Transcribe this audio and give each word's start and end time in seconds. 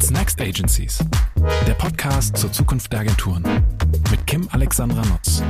What's 0.00 0.10
Next 0.10 0.40
Agencies? 0.40 0.98
Der 1.66 1.74
Podcast 1.74 2.34
zur 2.34 2.50
Zukunft 2.50 2.90
der 2.90 3.00
Agenturen 3.00 3.44
mit 4.10 4.26
Kim 4.26 4.48
Alexandra 4.50 5.02
Nutz. 5.04 5.42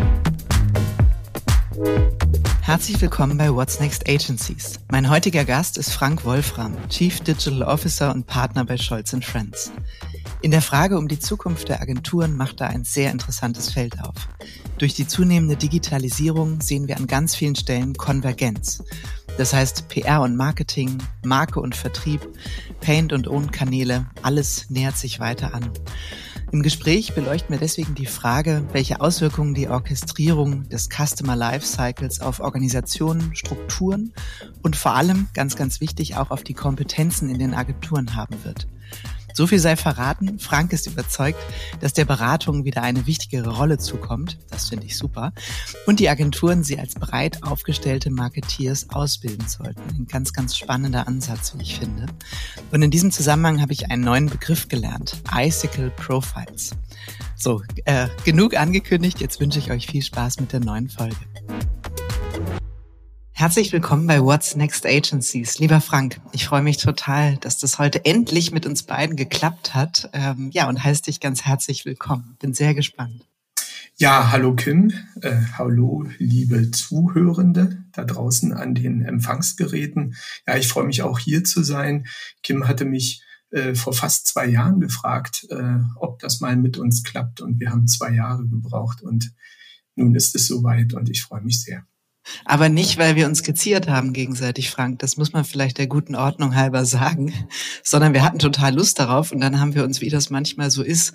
Herzlich 2.60 3.00
willkommen 3.00 3.38
bei 3.38 3.54
What's 3.54 3.78
Next 3.78 4.08
Agencies. 4.08 4.80
Mein 4.90 5.08
heutiger 5.08 5.44
Gast 5.44 5.78
ist 5.78 5.92
Frank 5.92 6.24
Wolfram, 6.24 6.76
Chief 6.88 7.20
Digital 7.20 7.62
Officer 7.62 8.12
und 8.12 8.26
Partner 8.26 8.64
bei 8.64 8.76
Scholz 8.76 9.14
Friends. 9.22 9.70
In 10.42 10.50
der 10.50 10.62
Frage 10.62 10.98
um 10.98 11.06
die 11.06 11.20
Zukunft 11.20 11.68
der 11.68 11.80
Agenturen 11.80 12.36
macht 12.36 12.60
er 12.60 12.70
ein 12.70 12.82
sehr 12.82 13.12
interessantes 13.12 13.70
Feld 13.70 14.00
auf. 14.02 14.16
Durch 14.78 14.94
die 14.94 15.06
zunehmende 15.06 15.56
Digitalisierung 15.56 16.60
sehen 16.60 16.88
wir 16.88 16.96
an 16.96 17.06
ganz 17.06 17.36
vielen 17.36 17.54
Stellen 17.54 17.94
Konvergenz. 17.94 18.82
Das 19.40 19.54
heißt, 19.54 19.88
PR 19.88 20.20
und 20.20 20.36
Marketing, 20.36 20.98
Marke 21.24 21.60
und 21.60 21.74
Vertrieb, 21.74 22.20
Paint 22.82 23.14
und 23.14 23.26
Own-Kanäle, 23.26 24.04
alles 24.20 24.68
nähert 24.68 24.98
sich 24.98 25.18
weiter 25.18 25.54
an. 25.54 25.70
Im 26.52 26.62
Gespräch 26.62 27.14
beleuchten 27.14 27.54
wir 27.54 27.58
deswegen 27.58 27.94
die 27.94 28.04
Frage, 28.04 28.62
welche 28.72 29.00
Auswirkungen 29.00 29.54
die 29.54 29.66
Orchestrierung 29.66 30.68
des 30.68 30.90
Customer 30.90 31.36
Lifecycles 31.36 32.20
auf 32.20 32.40
Organisationen, 32.40 33.34
Strukturen 33.34 34.12
und 34.60 34.76
vor 34.76 34.94
allem, 34.94 35.28
ganz, 35.32 35.56
ganz 35.56 35.80
wichtig, 35.80 36.18
auch 36.18 36.30
auf 36.30 36.42
die 36.42 36.52
Kompetenzen 36.52 37.30
in 37.30 37.38
den 37.38 37.54
Agenturen 37.54 38.16
haben 38.16 38.44
wird. 38.44 38.68
So 39.34 39.46
viel 39.46 39.58
sei 39.58 39.76
verraten. 39.76 40.38
Frank 40.38 40.72
ist 40.72 40.86
überzeugt, 40.86 41.38
dass 41.80 41.92
der 41.92 42.04
Beratung 42.04 42.64
wieder 42.64 42.82
eine 42.82 43.06
wichtigere 43.06 43.56
Rolle 43.56 43.78
zukommt. 43.78 44.38
Das 44.50 44.68
finde 44.68 44.86
ich 44.86 44.96
super. 44.96 45.32
Und 45.86 46.00
die 46.00 46.08
Agenturen 46.08 46.64
sie 46.64 46.78
als 46.78 46.94
breit 46.94 47.42
aufgestellte 47.42 48.10
Marketeers 48.10 48.90
ausbilden 48.90 49.48
sollten. 49.48 49.80
Ein 49.90 50.06
ganz, 50.06 50.32
ganz 50.32 50.56
spannender 50.56 51.06
Ansatz, 51.06 51.54
wie 51.56 51.62
ich 51.62 51.78
finde. 51.78 52.06
Und 52.70 52.82
in 52.82 52.90
diesem 52.90 53.10
Zusammenhang 53.10 53.60
habe 53.60 53.72
ich 53.72 53.90
einen 53.90 54.04
neuen 54.04 54.26
Begriff 54.26 54.68
gelernt. 54.68 55.22
Icicle 55.34 55.90
Profiles. 55.90 56.70
So, 57.36 57.62
äh, 57.86 58.08
genug 58.24 58.54
angekündigt. 58.56 59.20
Jetzt 59.20 59.40
wünsche 59.40 59.58
ich 59.58 59.70
euch 59.70 59.86
viel 59.86 60.02
Spaß 60.02 60.40
mit 60.40 60.52
der 60.52 60.60
neuen 60.60 60.88
Folge. 60.88 61.16
Herzlich 63.40 63.72
willkommen 63.72 64.06
bei 64.06 64.20
What's 64.20 64.54
Next 64.54 64.84
Agencies. 64.84 65.58
Lieber 65.58 65.80
Frank, 65.80 66.20
ich 66.32 66.44
freue 66.44 66.60
mich 66.60 66.76
total, 66.76 67.38
dass 67.38 67.56
das 67.56 67.78
heute 67.78 68.04
endlich 68.04 68.52
mit 68.52 68.66
uns 68.66 68.82
beiden 68.82 69.16
geklappt 69.16 69.72
hat. 69.72 70.10
Ähm, 70.12 70.50
ja, 70.52 70.68
und 70.68 70.84
heiße 70.84 71.04
dich 71.04 71.20
ganz 71.20 71.46
herzlich 71.46 71.86
willkommen. 71.86 72.36
Bin 72.38 72.52
sehr 72.52 72.74
gespannt. 72.74 73.24
Ja, 73.96 74.30
hallo 74.30 74.54
Kim, 74.54 74.92
äh, 75.22 75.40
hallo 75.56 76.04
liebe 76.18 76.70
Zuhörende 76.70 77.82
da 77.92 78.04
draußen 78.04 78.52
an 78.52 78.74
den 78.74 79.00
Empfangsgeräten. 79.06 80.16
Ja, 80.46 80.58
ich 80.58 80.68
freue 80.68 80.84
mich 80.84 81.00
auch 81.00 81.18
hier 81.18 81.42
zu 81.42 81.62
sein. 81.62 82.08
Kim 82.42 82.68
hatte 82.68 82.84
mich 82.84 83.22
äh, 83.52 83.74
vor 83.74 83.94
fast 83.94 84.26
zwei 84.26 84.48
Jahren 84.48 84.80
gefragt, 84.80 85.46
äh, 85.48 85.78
ob 85.96 86.18
das 86.18 86.42
mal 86.42 86.56
mit 86.56 86.76
uns 86.76 87.04
klappt 87.04 87.40
und 87.40 87.58
wir 87.58 87.70
haben 87.70 87.86
zwei 87.86 88.12
Jahre 88.12 88.46
gebraucht 88.46 89.00
und 89.00 89.32
nun 89.94 90.14
ist 90.14 90.34
es 90.34 90.46
soweit 90.46 90.92
und 90.92 91.08
ich 91.08 91.22
freue 91.22 91.40
mich 91.40 91.62
sehr. 91.62 91.86
Aber 92.44 92.68
nicht, 92.68 92.98
weil 92.98 93.16
wir 93.16 93.26
uns 93.26 93.42
geziert 93.42 93.88
haben 93.88 94.12
gegenseitig, 94.12 94.70
Frank. 94.70 94.98
Das 94.98 95.16
muss 95.16 95.32
man 95.32 95.44
vielleicht 95.44 95.78
der 95.78 95.86
guten 95.86 96.14
Ordnung 96.14 96.54
halber 96.54 96.84
sagen, 96.84 97.32
sondern 97.82 98.12
wir 98.12 98.22
hatten 98.22 98.38
total 98.38 98.74
Lust 98.74 98.98
darauf 98.98 99.32
und 99.32 99.40
dann 99.40 99.60
haben 99.60 99.74
wir 99.74 99.84
uns, 99.84 100.00
wie 100.00 100.10
das 100.10 100.30
manchmal 100.30 100.70
so 100.70 100.82
ist, 100.82 101.14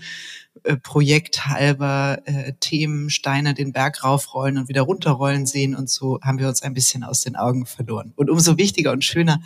äh, 0.64 0.78
projekthalber 0.78 2.20
äh, 2.26 2.54
Themen, 2.60 3.10
Steine 3.10 3.54
den 3.54 3.72
Berg 3.72 4.04
raufrollen 4.04 4.58
und 4.58 4.70
wieder 4.70 4.82
runterrollen 4.82 5.46
sehen 5.46 5.76
und 5.76 5.90
so 5.90 6.20
haben 6.22 6.40
wir 6.40 6.48
uns 6.48 6.62
ein 6.62 6.74
bisschen 6.74 7.04
aus 7.04 7.22
den 7.22 7.36
Augen 7.36 7.66
verloren. 7.66 8.14
Und 8.16 8.30
umso 8.30 8.58
wichtiger 8.58 8.92
und 8.92 9.04
schöner, 9.04 9.42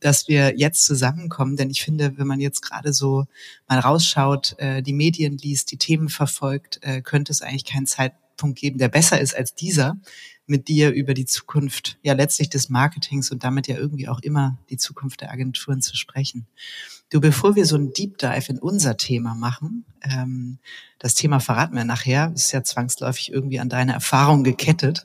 dass 0.00 0.28
wir 0.28 0.58
jetzt 0.58 0.84
zusammenkommen, 0.84 1.56
denn 1.56 1.70
ich 1.70 1.82
finde, 1.82 2.18
wenn 2.18 2.26
man 2.26 2.40
jetzt 2.40 2.60
gerade 2.60 2.92
so 2.92 3.24
mal 3.68 3.78
rausschaut, 3.78 4.56
äh, 4.58 4.82
die 4.82 4.92
Medien 4.92 5.38
liest, 5.38 5.70
die 5.70 5.78
Themen 5.78 6.08
verfolgt, 6.08 6.80
äh, 6.82 7.02
könnte 7.02 7.32
es 7.32 7.40
eigentlich 7.40 7.64
keinen 7.64 7.86
Zeitpunkt 7.86 8.58
geben, 8.58 8.78
der 8.78 8.88
besser 8.88 9.20
ist 9.20 9.36
als 9.36 9.54
dieser, 9.54 9.96
mit 10.52 10.68
dir 10.68 10.90
über 10.90 11.14
die 11.14 11.24
Zukunft, 11.24 11.98
ja 12.02 12.12
letztlich 12.12 12.50
des 12.50 12.68
Marketings 12.68 13.32
und 13.32 13.42
damit 13.42 13.66
ja 13.66 13.76
irgendwie 13.76 14.06
auch 14.06 14.20
immer 14.20 14.58
die 14.70 14.76
Zukunft 14.76 15.22
der 15.22 15.32
Agenturen 15.32 15.80
zu 15.80 15.96
sprechen. 15.96 16.46
Du, 17.10 17.20
bevor 17.20 17.56
wir 17.56 17.66
so 17.66 17.76
ein 17.76 17.92
Deep 17.92 18.18
Dive 18.18 18.48
in 18.48 18.58
unser 18.58 18.96
Thema 18.96 19.34
machen, 19.34 19.84
ähm, 20.02 20.58
das 20.98 21.14
Thema 21.14 21.40
verraten 21.40 21.74
wir 21.74 21.84
nachher, 21.84 22.32
ist 22.34 22.52
ja 22.52 22.62
zwangsläufig 22.62 23.32
irgendwie 23.32 23.58
an 23.60 23.68
deine 23.68 23.94
Erfahrung 23.94 24.44
gekettet. 24.44 25.04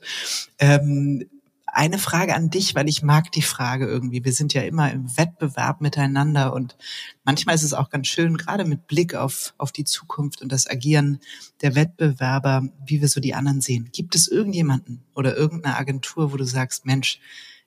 Ähm, 0.59 1.25
eine 1.67 2.00
Frage 2.00 2.33
an 2.33 2.50
dich, 2.50 2.75
weil 2.75 2.88
ich 2.88 3.03
mag 3.03 3.31
die 3.31 3.41
Frage 3.41 3.85
irgendwie. 3.85 4.23
Wir 4.23 4.33
sind 4.33 4.53
ja 4.53 4.61
immer 4.61 4.91
im 4.91 5.17
Wettbewerb 5.17 5.81
miteinander 5.81 6.53
und 6.53 6.78
manchmal 7.23 7.55
ist 7.55 7.63
es 7.63 7.73
auch 7.73 7.89
ganz 7.89 8.07
schön, 8.07 8.38
gerade 8.38 8.66
mit 8.66 8.88
Blick 8.88 9.16
auf, 9.16 9.53
auf 9.57 9.72
die 9.72 9.83
Zukunft 9.83 10.41
und 10.41 10.51
das 10.51 10.69
Agieren 10.69 11.19
der 11.61 11.75
Wettbewerber, 11.75 12.63
wie 12.85 13.01
wir 13.01 13.09
so 13.09 13.19
die 13.19 13.35
anderen 13.35 13.61
sehen. 13.61 13.89
Gibt 13.91 14.16
es 14.16 14.27
irgendjemanden 14.27 15.03
oder 15.13 15.35
irgendeine 15.35 15.77
Agentur, 15.77 16.31
wo 16.31 16.38
du 16.38 16.45
sagst, 16.45 16.85
Mensch, 16.85 17.19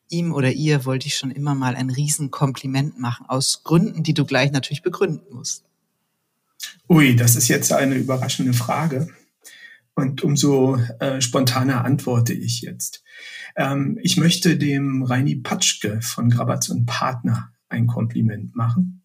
ihm 0.09 0.33
oder 0.33 0.51
ihr 0.51 0.85
wollte 0.85 1.07
ich 1.07 1.17
schon 1.17 1.31
immer 1.31 1.55
mal 1.55 1.77
ein 1.77 1.91
Riesenkompliment 1.91 2.99
machen, 2.99 3.27
aus 3.29 3.63
Gründen, 3.65 4.03
die 4.03 4.15
du 4.15 4.25
gleich 4.25 4.51
natürlich 4.51 4.83
begründen 4.83 5.35
musst? 5.35 5.65
Ui, 6.89 7.15
das 7.15 7.37
ist 7.37 7.49
jetzt 7.49 7.73
eine 7.73 7.95
überraschende 7.95 8.53
Frage. 8.53 9.09
Und 10.01 10.23
umso 10.23 10.77
äh, 10.99 11.21
spontaner 11.21 11.85
antworte 11.85 12.33
ich 12.33 12.63
jetzt. 12.63 13.03
Ähm, 13.57 13.99
ich 14.03 14.17
möchte 14.17 14.57
dem 14.57 15.03
Reini 15.03 15.37
Patschke 15.37 16.01
von 16.01 16.31
Grabatz 16.31 16.69
und 16.69 16.87
Partner 16.87 17.53
ein 17.69 17.87
Kompliment 17.87 18.57
machen. 18.57 19.03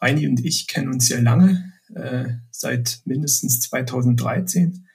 Reini 0.00 0.26
und 0.26 0.44
ich 0.44 0.66
kennen 0.66 0.88
uns 0.88 1.06
sehr 1.06 1.22
lange, 1.22 1.72
äh, 1.94 2.28
seit 2.50 3.00
mindestens 3.04 3.60
2013 3.60 4.86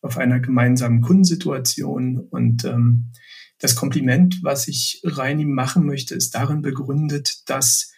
auf 0.00 0.18
einer 0.18 0.40
gemeinsamen 0.40 1.00
Kundensituation. 1.00 2.18
Und 2.18 2.64
ähm, 2.64 3.12
das 3.58 3.74
Kompliment, 3.74 4.40
was 4.42 4.68
ich 4.68 5.00
Reini 5.04 5.44
machen 5.44 5.86
möchte, 5.86 6.14
ist 6.14 6.34
darin 6.34 6.62
begründet, 6.62 7.48
dass 7.48 7.92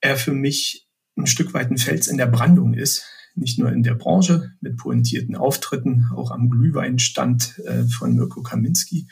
er 0.00 0.16
für 0.16 0.32
mich 0.32 0.88
ein 1.16 1.26
Stück 1.26 1.54
weit 1.54 1.70
ein 1.70 1.78
Fels 1.78 2.06
in 2.06 2.16
der 2.16 2.26
Brandung 2.26 2.74
ist. 2.74 3.04
Nicht 3.38 3.58
nur 3.58 3.72
in 3.72 3.82
der 3.82 3.94
Branche 3.94 4.52
mit 4.60 4.76
pointierten 4.76 5.36
Auftritten, 5.36 6.06
auch 6.14 6.30
am 6.30 6.50
Glühweinstand 6.50 7.58
äh, 7.60 7.84
von 7.84 8.14
Mirko 8.14 8.42
Kaminski, 8.42 9.08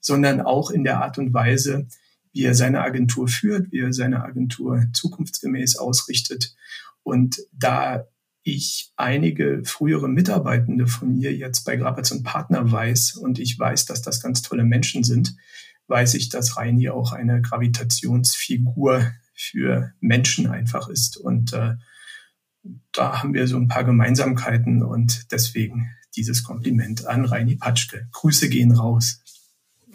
sondern 0.00 0.40
auch 0.40 0.70
in 0.70 0.84
der 0.84 1.02
Art 1.02 1.18
und 1.18 1.32
Weise, 1.32 1.86
wie 2.32 2.44
er 2.44 2.54
seine 2.54 2.82
Agentur 2.82 3.28
führt, 3.28 3.72
wie 3.72 3.80
er 3.80 3.92
seine 3.92 4.22
Agentur 4.24 4.84
zukunftsgemäß 4.92 5.76
ausrichtet. 5.76 6.54
Und 7.02 7.40
da 7.52 8.06
ich 8.42 8.92
einige 8.96 9.62
frühere 9.64 10.08
Mitarbeitende 10.08 10.86
von 10.86 11.16
mir 11.16 11.34
jetzt 11.34 11.64
bei 11.64 11.76
Grabitz 11.76 12.10
und 12.10 12.22
Partner 12.22 12.70
weiß 12.70 13.16
und 13.16 13.38
ich 13.38 13.58
weiß, 13.58 13.84
dass 13.86 14.02
das 14.02 14.22
ganz 14.22 14.42
tolle 14.42 14.64
Menschen 14.64 15.04
sind, 15.04 15.36
weiß 15.88 16.14
ich, 16.14 16.28
dass 16.28 16.56
Reini 16.56 16.88
auch 16.88 17.12
eine 17.12 17.42
Gravitationsfigur 17.42 19.12
für 19.34 19.92
Menschen 20.00 20.46
einfach 20.46 20.88
ist. 20.88 21.16
Und 21.16 21.52
äh, 21.52 21.74
da 22.92 23.22
haben 23.22 23.34
wir 23.34 23.46
so 23.46 23.56
ein 23.56 23.68
paar 23.68 23.84
Gemeinsamkeiten 23.84 24.82
und 24.82 25.32
deswegen 25.32 25.90
dieses 26.16 26.42
Kompliment 26.42 27.06
an 27.06 27.24
Reini 27.24 27.56
Patschke. 27.56 28.08
Grüße 28.12 28.48
gehen 28.48 28.72
raus. 28.72 29.22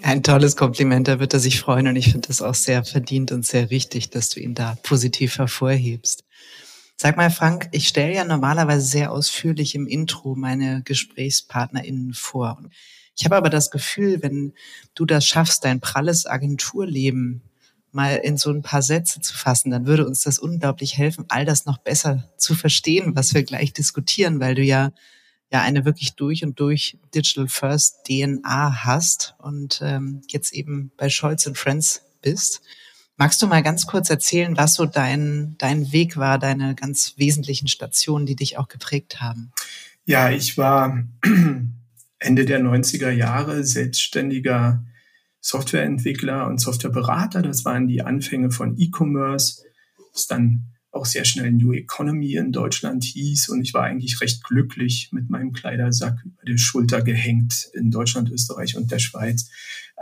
Ein 0.01 0.23
tolles 0.23 0.55
Kompliment, 0.55 1.07
da 1.07 1.19
wird 1.19 1.33
er 1.33 1.39
sich 1.39 1.59
freuen 1.59 1.87
und 1.87 1.95
ich 1.95 2.11
finde 2.11 2.27
das 2.27 2.41
auch 2.41 2.55
sehr 2.55 2.83
verdient 2.83 3.31
und 3.31 3.45
sehr 3.45 3.71
richtig, 3.71 4.09
dass 4.09 4.29
du 4.29 4.39
ihn 4.39 4.53
da 4.53 4.77
positiv 4.83 5.37
hervorhebst. 5.37 6.23
Sag 6.97 7.17
mal, 7.17 7.31
Frank, 7.31 7.69
ich 7.71 7.87
stelle 7.87 8.13
ja 8.13 8.23
normalerweise 8.23 8.85
sehr 8.85 9.11
ausführlich 9.11 9.75
im 9.75 9.87
Intro 9.87 10.35
meine 10.35 10.81
GesprächspartnerInnen 10.83 12.13
vor. 12.13 12.61
Ich 13.17 13.25
habe 13.25 13.35
aber 13.35 13.49
das 13.49 13.71
Gefühl, 13.71 14.21
wenn 14.21 14.53
du 14.93 15.05
das 15.05 15.25
schaffst, 15.25 15.65
dein 15.65 15.79
pralles 15.79 16.25
Agenturleben 16.25 17.41
mal 17.95 18.17
in 18.17 18.37
so 18.37 18.51
ein 18.51 18.61
paar 18.61 18.81
Sätze 18.81 19.21
zu 19.21 19.35
fassen, 19.35 19.71
dann 19.71 19.87
würde 19.87 20.05
uns 20.05 20.21
das 20.21 20.37
unglaublich 20.37 20.97
helfen, 20.97 21.25
all 21.29 21.45
das 21.45 21.65
noch 21.65 21.77
besser 21.79 22.29
zu 22.37 22.53
verstehen, 22.53 23.15
was 23.15 23.33
wir 23.33 23.43
gleich 23.43 23.73
diskutieren, 23.73 24.39
weil 24.39 24.55
du 24.55 24.61
ja 24.61 24.91
ja 25.51 25.61
eine 25.61 25.85
wirklich 25.85 26.15
durch 26.15 26.43
und 26.43 26.59
durch 26.59 26.97
Digital 27.13 27.47
First 27.47 28.03
DNA 28.07 28.83
hast 28.83 29.35
und 29.39 29.79
ähm, 29.81 30.21
jetzt 30.27 30.53
eben 30.53 30.91
bei 30.97 31.09
Scholz 31.09 31.45
und 31.45 31.57
Friends 31.57 32.01
bist. 32.21 32.61
Magst 33.17 33.41
du 33.41 33.47
mal 33.47 33.63
ganz 33.63 33.87
kurz 33.87 34.09
erzählen, 34.09 34.57
was 34.57 34.73
so 34.73 34.85
dein, 34.85 35.55
dein 35.57 35.93
Weg 35.93 36.17
war, 36.17 36.37
deine 36.37 36.75
ganz 36.75 37.13
wesentlichen 37.15 37.69
Stationen, 37.69 38.25
die 38.25 38.35
dich 38.35 38.57
auch 38.57 38.67
geprägt 38.67 39.21
haben? 39.21 39.53
Ja, 40.03 40.29
ich 40.29 40.57
war 40.57 41.01
Ende 42.19 42.45
der 42.45 42.59
90er 42.59 43.11
Jahre 43.11 43.63
selbstständiger 43.63 44.83
Softwareentwickler 45.45 46.47
und 46.47 46.59
Softwareberater. 46.59 47.43
Das 47.43 47.65
waren 47.65 47.87
die 47.87 48.01
Anfänge 48.01 48.49
von 48.49 48.75
E-Commerce. 48.79 49.61
Das 50.11 50.25
dann 50.25 50.71
auch 50.89 51.05
sehr 51.05 51.23
schnell 51.23 51.51
New 51.51 51.71
Economy 51.71 52.33
in 52.33 52.51
Deutschland 52.51 53.03
hieß. 53.03 53.49
Und 53.49 53.61
ich 53.61 53.71
war 53.75 53.83
eigentlich 53.83 54.19
recht 54.21 54.43
glücklich 54.43 55.09
mit 55.11 55.29
meinem 55.29 55.53
Kleidersack 55.53 56.17
über 56.25 56.43
die 56.47 56.57
Schulter 56.57 57.03
gehängt 57.03 57.69
in 57.73 57.91
Deutschland, 57.91 58.31
Österreich 58.31 58.75
und 58.75 58.89
der 58.91 58.97
Schweiz 58.97 59.51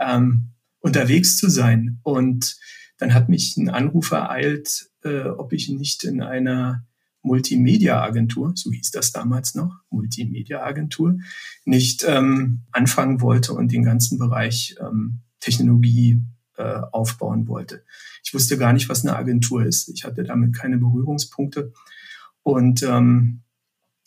ähm, 0.00 0.52
unterwegs 0.80 1.36
zu 1.36 1.50
sein. 1.50 2.00
Und 2.02 2.56
dann 2.96 3.12
hat 3.12 3.28
mich 3.28 3.58
ein 3.58 3.68
Anruf 3.68 4.12
ereilt, 4.12 4.88
äh, 5.02 5.24
ob 5.24 5.52
ich 5.52 5.68
nicht 5.68 6.04
in 6.04 6.22
einer 6.22 6.86
Multimedia-Agentur, 7.20 8.52
so 8.54 8.72
hieß 8.72 8.92
das 8.92 9.12
damals 9.12 9.54
noch, 9.54 9.76
Multimedia-Agentur, 9.90 11.18
nicht 11.66 12.02
ähm, 12.08 12.62
anfangen 12.72 13.20
wollte 13.20 13.52
und 13.52 13.72
den 13.72 13.82
ganzen 13.82 14.18
Bereich 14.18 14.76
ähm, 14.80 15.20
Technologie 15.44 16.22
äh, 16.56 16.80
aufbauen 16.90 17.46
wollte. 17.48 17.84
Ich 18.22 18.32
wusste 18.32 18.56
gar 18.56 18.72
nicht, 18.72 18.88
was 18.88 19.04
eine 19.04 19.16
Agentur 19.16 19.64
ist. 19.64 19.88
Ich 19.88 20.04
hatte 20.04 20.24
damit 20.24 20.56
keine 20.56 20.78
Berührungspunkte 20.78 21.72
und 22.42 22.82
ähm, 22.82 23.42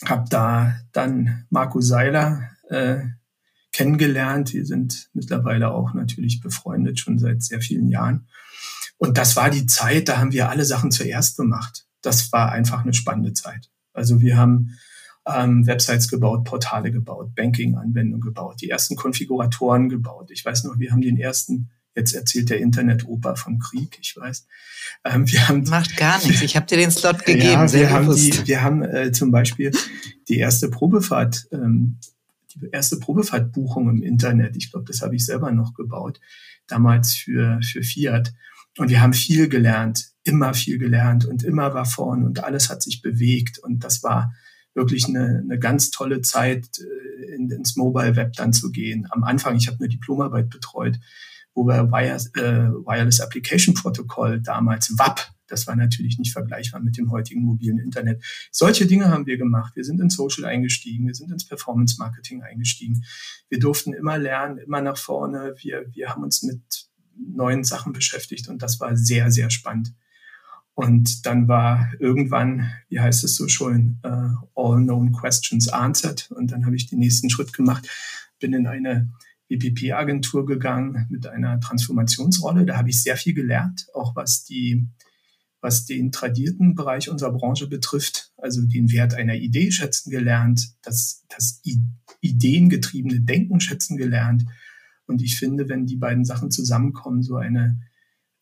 habe 0.04 0.26
da 0.30 0.76
dann 0.92 1.46
Marco 1.50 1.80
Seiler 1.80 2.50
äh, 2.70 3.02
kennengelernt. 3.72 4.54
Wir 4.54 4.66
sind 4.66 5.10
mittlerweile 5.14 5.70
auch 5.72 5.94
natürlich 5.94 6.42
befreundet, 6.42 7.00
schon 7.00 7.20
seit 7.20 7.44
sehr 7.44 7.62
vielen 7.62 7.90
Jahren. 7.90 8.28
Und 8.98 9.20
das 9.20 9.36
war 9.36 9.52
die 9.52 9.68
Zeit, 9.68 10.10
da 10.10 10.18
haben 10.18 10.32
wir 10.32 10.50
alle 10.50 10.66
Sachen 10.66 10.90
zuerst 10.90 11.38
gemacht. 11.38 11.86
Das 12.02 12.32
war 12.32 12.52
einfach 12.52 12.82
eine 12.82 12.94
spannende 12.94 13.34
Zeit. 13.34 13.70
Also 13.94 14.22
wir 14.22 14.38
haben 14.38 14.78
ähm, 15.28 15.68
Websites 15.68 16.08
gebaut, 16.08 16.46
Portale 16.46 16.92
gebaut, 16.92 17.36
Banking-Anwendungen 17.36 18.22
gebaut, 18.22 18.62
die 18.62 18.70
ersten 18.70 18.96
Konfiguratoren 18.96 19.90
gebaut. 19.90 20.32
Ich 20.32 20.46
weiß 20.46 20.64
noch, 20.64 20.80
wir 20.80 20.92
haben 20.92 21.02
den 21.02 21.18
ersten 21.18 21.70
Jetzt 21.98 22.14
erzählt 22.14 22.52
der 22.52 22.60
Internet-Opa 22.60 23.36
vom 23.36 23.58
Krieg, 23.58 23.98
ich 24.00 24.16
weiß. 24.16 24.46
Ähm, 25.04 25.28
wir 25.32 25.48
haben, 25.48 25.64
Macht 25.64 25.98
gar 25.98 26.24
nichts. 26.24 26.44
Ich 26.44 26.56
habe 26.56 26.68
dir 26.68 26.78
den 26.78 26.92
Slot 26.92 27.20
gegeben. 27.26 27.48
Ja, 27.48 27.74
wir, 27.74 27.90
haben 27.90 28.16
die, 28.16 28.48
wir 28.48 28.62
haben 28.62 28.84
äh, 28.84 29.12
zum 29.12 29.32
Beispiel 29.32 29.72
die 30.30 30.38
erste 30.38 30.70
Probefahrt, 30.70 31.48
ähm, 31.52 31.98
die 32.54 32.70
erste 32.72 33.00
Probefahrtbuchung 33.00 33.90
im 33.90 34.04
Internet. 34.04 34.56
Ich 34.58 34.72
glaube, 34.72 34.86
das 34.86 35.02
habe 35.02 35.16
ich 35.16 35.26
selber 35.26 35.52
noch 35.52 35.74
gebaut, 35.74 36.20
damals 36.68 37.16
für, 37.16 37.60
für 37.64 37.82
Fiat. 37.82 38.32
Und 38.78 38.90
wir 38.90 39.02
haben 39.02 39.14
viel 39.14 39.50
gelernt, 39.50 40.12
immer 40.24 40.54
viel 40.54 40.78
gelernt 40.78 41.26
und 41.26 41.42
immer 41.42 41.74
war 41.74 41.86
vorn 41.86 42.24
und 42.24 42.44
alles 42.44 42.70
hat 42.70 42.84
sich 42.84 43.02
bewegt. 43.02 43.58
Und 43.58 43.84
das 43.84 44.04
war 44.04 44.34
wirklich 44.78 45.08
eine, 45.08 45.42
eine 45.44 45.60
ganz 45.60 45.92
tolle 45.92 46.22
Zeit, 46.22 46.70
äh, 46.80 47.36
in, 47.36 47.50
ins 47.50 47.76
Mobile 47.76 48.16
Web 48.16 48.34
dann 48.34 48.54
zu 48.54 48.72
gehen. 48.72 49.08
Am 49.10 49.24
Anfang, 49.24 49.58
ich 49.58 49.68
habe 49.68 49.78
eine 49.80 49.90
Diplomarbeit 49.90 50.50
betreut, 50.50 50.98
wo 51.54 51.66
wir 51.66 51.92
Wireless, 51.92 52.28
äh, 52.36 52.70
Wireless 52.70 53.20
Application 53.20 53.74
Protocol 53.74 54.40
damals 54.40 54.94
WAP, 54.98 55.28
das 55.48 55.66
war 55.66 55.76
natürlich 55.76 56.20
nicht 56.20 56.34
vergleichbar 56.34 56.82
mit 56.82 56.98
dem 56.98 57.10
heutigen 57.10 57.42
mobilen 57.42 57.80
Internet. 57.80 58.24
Solche 58.52 58.86
Dinge 58.86 59.10
haben 59.10 59.26
wir 59.26 59.38
gemacht. 59.38 59.76
Wir 59.76 59.84
sind 59.84 60.00
in 60.00 60.10
Social 60.10 60.46
eingestiegen, 60.46 61.08
wir 61.08 61.16
sind 61.16 61.32
ins 61.32 61.48
Performance 61.48 61.96
Marketing 61.98 62.44
eingestiegen. 62.44 63.04
Wir 63.50 63.60
durften 63.60 63.94
immer 63.94 64.18
lernen, 64.18 64.58
immer 64.58 64.82
nach 64.82 64.98
vorne. 64.98 65.56
Wir, 65.58 65.86
wir 65.94 66.10
haben 66.10 66.24
uns 66.24 66.44
mit 66.44 66.90
neuen 67.16 67.64
Sachen 67.64 67.94
beschäftigt 67.94 68.50
und 68.50 68.62
das 68.62 68.80
war 68.80 68.96
sehr, 68.96 69.32
sehr 69.32 69.50
spannend. 69.50 69.94
Und 70.78 71.26
dann 71.26 71.48
war 71.48 71.92
irgendwann, 72.00 72.70
wie 72.88 73.00
heißt 73.00 73.24
es 73.24 73.36
so 73.36 73.48
schön, 73.48 74.00
uh, 74.06 74.30
all 74.54 74.78
known 74.84 75.12
questions 75.12 75.70
answered. 75.70 76.30
Und 76.30 76.52
dann 76.52 76.68
habe 76.68 76.76
ich 76.76 76.86
den 76.86 77.00
nächsten 77.00 77.32
Schritt 77.32 77.52
gemacht, 77.52 77.90
bin 78.38 78.54
in 78.54 78.68
eine 78.68 79.12
EPP-Agentur 79.50 80.46
gegangen 80.46 81.08
mit 81.10 81.26
einer 81.26 81.60
Transformationsrolle. 81.60 82.64
Da 82.64 82.78
habe 82.78 82.92
ich 82.92 83.02
sehr 83.02 83.18
viel 83.18 83.34
gelernt, 83.34 83.88
auch 83.96 84.16
was 84.16 84.44
die 84.44 84.88
was 85.62 85.86
den 85.86 86.12
tradierten 86.12 86.76
Bereich 86.76 87.10
unserer 87.10 87.34
Branche 87.34 87.68
betrifft, 87.68 88.32
also 88.38 88.62
den 88.62 88.92
Wert 88.92 89.16
einer 89.16 89.34
Idee 89.34 89.72
schätzen 89.72 90.12
gelernt, 90.12 90.76
das, 90.84 91.26
das 91.28 91.60
ideengetriebene 92.22 93.22
Denken 93.22 93.60
schätzen 93.60 93.98
gelernt. 93.98 94.46
Und 95.08 95.24
ich 95.24 95.38
finde, 95.38 95.70
wenn 95.70 95.88
die 95.88 95.96
beiden 95.96 96.24
Sachen 96.24 96.52
zusammenkommen, 96.52 97.24
so 97.24 97.38
eine 97.38 97.82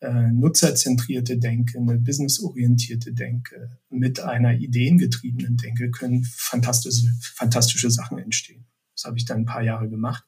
äh, 0.01 0.31
nutzerzentrierte 0.31 1.37
Denke, 1.37 1.79
eine 1.79 1.97
businessorientierte 1.97 3.13
Denke 3.13 3.77
mit 3.89 4.19
einer 4.19 4.53
ideengetriebenen 4.53 5.57
Denke, 5.57 5.89
können 5.91 6.23
fantastische, 6.23 7.07
fantastische 7.21 7.89
Sachen 7.89 8.17
entstehen. 8.17 8.65
Das 8.93 9.05
habe 9.05 9.17
ich 9.17 9.25
dann 9.25 9.39
ein 9.39 9.45
paar 9.45 9.63
Jahre 9.63 9.89
gemacht. 9.89 10.23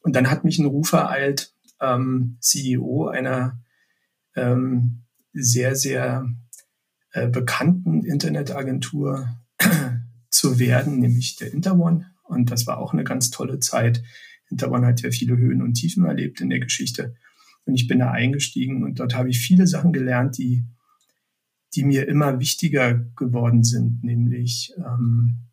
Und 0.00 0.16
dann 0.16 0.30
hat 0.30 0.44
mich 0.44 0.58
ein 0.58 0.66
Ruf 0.66 0.92
ereilt, 0.92 1.54
ähm, 1.80 2.36
CEO 2.40 3.08
einer 3.08 3.60
ähm, 4.34 5.02
sehr, 5.32 5.76
sehr 5.76 6.28
äh, 7.12 7.28
bekannten 7.28 8.04
Internetagentur 8.04 9.28
zu 10.30 10.58
werden, 10.58 10.98
nämlich 10.98 11.36
der 11.36 11.52
Interone. 11.52 12.12
Und 12.24 12.50
das 12.50 12.66
war 12.66 12.78
auch 12.78 12.92
eine 12.92 13.04
ganz 13.04 13.30
tolle 13.30 13.60
Zeit. 13.60 14.02
Interone 14.50 14.86
hat 14.86 15.02
ja 15.02 15.10
viele 15.10 15.36
Höhen 15.36 15.62
und 15.62 15.74
Tiefen 15.74 16.04
erlebt 16.04 16.40
in 16.40 16.50
der 16.50 16.60
Geschichte. 16.60 17.14
Und 17.64 17.74
ich 17.74 17.86
bin 17.86 18.00
da 18.00 18.10
eingestiegen 18.10 18.82
und 18.84 18.98
dort 19.00 19.14
habe 19.14 19.30
ich 19.30 19.38
viele 19.38 19.66
Sachen 19.66 19.92
gelernt, 19.92 20.38
die, 20.38 20.64
die 21.74 21.84
mir 21.84 22.08
immer 22.08 22.40
wichtiger 22.40 22.94
geworden 23.16 23.62
sind, 23.62 24.02
nämlich 24.02 24.72
ähm, 24.76 25.48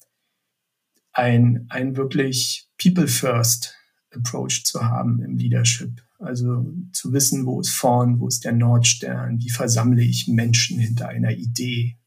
ein, 1.12 1.66
ein 1.70 1.98
wirklich 1.98 2.68
People 2.82 3.08
First 3.08 3.76
Approach 4.12 4.64
zu 4.66 4.84
haben 4.84 5.22
im 5.22 5.38
Leadership. 5.38 6.02
Also 6.18 6.74
zu 6.92 7.14
wissen, 7.14 7.46
wo 7.46 7.62
ist 7.62 7.70
vorn, 7.70 8.20
wo 8.20 8.28
ist 8.28 8.44
der 8.44 8.52
Nordstern, 8.52 9.40
wie 9.40 9.50
versammle 9.50 10.04
ich 10.04 10.28
Menschen 10.28 10.80
hinter 10.80 11.08
einer 11.08 11.32
Idee, 11.32 11.98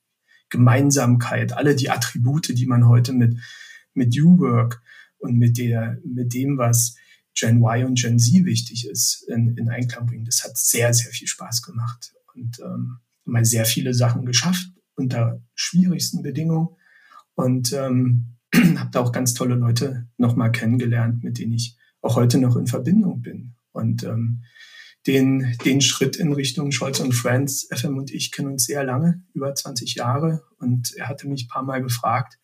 Gemeinsamkeit, 0.51 1.55
alle 1.55 1.75
die 1.75 1.89
Attribute, 1.89 2.49
die 2.59 2.67
man 2.67 2.87
heute 2.87 3.15
mit, 3.15 3.39
mit 3.95 4.19
U-Work 4.21 4.83
und 5.19 5.39
mit 5.39 5.57
der, 5.57 5.99
mit 6.05 6.35
dem, 6.35 6.59
was 6.59 6.97
Gen 7.35 7.63
Y 7.63 7.87
und 7.87 7.99
Gen 7.99 8.19
Z 8.19 8.45
wichtig 8.45 8.89
ist, 8.89 9.25
in, 9.29 9.57
in 9.57 9.69
Einklang 9.69 10.07
bringen. 10.07 10.25
Das 10.25 10.45
hat 10.45 10.57
sehr, 10.57 10.93
sehr 10.93 11.11
viel 11.13 11.29
Spaß 11.29 11.63
gemacht 11.63 12.13
und 12.35 12.61
ähm, 12.61 12.99
mal 13.25 13.45
sehr 13.45 13.65
viele 13.65 13.95
Sachen 13.95 14.27
geschafft 14.27 14.67
unter 14.95 15.43
schwierigsten 15.55 16.23
Bedingungen 16.23 16.69
und 17.35 17.73
ähm, 17.73 18.37
habe 18.55 18.91
da 18.91 19.01
auch 19.01 19.13
ganz 19.13 19.35
tolle 19.35 19.55
Leute 19.55 20.09
nochmal 20.19 20.53
kennengelernt, 20.53 21.25
mit 21.25 21.39
denen 21.39 21.53
ich 21.53 21.77
auch 22.03 22.17
heute 22.17 22.39
noch 22.39 22.57
in 22.57 22.67
Verbindung 22.67 23.23
bin. 23.23 23.55
Und 23.73 24.05
ähm, 24.05 24.43
den, 25.07 25.57
den 25.65 25.81
Schritt 25.81 26.17
in 26.17 26.33
Richtung 26.33 26.71
Scholz 26.71 27.01
und 27.01 27.13
Friends, 27.13 27.69
FM 27.73 27.97
und 27.97 28.13
ich 28.13 28.31
kennen 28.31 28.53
uns 28.53 28.67
sehr 28.67 28.85
lange, 28.85 29.23
über 29.35 29.55
20 29.55 29.95
Jahre. 29.95 30.43
Und 30.59 30.95
er 30.97 31.09
hatte 31.09 31.29
mich 31.29 31.45
ein 31.45 31.49
paar 31.49 31.65
Mal 31.65 31.83
gefragt, 31.83 32.39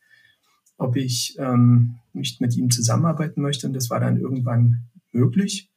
ob 0.78 0.96
ich 0.96 1.36
ähm, 1.38 1.96
nicht 2.12 2.40
mit 2.40 2.56
ihm 2.56 2.70
zusammenarbeiten 2.70 3.42
möchte. 3.42 3.66
Und 3.66 3.74
das 3.74 3.90
war 3.90 4.00
dann 4.00 4.16
irgendwann 4.16 4.88
möglich. 5.12 5.70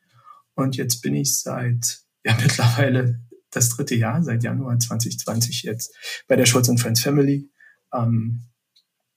Und 0.56 0.78
jetzt 0.78 1.02
bin 1.02 1.16
ich 1.16 1.38
seit 1.38 2.00
ja 2.26 2.38
mittlerweile 2.42 3.20
das 3.50 3.70
dritte 3.70 3.96
Jahr, 3.96 4.24
seit 4.24 4.44
Januar 4.44 4.80
2020 4.80 5.64
jetzt 5.64 5.94
bei 6.28 6.38
der 6.38 6.46
Scholz 6.46 6.70
und 6.70 6.80
Friends 6.80 7.02
Family. 7.02 7.50
Ähm, 7.94 8.44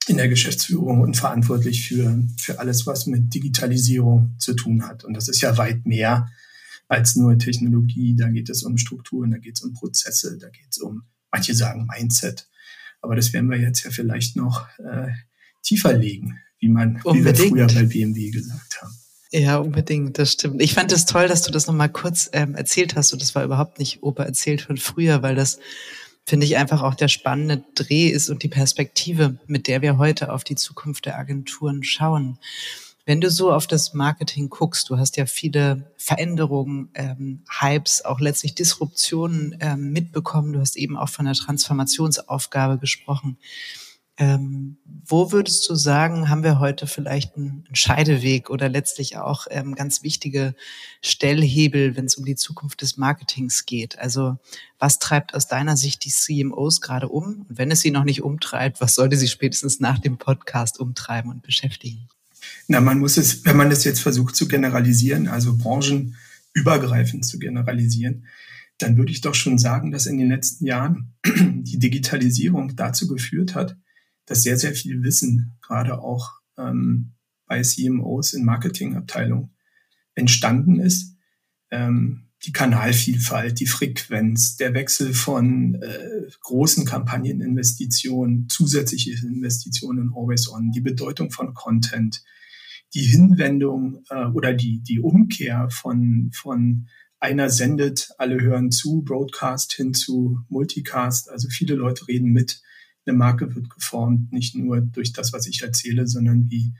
in 0.06 0.16
der 0.18 0.28
Geschäftsführung 0.28 1.00
und 1.00 1.16
verantwortlich 1.16 1.88
für, 1.88 2.22
für 2.38 2.58
alles, 2.58 2.86
was 2.86 3.06
mit 3.06 3.32
Digitalisierung 3.32 4.34
zu 4.38 4.54
tun 4.54 4.86
hat. 4.86 5.04
Und 5.04 5.14
das 5.14 5.28
ist 5.28 5.40
ja 5.40 5.56
weit 5.56 5.86
mehr 5.86 6.28
als 6.88 7.16
nur 7.16 7.38
Technologie. 7.38 8.14
Da 8.14 8.28
geht 8.28 8.50
es 8.50 8.62
um 8.64 8.76
Strukturen, 8.76 9.30
da 9.30 9.38
geht 9.38 9.56
es 9.56 9.62
um 9.62 9.72
Prozesse, 9.72 10.36
da 10.38 10.48
geht 10.50 10.68
es 10.70 10.78
um, 10.78 11.04
manche 11.32 11.54
sagen 11.54 11.86
Mindset. 11.86 12.48
Aber 13.00 13.16
das 13.16 13.32
werden 13.32 13.50
wir 13.50 13.58
jetzt 13.58 13.82
ja 13.84 13.90
vielleicht 13.90 14.36
noch 14.36 14.66
äh, 14.78 15.12
tiefer 15.64 15.92
legen, 15.92 16.38
wie 16.60 16.68
man, 16.68 17.00
wie 17.04 17.24
wir 17.24 17.34
früher 17.34 17.66
bei 17.66 17.82
BMW 17.82 18.30
gesagt 18.30 18.80
haben. 18.80 18.94
Ja, 19.32 19.58
unbedingt, 19.58 20.16
das 20.18 20.30
stimmt. 20.30 20.62
Ich 20.62 20.74
fand 20.74 20.92
es 20.92 21.06
toll, 21.06 21.26
dass 21.26 21.42
du 21.42 21.50
das 21.50 21.66
nochmal 21.66 21.88
kurz 21.88 22.30
ähm, 22.32 22.54
erzählt 22.54 22.94
hast 22.94 23.12
und 23.12 23.20
das 23.20 23.34
war 23.34 23.42
überhaupt 23.42 23.80
nicht 23.80 24.04
Opa 24.04 24.22
erzählt 24.22 24.60
von 24.60 24.76
früher, 24.76 25.22
weil 25.22 25.34
das 25.34 25.58
finde 26.24 26.46
ich 26.46 26.56
einfach 26.56 26.82
auch 26.82 26.94
der 26.94 27.08
spannende 27.08 27.64
Dreh 27.74 28.06
ist 28.08 28.30
und 28.30 28.44
die 28.44 28.48
Perspektive, 28.48 29.36
mit 29.46 29.66
der 29.66 29.82
wir 29.82 29.98
heute 29.98 30.32
auf 30.32 30.44
die 30.44 30.54
Zukunft 30.54 31.06
der 31.06 31.18
Agenturen 31.18 31.82
schauen. 31.82 32.38
Wenn 33.06 33.20
du 33.20 33.28
so 33.28 33.52
auf 33.52 33.66
das 33.66 33.92
Marketing 33.92 34.48
guckst, 34.48 34.88
du 34.88 34.98
hast 34.98 35.16
ja 35.16 35.26
viele 35.26 35.92
Veränderungen, 35.96 36.90
ähm, 36.94 37.42
Hypes, 37.60 38.04
auch 38.04 38.20
letztlich 38.20 38.54
Disruptionen 38.54 39.56
ähm, 39.60 39.92
mitbekommen. 39.92 40.52
Du 40.54 40.60
hast 40.60 40.76
eben 40.76 40.96
auch 40.96 41.10
von 41.10 41.26
der 41.26 41.34
Transformationsaufgabe 41.34 42.78
gesprochen. 42.78 43.36
Ähm, 44.16 44.76
wo 44.86 45.32
würdest 45.32 45.68
du 45.68 45.74
sagen, 45.74 46.28
haben 46.28 46.44
wir 46.44 46.60
heute 46.60 46.86
vielleicht 46.86 47.36
einen 47.36 47.64
Scheideweg 47.72 48.48
oder 48.48 48.68
letztlich 48.68 49.16
auch 49.16 49.46
ähm, 49.50 49.74
ganz 49.74 50.04
wichtige 50.04 50.54
Stellhebel, 51.02 51.96
wenn 51.96 52.04
es 52.04 52.14
um 52.14 52.24
die 52.24 52.36
Zukunft 52.36 52.80
des 52.80 52.96
Marketings 52.96 53.66
geht? 53.66 53.98
Also 53.98 54.38
was 54.78 55.00
treibt 55.00 55.34
aus 55.34 55.48
deiner 55.48 55.76
Sicht 55.76 56.04
die 56.04 56.10
CMOs 56.10 56.80
gerade 56.80 57.08
um? 57.08 57.44
Und 57.48 57.58
wenn 57.58 57.72
es 57.72 57.80
sie 57.80 57.90
noch 57.90 58.04
nicht 58.04 58.22
umtreibt, 58.22 58.80
was 58.80 58.94
sollte 58.94 59.16
sie 59.16 59.28
spätestens 59.28 59.80
nach 59.80 59.98
dem 59.98 60.16
Podcast 60.16 60.78
umtreiben 60.78 61.30
und 61.30 61.42
beschäftigen? 61.42 62.08
Na, 62.68 62.80
man 62.80 63.00
muss 63.00 63.16
es, 63.16 63.44
wenn 63.44 63.56
man 63.56 63.70
das 63.70 63.82
jetzt 63.82 64.00
versucht 64.00 64.36
zu 64.36 64.46
generalisieren, 64.46 65.26
also 65.26 65.56
branchenübergreifend 65.56 67.26
zu 67.26 67.38
generalisieren, 67.40 68.26
dann 68.78 68.96
würde 68.96 69.12
ich 69.12 69.20
doch 69.20 69.34
schon 69.34 69.58
sagen, 69.58 69.90
dass 69.90 70.06
in 70.06 70.18
den 70.18 70.28
letzten 70.28 70.66
Jahren 70.66 71.14
die 71.26 71.78
Digitalisierung 71.78 72.76
dazu 72.76 73.08
geführt 73.08 73.54
hat, 73.54 73.76
dass 74.26 74.42
sehr, 74.42 74.56
sehr 74.56 74.74
viel 74.74 75.02
Wissen, 75.02 75.52
gerade 75.62 76.00
auch 76.00 76.32
ähm, 76.56 77.12
bei 77.46 77.62
CMOs 77.62 78.32
in 78.32 78.44
Marketingabteilungen, 78.44 79.50
entstanden 80.14 80.80
ist, 80.80 81.16
ähm, 81.70 82.24
die 82.44 82.52
Kanalvielfalt, 82.52 83.58
die 83.58 83.66
Frequenz, 83.66 84.56
der 84.56 84.74
Wechsel 84.74 85.14
von 85.14 85.76
äh, 85.76 86.28
großen 86.40 86.84
Kampagneninvestitionen, 86.84 88.48
zusätzliche 88.48 89.12
Investitionen 89.26 90.08
in 90.08 90.12
Always 90.14 90.48
On, 90.50 90.70
die 90.70 90.82
Bedeutung 90.82 91.30
von 91.30 91.54
Content, 91.54 92.22
die 92.92 93.02
Hinwendung 93.04 94.04
äh, 94.10 94.26
oder 94.26 94.52
die, 94.52 94.82
die 94.82 95.00
Umkehr 95.00 95.68
von, 95.70 96.30
von 96.34 96.86
einer 97.18 97.48
sendet, 97.48 98.10
alle 98.18 98.40
hören 98.40 98.70
zu, 98.70 99.02
Broadcast 99.02 99.72
hin 99.72 99.94
zu 99.94 100.38
Multicast. 100.48 101.30
Also 101.30 101.48
viele 101.48 101.74
Leute 101.74 102.06
reden 102.08 102.32
mit. 102.32 102.60
Eine 103.06 103.16
Marke 103.16 103.54
wird 103.54 103.70
geformt, 103.70 104.32
nicht 104.32 104.54
nur 104.54 104.80
durch 104.80 105.12
das, 105.12 105.32
was 105.32 105.46
ich 105.46 105.62
erzähle, 105.62 106.06
sondern 106.06 106.50
wie 106.50 106.72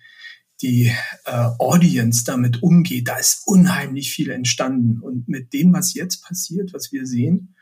die 0.63 0.93
äh, 1.25 1.49
Audience 1.59 2.25
damit 2.25 2.63
umgeht. 2.63 3.09
Da 3.09 3.17
ist 3.17 3.43
unheimlich 3.47 4.13
viel 4.13 4.31
entstanden. 4.31 5.01
Und 5.01 5.29
mit 5.29 5.53
dem, 5.53 5.73
was 5.73 5.95
jetzt 5.95 6.23
passiert, 6.25 6.73
was 6.73 6.93
wir 6.93 7.07
sehen, 7.07 7.55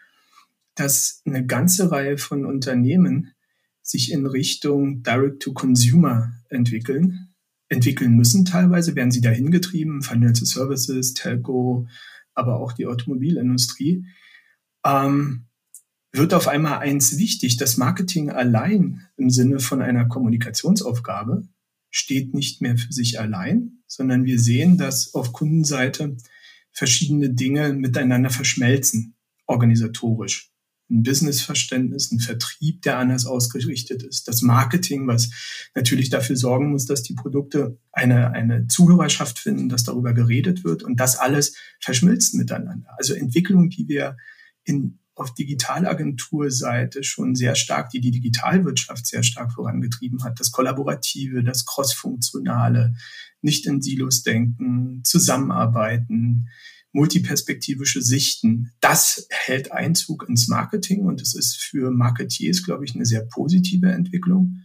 dass 0.75 1.23
eine 1.25 1.45
ganze 1.45 1.90
Reihe 1.90 2.19
von 2.19 2.45
Unternehmen 2.45 3.33
sich 3.83 4.12
in 4.12 4.26
Richtung 4.26 5.02
Direct-to-Consumer 5.02 6.33
entwickeln, 6.49 7.35
entwickeln 7.69 8.14
müssen 8.14 8.45
teilweise, 8.45 8.95
werden 8.95 9.11
sie 9.11 9.21
dahin 9.21 9.50
getrieben, 9.50 10.02
Financial 10.02 10.47
Services, 10.47 11.14
Telco, 11.14 11.88
aber 12.35 12.61
auch 12.61 12.73
die 12.73 12.87
Automobilindustrie, 12.87 14.07
ähm, 14.85 15.47
wird 16.12 16.35
auf 16.35 16.47
einmal 16.47 16.78
eins 16.78 17.16
wichtig. 17.19 17.57
Das 17.57 17.76
Marketing 17.76 18.31
allein 18.31 19.07
im 19.16 19.31
Sinne 19.31 19.61
von 19.61 19.81
einer 19.81 20.07
Kommunikationsaufgabe 20.07 21.49
steht 21.90 22.35
nicht 22.35 22.61
mehr 22.61 22.76
für 22.76 22.92
sich 22.92 23.19
allein, 23.21 23.83
sondern 23.87 24.25
wir 24.25 24.38
sehen, 24.38 24.78
dass 24.78 25.14
auf 25.14 25.33
Kundenseite 25.33 26.16
verschiedene 26.73 27.31
Dinge 27.31 27.73
miteinander 27.73 28.31
verschmelzen, 28.31 29.14
organisatorisch. 29.47 30.50
Ein 30.90 31.02
Businessverständnis, 31.04 32.11
ein 32.11 32.21
Vertrieb, 32.21 32.83
der 32.83 32.99
anders 32.99 33.25
ausgerichtet 33.25 34.02
ist, 34.02 34.28
das 34.28 34.42
Marketing, 34.42 35.07
was 35.07 35.31
natürlich 35.75 36.11
dafür 36.11 36.37
sorgen 36.37 36.71
muss, 36.71 36.87
dass 36.87 37.02
die 37.02 37.14
Produkte 37.14 37.78
eine, 37.92 38.33
eine 38.33 38.66
Zuhörerschaft 38.66 39.38
finden, 39.38 39.71
dass 39.71 39.85
darüber 39.85 40.12
geredet 40.12 40.64
wird 40.64 40.83
und 40.83 41.00
das 41.00 41.16
alles 41.16 41.57
verschmilzt 41.81 42.35
miteinander. 42.35 42.88
Also 42.99 43.14
Entwicklung, 43.14 43.71
die 43.71 43.88
wir 43.88 44.16
in 44.64 44.99
auf 45.14 45.35
Digitalagenturseite 45.35 47.04
schon 47.04 47.35
sehr 47.35 47.54
stark, 47.54 47.90
die 47.90 48.00
die 48.00 48.11
Digitalwirtschaft 48.11 49.07
sehr 49.07 49.23
stark 49.23 49.52
vorangetrieben 49.52 50.25
hat. 50.25 50.40
Das 50.40 50.50
Kollaborative, 50.50 51.45
das 51.45 51.66
Crossfunktionale, 51.66 52.95
nicht 53.42 53.66
in 53.66 53.83
Silos 53.83 54.23
denken, 54.23 55.02
zusammenarbeiten, 55.04 56.49
multiperspektivische 56.92 58.02
Sichten. 58.02 58.73
Das 58.81 59.26
hält 59.31 59.73
Einzug 59.73 60.28
ins 60.28 60.49
Marketing 60.49 61.04
und 61.04 61.21
es 61.21 61.35
ist 61.35 61.57
für 61.57 61.90
Marketeers, 61.90 62.62
glaube 62.64 62.85
ich, 62.85 62.95
eine 62.95 63.07
sehr 63.07 63.25
positive 63.25 63.90
Entwicklung, 63.90 64.62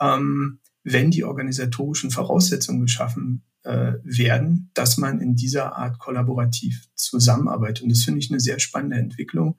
ähm, 0.00 0.60
wenn 0.82 1.10
die 1.10 1.24
organisatorischen 1.24 2.10
Voraussetzungen 2.10 2.82
geschaffen 2.82 3.44
äh, 3.64 3.94
werden, 4.02 4.70
dass 4.74 4.96
man 4.98 5.20
in 5.20 5.34
dieser 5.34 5.76
Art 5.76 5.98
kollaborativ 5.98 6.88
zusammenarbeitet. 6.94 7.82
Und 7.82 7.90
das 7.90 8.04
finde 8.04 8.20
ich 8.20 8.30
eine 8.30 8.40
sehr 8.40 8.60
spannende 8.60 8.96
Entwicklung 8.96 9.58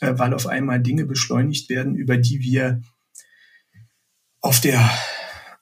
äh, 0.00 0.14
weil 0.16 0.34
auf 0.34 0.46
einmal 0.46 0.80
Dinge 0.80 1.04
beschleunigt 1.06 1.68
werden, 1.68 1.96
über 1.96 2.16
die 2.16 2.40
wir 2.40 2.82
auf 4.40 4.60
der 4.60 4.90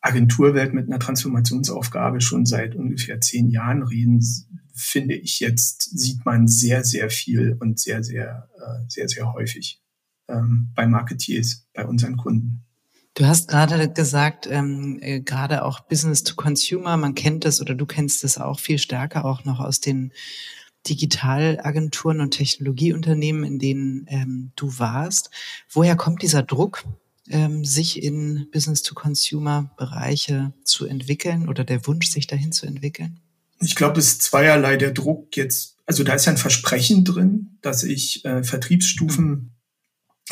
Agenturwelt 0.00 0.74
mit 0.74 0.86
einer 0.86 0.98
Transformationsaufgabe 0.98 2.20
schon 2.20 2.46
seit 2.46 2.74
ungefähr 2.74 3.20
zehn 3.20 3.48
Jahren 3.48 3.82
reden, 3.82 4.20
finde 4.74 5.14
ich 5.14 5.40
jetzt, 5.40 5.98
sieht 5.98 6.24
man 6.26 6.46
sehr, 6.46 6.84
sehr 6.84 7.08
viel 7.08 7.56
und 7.58 7.80
sehr, 7.80 8.04
sehr, 8.04 8.48
äh, 8.58 8.84
sehr, 8.88 9.08
sehr 9.08 9.32
häufig 9.32 9.82
ähm, 10.28 10.70
bei 10.74 10.86
Marketeers, 10.86 11.66
bei 11.72 11.86
unseren 11.86 12.18
Kunden. 12.18 12.65
Du 13.16 13.24
hast 13.24 13.48
gerade 13.48 13.90
gesagt, 13.90 14.46
ähm, 14.48 14.98
äh, 15.00 15.20
gerade 15.20 15.64
auch 15.64 15.80
Business 15.80 16.22
to 16.22 16.34
Consumer, 16.34 16.98
man 16.98 17.14
kennt 17.14 17.46
das 17.46 17.62
oder 17.62 17.74
du 17.74 17.86
kennst 17.86 18.22
es 18.24 18.36
auch 18.36 18.60
viel 18.60 18.76
stärker 18.76 19.24
auch 19.24 19.46
noch 19.46 19.58
aus 19.58 19.80
den 19.80 20.12
Digitalagenturen 20.86 22.20
und 22.20 22.32
Technologieunternehmen, 22.32 23.44
in 23.44 23.58
denen 23.58 24.04
ähm, 24.08 24.52
du 24.54 24.78
warst. 24.78 25.30
Woher 25.70 25.96
kommt 25.96 26.20
dieser 26.20 26.42
Druck, 26.42 26.84
ähm, 27.30 27.64
sich 27.64 28.02
in 28.02 28.50
Business-to-Consumer-Bereiche 28.52 30.52
zu 30.62 30.84
entwickeln 30.84 31.48
oder 31.48 31.64
der 31.64 31.86
Wunsch, 31.86 32.08
sich 32.08 32.26
dahin 32.26 32.52
zu 32.52 32.66
entwickeln? 32.66 33.20
Ich 33.60 33.76
glaube, 33.76 33.98
es 33.98 34.08
ist 34.08 34.24
zweierlei 34.24 34.76
der 34.76 34.90
Druck 34.90 35.38
jetzt. 35.38 35.78
Also 35.86 36.04
da 36.04 36.12
ist 36.12 36.26
ja 36.26 36.32
ein 36.32 36.38
Versprechen 36.38 37.06
drin, 37.06 37.56
dass 37.62 37.82
ich 37.82 38.26
äh, 38.26 38.44
Vertriebsstufen 38.44 39.52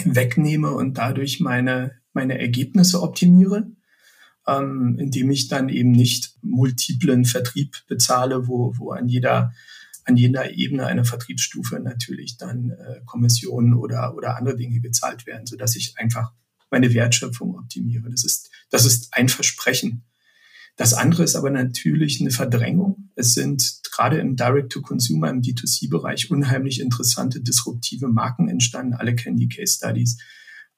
wegnehme 0.04 0.72
und 0.72 0.98
dadurch 0.98 1.40
meine, 1.40 2.03
meine 2.14 2.38
Ergebnisse 2.38 3.02
optimiere, 3.02 3.70
ähm, 4.46 4.96
indem 4.98 5.30
ich 5.30 5.48
dann 5.48 5.68
eben 5.68 5.92
nicht 5.92 6.34
multiplen 6.42 7.24
Vertrieb 7.24 7.76
bezahle, 7.86 8.46
wo, 8.48 8.74
wo 8.76 8.92
an 8.92 9.08
jeder 9.08 9.52
an 10.06 10.16
jeder 10.16 10.52
Ebene 10.52 10.86
einer 10.86 11.04
Vertriebsstufe 11.04 11.80
natürlich 11.80 12.36
dann 12.36 12.70
äh, 12.70 13.00
Kommissionen 13.06 13.74
oder, 13.74 14.14
oder 14.14 14.36
andere 14.36 14.56
Dinge 14.56 14.80
gezahlt 14.80 15.26
werden, 15.26 15.46
so 15.46 15.56
dass 15.56 15.76
ich 15.76 15.96
einfach 15.96 16.32
meine 16.70 16.92
Wertschöpfung 16.92 17.56
optimiere. 17.56 18.10
Das 18.10 18.24
ist, 18.24 18.50
das 18.70 18.84
ist 18.84 19.14
ein 19.14 19.28
Versprechen. 19.28 20.04
Das 20.76 20.92
andere 20.92 21.22
ist 21.22 21.36
aber 21.36 21.50
natürlich 21.50 22.20
eine 22.20 22.30
Verdrängung. 22.30 23.10
Es 23.14 23.32
sind 23.32 23.80
gerade 23.92 24.18
im 24.18 24.34
Direct-to-Consumer, 24.34 25.30
im 25.30 25.40
D2C-Bereich 25.40 26.30
unheimlich 26.30 26.80
interessante, 26.80 27.40
disruptive 27.40 28.08
Marken 28.08 28.48
entstanden. 28.48 28.94
Alle 28.94 29.14
kennen 29.14 29.36
die 29.36 29.48
Case 29.48 29.74
Studies 29.74 30.18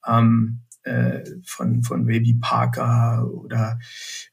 ähm, 0.07 0.66
äh, 0.87 1.25
von, 1.45 1.83
von 1.83 2.07
Baby 2.07 2.35
Parker 2.35 3.29
oder 3.33 3.79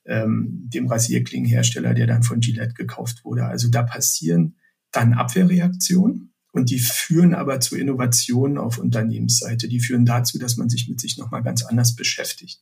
ähm, 0.05 0.69
dem 0.73 0.87
Rasierklingenhersteller, 0.87 1.93
der 1.93 2.07
dann 2.07 2.23
von 2.23 2.41
Gillette 2.41 2.75
gekauft 2.75 3.25
wurde. 3.25 3.45
Also 3.45 3.69
da 3.69 3.83
passieren 3.83 4.55
dann 4.91 5.13
Abwehrreaktionen. 5.13 6.29
Und 6.51 6.69
die 6.69 6.77
führen 6.77 7.33
aber 7.33 7.59
zu 7.59 7.75
Innovationen 7.75 8.59
auf 8.59 8.77
Unternehmensseite. 8.77 9.67
Die 9.67 9.79
führen 9.79 10.05
dazu, 10.05 10.37
dass 10.37 10.55
man 10.55 10.69
sich 10.69 10.87
mit 10.87 11.01
sich 11.01 11.17
nochmal 11.17 11.41
ganz 11.41 11.63
anders 11.63 11.95
beschäftigt. 11.95 12.61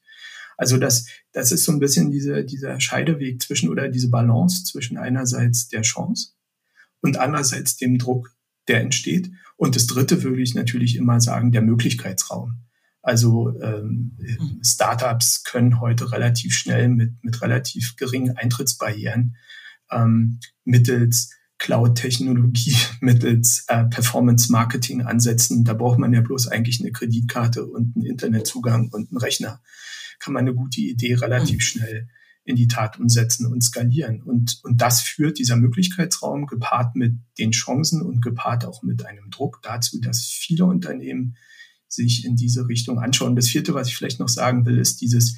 Also 0.55 0.77
das, 0.77 1.07
das 1.33 1.51
ist 1.51 1.65
so 1.65 1.74
ein 1.74 1.79
bisschen 1.79 2.10
diese, 2.10 2.45
dieser 2.45 2.79
Scheideweg 2.79 3.41
zwischen 3.41 3.67
oder 3.67 3.89
diese 3.89 4.10
Balance 4.10 4.63
zwischen 4.63 4.98
einerseits 4.98 5.67
der 5.67 5.81
Chance 5.81 6.29
und 7.01 7.17
andererseits 7.17 7.75
dem 7.75 7.98
Druck, 7.98 8.33
der 8.69 8.79
entsteht. 8.79 9.29
Und 9.57 9.75
das 9.75 9.88
Dritte 9.88 10.24
würde 10.24 10.41
ich 10.41 10.55
natürlich 10.55 10.95
immer 10.95 11.19
sagen, 11.19 11.51
der 11.51 11.62
Möglichkeitsraum. 11.62 12.62
Also 13.01 13.60
ähm. 13.62 14.17
Startups 14.63 15.43
können 15.43 15.79
heute 15.79 16.12
relativ 16.12 16.53
schnell 16.53 16.88
mit, 16.89 17.24
mit 17.24 17.41
relativ 17.41 17.96
geringen 17.96 18.38
Eintrittsbarrieren 18.38 19.36
ähm, 19.91 20.39
mittels 20.63 21.31
Cloud-Technologie 21.58 22.75
mittels 23.01 23.65
äh, 23.67 23.86
Performance-Marketing 23.86 25.03
ansetzen. 25.03 25.63
Da 25.63 25.74
braucht 25.74 26.00
man 26.00 26.13
ja 26.13 26.22
bloß 26.22 26.48
eigentlich 26.48 26.81
eine 26.81 26.91
Kreditkarte 26.91 27.65
und 27.65 27.96
einen 27.96 28.05
Internetzugang 28.05 28.89
und 28.89 29.12
einen 29.12 29.17
Rechner. 29.17 29.62
Kann 30.20 30.34
man 30.34 30.41
eine 30.41 30.55
gute 30.55 30.81
Idee 30.81 31.15
relativ 31.15 31.58
mhm. 31.58 31.62
schnell 31.62 32.08
in 32.43 32.55
die 32.55 32.67
Tat 32.67 33.00
umsetzen 33.00 33.46
und 33.46 33.62
skalieren. 33.62 34.24
Und, 34.24 34.60
und 34.63 34.81
das 34.81 35.01
führt 35.01 35.38
dieser 35.38 35.55
Möglichkeitsraum 35.55 36.48
gepaart 36.48 36.96
mit 36.96 37.13
den 37.38 37.51
Chancen 37.51 38.01
und 38.01 38.22
gepaart 38.22 38.65
auch 38.65 38.81
mit 38.81 39.05
einem 39.05 39.29
Druck 39.29 39.60
dazu, 39.62 40.01
dass 40.01 40.25
viele 40.25 40.65
Unternehmen 40.65 41.38
sich 41.93 42.25
in 42.25 42.36
diese 42.36 42.67
Richtung 42.67 43.00
anschauen. 43.00 43.36
Das 43.36 43.48
vierte, 43.48 43.74
was 43.74 43.88
ich 43.88 43.98
vielleicht 43.98 44.19
noch 44.19 44.29
sagen 44.29 44.65
will, 44.65 44.77
ist 44.77 45.01
dieses, 45.01 45.38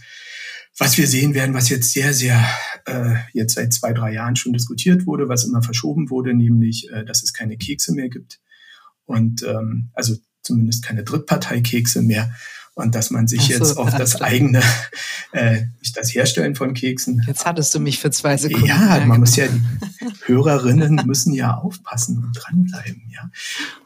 was 0.78 0.98
wir 0.98 1.08
sehen 1.08 1.34
werden, 1.34 1.54
was 1.54 1.70
jetzt 1.70 1.92
sehr, 1.92 2.14
sehr 2.14 2.44
äh, 2.86 3.16
jetzt 3.34 3.56
seit 3.56 3.74
zwei, 3.74 3.94
drei 3.94 4.14
Jahren 4.14 4.36
schon 4.36 4.54
diskutiert 4.54 5.06
wurde, 5.06 5.30
was 5.30 5.44
immer 5.44 5.62
verschoben 5.62 6.10
wurde, 6.10 6.34
nämlich, 6.34 6.90
äh, 6.92 7.06
dass 7.06 7.24
es 7.24 7.34
keine 7.34 7.58
Kekse 7.58 7.94
mehr 7.94 8.10
gibt 8.10 8.40
und 9.06 9.44
ähm, 9.44 9.90
also 9.94 10.16
zumindest 10.42 10.84
keine 10.84 11.04
Drittparteikekse 11.04 12.02
mehr 12.02 12.34
und 12.76 12.96
dass 12.96 13.12
man 13.12 13.28
sich 13.28 13.42
so, 13.42 13.54
jetzt 13.54 13.78
auf 13.78 13.96
das 13.96 14.16
eigene, 14.22 14.62
äh, 15.32 15.66
nicht 15.80 15.96
das 15.96 16.14
Herstellen 16.14 16.56
von 16.56 16.74
Keksen. 16.74 17.24
Jetzt 17.28 17.46
hattest 17.46 17.74
du 17.76 17.80
mich 17.80 18.00
für 18.00 18.12
zwei 18.12 18.38
Sekunden. 18.38 18.66
Ja, 18.66 19.04
man 19.06 19.20
muss 19.20 19.36
ja, 19.36 19.48
die 19.48 19.62
Hörerinnen 20.26 21.02
müssen 21.06 21.34
ja 21.34 21.56
aufpassen 21.56 22.18
und 22.18 22.32
dranbleiben, 22.34 23.04
ja. 23.12 23.30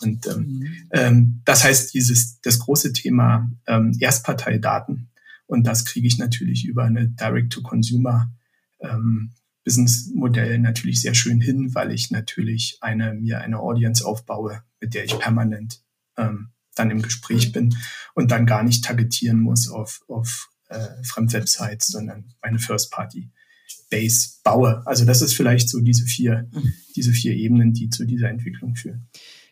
Und 0.02 0.26
ähm, 0.28 0.34
mhm. 0.36 0.68
ähm, 0.92 1.42
das 1.46 1.64
heißt, 1.64 1.94
dieses 1.94 2.40
das 2.42 2.60
große 2.60 2.94
Thema 2.94 3.52
ähm, 3.68 3.96
Erstparteidaten 4.00 5.10
und 5.48 5.66
das 5.66 5.86
kriege 5.86 6.08
ich 6.08 6.18
natürlich 6.18 6.66
über 6.66 6.84
eine 6.84 7.08
Direct-to-Consumer 7.08 8.32
ähm, 8.80 9.32
Business-Modell 9.64 10.60
natürlich 10.60 11.02
sehr 11.02 11.14
schön 11.14 11.42
hin, 11.42 11.76
weil 11.76 11.92
ich 11.92 12.10
natürlich 12.10 12.78
eine, 12.80 13.14
mir 13.14 13.42
eine 13.42 13.60
Audience 13.60 14.06
aufbaue, 14.06 14.64
mit 14.80 14.94
der 14.94 15.04
ich 15.04 15.20
permanent 15.20 15.82
ähm, 16.18 16.52
dann 16.78 16.92
im 16.92 17.02
Gespräch 17.02 17.52
bin 17.52 17.76
und 18.14 18.32
dann 18.32 18.46
gar 18.46 18.64
nicht 18.64 18.84
targetieren 18.84 19.40
muss 19.40 19.70
auf, 19.70 20.02
auf 20.08 20.50
äh, 20.70 21.04
Fremdwebsites, 21.04 21.88
sondern 21.88 22.34
meine 22.42 22.60
First-Party-Base 22.60 24.40
baue. 24.44 24.84
Also 24.86 25.06
das 25.06 25.22
ist 25.22 25.34
vielleicht 25.34 25.70
so 25.70 25.80
diese 25.82 26.06
vier, 26.06 26.48
mhm. 26.52 26.74
diese 26.96 27.12
vier 27.12 27.34
Ebenen, 27.34 27.74
die 27.74 27.90
zu 27.90 28.06
dieser 28.06 28.30
Entwicklung 28.30 28.76
führen. 28.76 29.08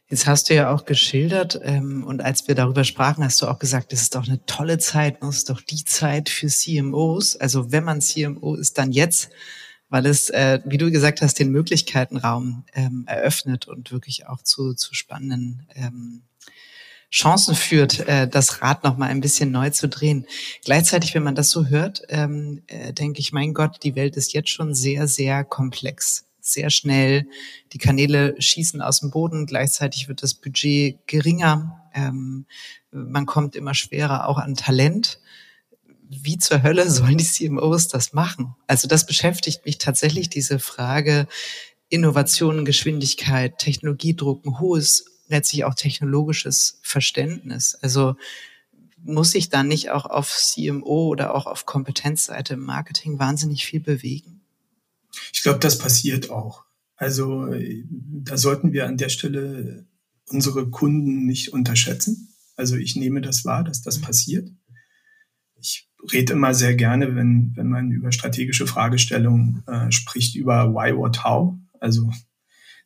Jetzt 0.07 0.27
hast 0.27 0.49
du 0.49 0.55
ja 0.55 0.69
auch 0.69 0.85
geschildert 0.85 1.59
ähm, 1.63 2.03
und 2.03 2.21
als 2.21 2.47
wir 2.47 2.53
darüber 2.53 2.83
sprachen, 2.83 3.23
hast 3.23 3.41
du 3.41 3.47
auch 3.47 3.57
gesagt, 3.57 3.91
das 3.91 4.03
ist 4.03 4.13
doch 4.13 4.27
eine 4.27 4.45
tolle 4.45 4.77
Zeit, 4.77 5.17
das 5.21 5.37
ist 5.37 5.49
doch 5.49 5.61
die 5.61 5.83
Zeit 5.83 6.29
für 6.29 6.47
CMOs. 6.47 7.35
Also 7.37 7.71
wenn 7.71 7.83
man 7.83 8.01
CMO 8.01 8.53
ist, 8.53 8.77
dann 8.77 8.91
jetzt, 8.91 9.31
weil 9.89 10.05
es, 10.05 10.29
äh, 10.29 10.59
wie 10.63 10.77
du 10.77 10.91
gesagt 10.91 11.23
hast, 11.23 11.39
den 11.39 11.49
Möglichkeitenraum 11.49 12.65
ähm, 12.73 13.05
eröffnet 13.07 13.67
und 13.67 13.91
wirklich 13.91 14.27
auch 14.27 14.43
zu, 14.43 14.75
zu 14.75 14.93
spannenden 14.93 15.65
ähm, 15.73 16.21
Chancen 17.11 17.55
führt, 17.55 17.99
äh, 18.07 18.27
das 18.27 18.61
Rad 18.61 18.83
noch 18.83 18.97
mal 18.97 19.09
ein 19.09 19.21
bisschen 19.21 19.51
neu 19.51 19.69
zu 19.69 19.87
drehen. 19.87 20.25
Gleichzeitig, 20.63 21.15
wenn 21.15 21.23
man 21.23 21.35
das 21.35 21.49
so 21.49 21.67
hört, 21.67 22.01
ähm, 22.09 22.63
äh, 22.67 22.93
denke 22.93 23.19
ich, 23.19 23.31
mein 23.31 23.53
Gott, 23.53 23.83
die 23.83 23.95
Welt 23.95 24.17
ist 24.17 24.33
jetzt 24.33 24.49
schon 24.49 24.73
sehr, 24.73 25.07
sehr 25.07 25.43
komplex 25.43 26.25
sehr 26.45 26.69
schnell. 26.69 27.27
Die 27.73 27.79
Kanäle 27.79 28.39
schießen 28.39 28.81
aus 28.81 28.99
dem 28.99 29.09
Boden. 29.09 29.47
Gleichzeitig 29.47 30.07
wird 30.07 30.21
das 30.21 30.35
Budget 30.35 30.99
geringer. 31.07 31.81
Ähm, 31.93 32.45
man 32.91 33.25
kommt 33.25 33.55
immer 33.55 33.73
schwerer 33.73 34.27
auch 34.27 34.37
an 34.37 34.55
Talent. 34.55 35.19
Wie 36.07 36.37
zur 36.37 36.61
Hölle 36.61 36.89
sollen 36.89 37.17
die 37.17 37.25
CMOs 37.25 37.87
das 37.87 38.13
machen? 38.13 38.55
Also 38.67 38.87
das 38.87 39.05
beschäftigt 39.05 39.65
mich 39.65 39.79
tatsächlich, 39.79 40.29
diese 40.29 40.59
Frage 40.59 41.27
Innovation, 41.89 42.65
Geschwindigkeit, 42.65 43.57
Technologiedruck, 43.57 44.45
ein 44.45 44.59
hohes, 44.59 45.05
letztlich 45.27 45.65
auch 45.65 45.75
technologisches 45.75 46.79
Verständnis. 46.81 47.75
Also 47.81 48.15
muss 49.03 49.31
sich 49.31 49.49
da 49.49 49.63
nicht 49.63 49.91
auch 49.91 50.05
auf 50.05 50.35
CMO 50.35 51.07
oder 51.07 51.35
auch 51.35 51.45
auf 51.45 51.65
Kompetenzseite 51.65 52.55
im 52.55 52.61
Marketing 52.61 53.19
wahnsinnig 53.19 53.65
viel 53.65 53.79
bewegen? 53.79 54.41
Ich 55.31 55.43
glaube, 55.43 55.59
das 55.59 55.77
passiert 55.77 56.29
auch. 56.29 56.65
Also 56.95 57.53
da 57.87 58.37
sollten 58.37 58.73
wir 58.73 58.87
an 58.87 58.97
der 58.97 59.09
Stelle 59.09 59.85
unsere 60.29 60.69
Kunden 60.69 61.25
nicht 61.25 61.53
unterschätzen. 61.53 62.33
Also 62.55 62.77
ich 62.77 62.95
nehme 62.95 63.21
das 63.21 63.45
wahr, 63.45 63.63
dass 63.63 63.81
das 63.81 63.99
passiert. 63.99 64.49
Ich 65.59 65.89
rede 66.11 66.33
immer 66.33 66.53
sehr 66.53 66.75
gerne, 66.75 67.15
wenn, 67.15 67.51
wenn 67.55 67.67
man 67.67 67.91
über 67.91 68.11
strategische 68.11 68.65
Fragestellungen 68.65 69.63
äh, 69.67 69.91
spricht, 69.91 70.35
über 70.35 70.73
Why, 70.73 70.95
What, 70.95 71.23
How. 71.23 71.55
Also 71.79 72.11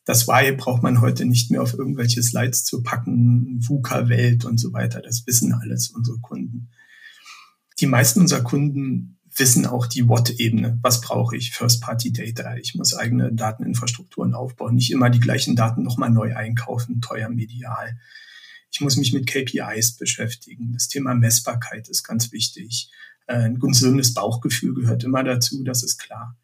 das 0.06 0.28
Why 0.28 0.54
braucht 0.54 0.82
man 0.82 1.02
heute 1.02 1.26
nicht 1.26 1.52
mehr 1.52 1.62
auf 1.62 1.74
irgendwelche 1.74 2.24
Slides 2.24 2.66
zu 2.66 2.82
packen, 2.82 3.60
VUCA-Welt 3.62 4.46
und 4.46 4.60
so 4.60 4.74
weiter. 4.74 5.02
Das 5.02 5.28
wissen 5.28 5.54
alles 5.54 5.90
unsere 5.90 6.20
Kunden. 6.20 6.70
Die 7.80 7.86
meisten 7.86 8.22
unserer 8.22 8.42
Kunden 8.42 9.20
wissen 9.36 9.66
auch 9.66 9.86
die 9.86 10.08
What-Ebene. 10.08 10.80
Was 10.82 11.02
brauche 11.02 11.38
ich? 11.38 11.52
First-Party-Data. 11.52 12.58
Ich 12.58 12.76
muss 12.76 12.94
eigene 12.94 13.32
Dateninfrastrukturen 13.34 14.34
aufbauen. 14.34 14.76
Nicht 14.76 14.92
immer 14.92 15.10
die 15.10 15.20
gleichen 15.20 15.56
Daten 15.56 15.84
nochmal 15.84 16.10
neu 16.10 16.36
einkaufen, 16.36 17.02
teuer 17.02 17.30
medial. 17.30 17.98
Ich 18.72 18.82
muss 18.82 18.98
mich 18.98 19.14
mit 19.14 19.28
KPIs 19.28 19.98
beschäftigen. 19.98 20.74
Das 20.74 20.88
Thema 20.88 21.16
Messbarkeit 21.16 21.88
ist 21.90 22.04
ganz 22.04 22.32
wichtig. 22.32 22.92
Äh, 23.28 23.36
ein 23.36 23.60
gesundes 23.60 24.14
Bauchgefühl 24.14 24.74
gehört 24.74 25.04
immer 25.04 25.24
dazu, 25.24 25.64
das 25.64 25.84
ist 25.84 25.98
klar. 25.98 26.38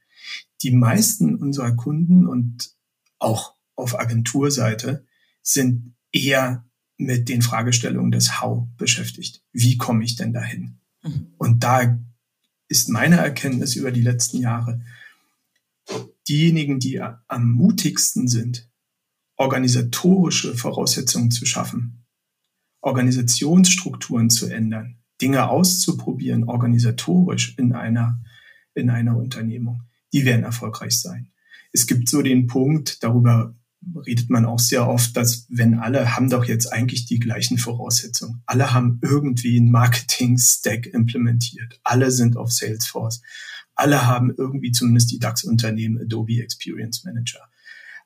Die 0.61 0.71
meisten 0.71 1.35
unserer 1.35 1.75
Kunden 1.75 2.25
und 2.25 2.74
auch 3.19 3.55
auf 3.75 3.99
Agenturseite 3.99 5.05
sind 5.41 5.95
eher 6.11 6.65
mit 6.97 7.29
den 7.29 7.41
Fragestellungen 7.41 8.11
des 8.11 8.41
How 8.41 8.67
beschäftigt. 8.77 9.41
Wie 9.51 9.77
komme 9.77 10.03
ich 10.03 10.15
denn 10.15 10.33
dahin? 10.33 10.79
Mhm. 11.03 11.33
Und 11.37 11.63
da 11.63 11.99
ist 12.67 12.89
meine 12.89 13.17
Erkenntnis 13.17 13.75
über 13.75 13.91
die 13.91 14.01
letzten 14.01 14.37
Jahre, 14.37 14.81
diejenigen, 16.27 16.79
die 16.79 16.99
am 17.01 17.51
mutigsten 17.51 18.27
sind, 18.27 18.67
organisatorische 19.35 20.55
Voraussetzungen 20.55 21.29
zu 21.29 21.45
schaffen, 21.45 22.05
Organisationsstrukturen 22.81 24.29
zu 24.29 24.47
ändern, 24.47 24.97
Dinge 25.21 25.49
auszuprobieren, 25.49 26.45
organisatorisch 26.45 27.57
in 27.57 27.73
einer, 27.73 28.21
in 28.73 28.89
einer 28.89 29.17
Unternehmung, 29.17 29.83
die 30.13 30.25
werden 30.25 30.43
erfolgreich 30.43 30.99
sein. 30.99 31.31
Es 31.75 31.87
gibt 31.87 32.07
so 32.07 32.21
den 32.21 32.47
Punkt, 32.47 33.03
darüber 33.03 33.53
redet 34.05 34.29
man 34.29 34.45
auch 34.45 34.59
sehr 34.59 34.87
oft, 34.87 35.17
dass 35.17 35.45
wenn 35.49 35.73
alle 35.73 36.15
haben 36.15 36.29
doch 36.29 36.45
jetzt 36.45 36.71
eigentlich 36.71 37.05
die 37.05 37.19
gleichen 37.19 37.57
Voraussetzungen. 37.57 38.41
Alle 38.45 38.73
haben 38.73 39.01
irgendwie 39.01 39.57
einen 39.57 39.71
Marketing-Stack 39.71 40.87
implementiert. 40.87 41.81
Alle 41.83 42.11
sind 42.11 42.37
auf 42.37 42.53
Salesforce. 42.53 43.21
Alle 43.75 44.07
haben 44.07 44.33
irgendwie 44.37 44.71
zumindest 44.71 45.11
die 45.11 45.19
DAX-Unternehmen 45.19 45.99
Adobe 46.01 46.41
Experience 46.41 47.03
Manager. 47.03 47.41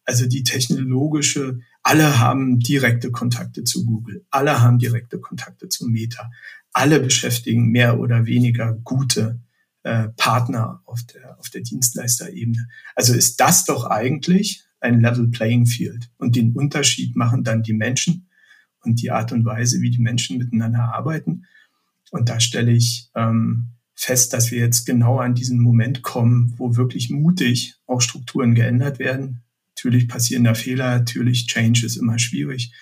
Also 0.04 0.26
die 0.26 0.42
technologische, 0.42 1.60
alle 1.84 2.20
haben 2.20 2.60
direkte 2.60 3.12
Kontakte 3.12 3.66
zu 3.66 3.86
Google. 3.86 4.26
Alle 4.32 4.62
haben 4.62 4.80
direkte 4.80 5.20
Kontakte 5.20 5.70
zu 5.70 5.86
Meta. 5.86 6.32
Alle 6.74 7.00
beschäftigen 7.00 7.70
mehr 7.70 8.00
oder 8.00 8.26
weniger 8.26 8.74
gute 8.84 9.40
äh, 9.84 10.10
Partner 10.18 10.82
auf 10.86 11.04
der, 11.04 11.40
auf 11.40 11.50
der 11.50 11.62
Dienstleisterebene. 11.62 12.68
Also 12.96 13.14
ist 13.14 13.40
das 13.40 13.66
doch 13.66 13.86
eigentlich 13.86 14.64
ein 14.82 15.02
Level 15.02 15.30
Playing 15.30 15.66
Field. 15.66 16.10
Und 16.18 16.36
den 16.36 16.54
Unterschied 16.54 17.16
machen 17.16 17.44
dann 17.44 17.64
die 17.64 17.74
Menschen 17.74 18.30
und 18.82 19.02
die 19.02 19.12
Art 19.12 19.32
und 19.32 19.46
Weise, 19.46 19.82
wie 19.82 19.90
die 19.90 20.00
Menschen 20.02 20.38
miteinander 20.38 20.94
arbeiten. 20.94 21.46
Und 22.12 22.30
da 22.30 22.40
stelle 22.40 22.72
ich 22.72 23.10
ähm, 23.16 23.70
fest, 23.96 24.34
dass 24.34 24.52
wir 24.52 24.60
jetzt 24.60 24.86
genau 24.86 25.20
an 25.20 25.36
diesen 25.36 25.60
Moment 25.60 26.02
kommen, 26.02 26.54
wo 26.58 26.76
wirklich 26.76 27.10
mutig 27.10 27.76
auch 27.86 28.02
Strukturen 28.02 28.56
geändert 28.56 29.00
werden. 29.00 29.44
Natürlich 29.76 30.08
passieren 30.08 30.46
da 30.46 30.54
Fehler, 30.54 31.00
natürlich 31.00 31.48
Change 31.48 31.86
ist 31.86 31.98
immer 31.98 32.20
schwierig. 32.20 32.74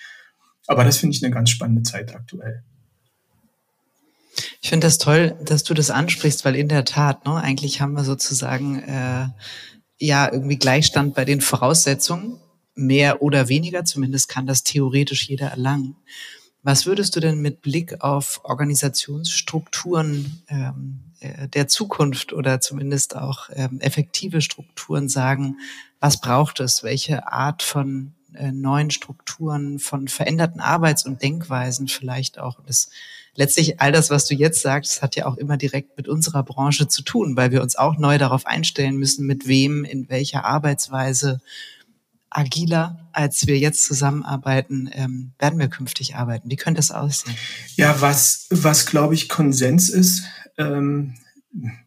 Aber 0.66 0.84
das 0.84 0.98
finde 0.98 1.16
ich 1.16 1.24
eine 1.24 1.34
ganz 1.34 1.50
spannende 1.50 1.82
Zeit 1.82 2.14
aktuell. 2.14 2.62
Ich 4.60 4.70
finde 4.70 4.86
das 4.86 4.98
toll, 4.98 5.36
dass 5.44 5.62
du 5.62 5.74
das 5.74 5.90
ansprichst, 5.90 6.44
weil 6.44 6.56
in 6.56 6.68
der 6.68 6.84
Tat, 6.84 7.24
ne, 7.26 7.36
eigentlich 7.36 7.80
haben 7.80 7.92
wir 7.92 8.04
sozusagen 8.04 8.82
äh, 8.82 9.28
ja 9.98 10.32
irgendwie 10.32 10.58
Gleichstand 10.58 11.14
bei 11.14 11.24
den 11.24 11.40
Voraussetzungen, 11.40 12.40
mehr 12.74 13.22
oder 13.22 13.48
weniger, 13.48 13.84
zumindest 13.84 14.28
kann 14.28 14.46
das 14.46 14.62
theoretisch 14.62 15.28
jeder 15.28 15.48
erlangen. 15.48 15.96
Was 16.62 16.86
würdest 16.86 17.14
du 17.16 17.20
denn 17.20 17.40
mit 17.40 17.60
Blick 17.62 18.02
auf 18.02 18.40
Organisationsstrukturen 18.44 20.42
ähm, 20.48 21.00
äh, 21.20 21.48
der 21.48 21.68
Zukunft 21.68 22.32
oder 22.32 22.60
zumindest 22.60 23.16
auch 23.16 23.48
ähm, 23.52 23.80
effektive 23.80 24.40
Strukturen 24.40 25.08
sagen, 25.08 25.58
was 26.00 26.20
braucht 26.20 26.60
es? 26.60 26.82
Welche 26.82 27.30
Art 27.30 27.62
von 27.62 28.14
äh, 28.34 28.52
neuen 28.52 28.90
Strukturen, 28.90 29.78
von 29.78 30.08
veränderten 30.08 30.60
Arbeits- 30.60 31.06
und 31.06 31.22
Denkweisen 31.22 31.88
vielleicht 31.88 32.38
auch? 32.38 32.60
Das 32.66 32.90
letztlich 33.38 33.80
all 33.80 33.92
das, 33.92 34.10
was 34.10 34.26
du 34.26 34.34
jetzt 34.34 34.60
sagst, 34.60 35.00
hat 35.00 35.14
ja 35.14 35.26
auch 35.26 35.36
immer 35.36 35.56
direkt 35.56 35.96
mit 35.96 36.08
unserer 36.08 36.42
Branche 36.42 36.88
zu 36.88 37.02
tun, 37.02 37.36
weil 37.36 37.52
wir 37.52 37.62
uns 37.62 37.76
auch 37.76 37.96
neu 37.96 38.18
darauf 38.18 38.46
einstellen 38.46 38.96
müssen, 38.96 39.26
mit 39.26 39.46
wem, 39.46 39.84
in 39.84 40.08
welcher 40.10 40.44
Arbeitsweise 40.44 41.40
agiler, 42.30 43.08
als 43.12 43.46
wir 43.46 43.56
jetzt 43.56 43.84
zusammenarbeiten, 43.84 44.90
ähm, 44.92 45.32
werden 45.38 45.58
wir 45.58 45.68
künftig 45.68 46.16
arbeiten. 46.16 46.50
Wie 46.50 46.56
könnte 46.56 46.80
das 46.80 46.90
aussehen? 46.90 47.36
Ja, 47.76 48.00
was, 48.00 48.48
was 48.50 48.86
glaube 48.86 49.14
ich 49.14 49.28
Konsens 49.28 49.88
ist, 49.88 50.24
ähm, 50.58 51.14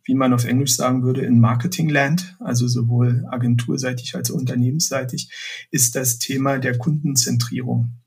wie 0.06 0.16
man 0.16 0.34
auf 0.34 0.46
Englisch 0.46 0.76
sagen 0.76 1.04
würde, 1.04 1.22
in 1.22 1.40
Marketingland, 1.40 2.38
also 2.40 2.68
sowohl 2.68 3.26
agenturseitig 3.30 4.16
als 4.16 4.32
auch 4.32 4.36
unternehmensseitig, 4.36 5.30
ist 5.70 5.96
das 5.96 6.18
Thema 6.18 6.60
der 6.60 6.78
Kundenzentrierung. 6.78 8.01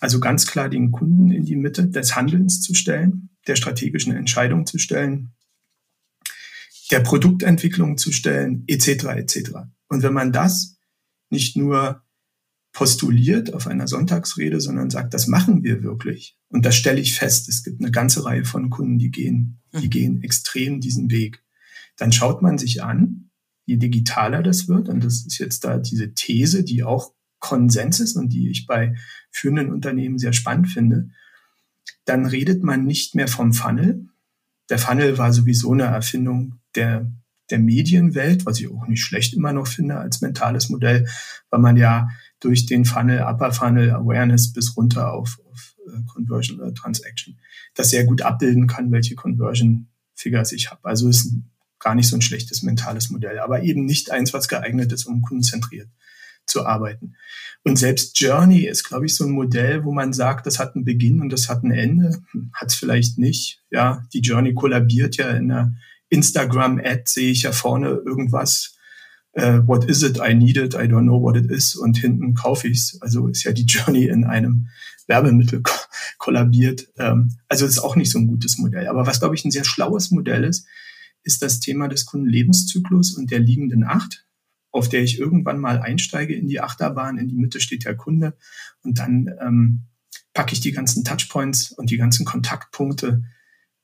Also 0.00 0.20
ganz 0.20 0.46
klar 0.46 0.68
den 0.68 0.92
Kunden 0.92 1.30
in 1.30 1.44
die 1.44 1.56
Mitte 1.56 1.88
des 1.88 2.14
Handelns 2.14 2.60
zu 2.60 2.74
stellen, 2.74 3.30
der 3.46 3.56
strategischen 3.56 4.14
Entscheidung 4.14 4.66
zu 4.66 4.78
stellen, 4.78 5.32
der 6.90 7.00
Produktentwicklung 7.00 7.98
zu 7.98 8.12
stellen, 8.12 8.64
etc. 8.66 9.04
etc. 9.16 9.50
Und 9.88 10.02
wenn 10.02 10.12
man 10.12 10.32
das 10.32 10.78
nicht 11.30 11.56
nur 11.56 12.02
postuliert 12.72 13.54
auf 13.54 13.66
einer 13.66 13.88
Sonntagsrede, 13.88 14.60
sondern 14.60 14.90
sagt, 14.90 15.12
das 15.14 15.26
machen 15.26 15.64
wir 15.64 15.82
wirklich. 15.82 16.38
Und 16.48 16.64
das 16.64 16.76
stelle 16.76 17.00
ich 17.00 17.14
fest. 17.14 17.48
Es 17.48 17.64
gibt 17.64 17.80
eine 17.80 17.90
ganze 17.90 18.24
Reihe 18.24 18.44
von 18.44 18.70
Kunden, 18.70 18.98
die 18.98 19.10
gehen, 19.10 19.60
die 19.74 19.86
mhm. 19.86 19.90
gehen 19.90 20.22
extrem 20.22 20.80
diesen 20.80 21.10
Weg. 21.10 21.42
Dann 21.96 22.12
schaut 22.12 22.40
man 22.40 22.56
sich 22.56 22.82
an, 22.82 23.30
je 23.66 23.76
digitaler 23.76 24.42
das 24.42 24.68
wird, 24.68 24.88
und 24.88 25.02
das 25.04 25.26
ist 25.26 25.38
jetzt 25.38 25.64
da 25.64 25.78
diese 25.78 26.14
These, 26.14 26.62
die 26.62 26.84
auch 26.84 27.12
Konsens 27.38 28.00
ist 28.00 28.16
und 28.16 28.30
die 28.30 28.50
ich 28.50 28.66
bei 28.66 28.96
führenden 29.30 29.72
Unternehmen 29.72 30.18
sehr 30.18 30.32
spannend 30.32 30.68
finde, 30.68 31.10
dann 32.04 32.26
redet 32.26 32.62
man 32.62 32.84
nicht 32.84 33.14
mehr 33.14 33.28
vom 33.28 33.52
Funnel. 33.52 34.06
Der 34.70 34.78
Funnel 34.78 35.18
war 35.18 35.32
sowieso 35.32 35.72
eine 35.72 35.84
Erfindung 35.84 36.56
der, 36.74 37.10
der 37.50 37.58
Medienwelt, 37.58 38.46
was 38.46 38.60
ich 38.60 38.68
auch 38.68 38.86
nicht 38.86 39.02
schlecht 39.02 39.34
immer 39.34 39.52
noch 39.52 39.66
finde 39.66 39.98
als 39.98 40.20
mentales 40.20 40.68
Modell, 40.68 41.08
weil 41.50 41.60
man 41.60 41.76
ja 41.76 42.08
durch 42.40 42.66
den 42.66 42.84
Funnel, 42.84 43.22
Upper 43.22 43.52
Funnel, 43.52 43.90
Awareness 43.90 44.52
bis 44.52 44.76
runter 44.76 45.12
auf, 45.12 45.38
auf 45.50 45.76
äh, 45.86 46.02
Conversion 46.06 46.60
oder 46.60 46.74
Transaction 46.74 47.38
das 47.74 47.90
sehr 47.90 48.04
gut 48.04 48.22
abbilden 48.22 48.66
kann, 48.66 48.90
welche 48.90 49.14
Conversion 49.14 49.88
Figures 50.14 50.52
ich 50.52 50.70
habe. 50.70 50.84
Also 50.84 51.08
ist 51.08 51.32
gar 51.78 51.94
nicht 51.94 52.08
so 52.08 52.16
ein 52.16 52.22
schlechtes 52.22 52.62
mentales 52.62 53.08
Modell, 53.08 53.38
aber 53.38 53.62
eben 53.62 53.84
nicht 53.84 54.10
eins, 54.10 54.34
was 54.34 54.48
geeignet 54.48 54.92
ist, 54.92 55.04
um 55.04 55.22
kundenzentriert 55.22 55.88
zu 56.48 56.66
arbeiten. 56.66 57.14
Und 57.64 57.76
selbst 57.78 58.18
Journey 58.18 58.66
ist, 58.66 58.84
glaube 58.84 59.06
ich, 59.06 59.14
so 59.14 59.24
ein 59.24 59.32
Modell, 59.32 59.84
wo 59.84 59.92
man 59.92 60.12
sagt, 60.12 60.46
das 60.46 60.58
hat 60.58 60.74
einen 60.74 60.84
Beginn 60.84 61.20
und 61.20 61.30
das 61.30 61.48
hat 61.48 61.64
ein 61.64 61.70
Ende. 61.70 62.22
Hat 62.54 62.68
es 62.68 62.74
vielleicht 62.74 63.18
nicht. 63.18 63.60
Ja, 63.70 64.04
die 64.12 64.20
Journey 64.20 64.54
kollabiert 64.54 65.16
ja 65.16 65.30
in 65.30 65.48
der 65.48 65.74
Instagram-Ad, 66.08 67.02
sehe 67.06 67.30
ich 67.30 67.42
ja 67.42 67.52
vorne 67.52 67.88
irgendwas. 67.88 68.76
Uh, 69.36 69.60
what 69.66 69.84
is 69.84 70.02
it? 70.02 70.18
I 70.18 70.34
need 70.34 70.56
it. 70.56 70.74
I 70.74 70.88
don't 70.88 71.02
know 71.02 71.20
what 71.20 71.36
it 71.36 71.50
is. 71.50 71.76
Und 71.76 71.98
hinten 71.98 72.34
kaufe 72.34 72.68
ich's. 72.68 72.98
Also 73.02 73.28
ist 73.28 73.44
ja 73.44 73.52
die 73.52 73.66
Journey 73.66 74.06
in 74.06 74.24
einem 74.24 74.68
Werbemittel 75.06 75.62
ko 75.62 75.74
kollabiert. 76.18 76.88
Ähm, 76.98 77.36
also 77.48 77.66
ist 77.66 77.78
auch 77.78 77.96
nicht 77.96 78.10
so 78.10 78.18
ein 78.18 78.26
gutes 78.26 78.58
Modell. 78.58 78.88
Aber 78.88 79.06
was, 79.06 79.20
glaube 79.20 79.34
ich, 79.34 79.44
ein 79.44 79.50
sehr 79.50 79.64
schlaues 79.64 80.10
Modell 80.10 80.44
ist, 80.44 80.66
ist 81.22 81.42
das 81.42 81.60
Thema 81.60 81.88
des 81.88 82.06
Kundenlebenszyklus 82.06 83.12
und 83.16 83.30
der 83.30 83.40
liegenden 83.40 83.84
Acht 83.84 84.24
auf 84.78 84.88
der 84.88 85.02
ich 85.02 85.18
irgendwann 85.18 85.58
mal 85.58 85.80
einsteige 85.80 86.34
in 86.34 86.46
die 86.46 86.60
Achterbahn. 86.60 87.18
In 87.18 87.28
die 87.28 87.36
Mitte 87.36 87.60
steht 87.60 87.84
der 87.84 87.96
Kunde 87.96 88.36
und 88.82 88.98
dann 88.98 89.30
ähm, 89.40 89.82
packe 90.32 90.52
ich 90.52 90.60
die 90.60 90.72
ganzen 90.72 91.04
Touchpoints 91.04 91.72
und 91.72 91.90
die 91.90 91.96
ganzen 91.96 92.24
Kontaktpunkte 92.24 93.24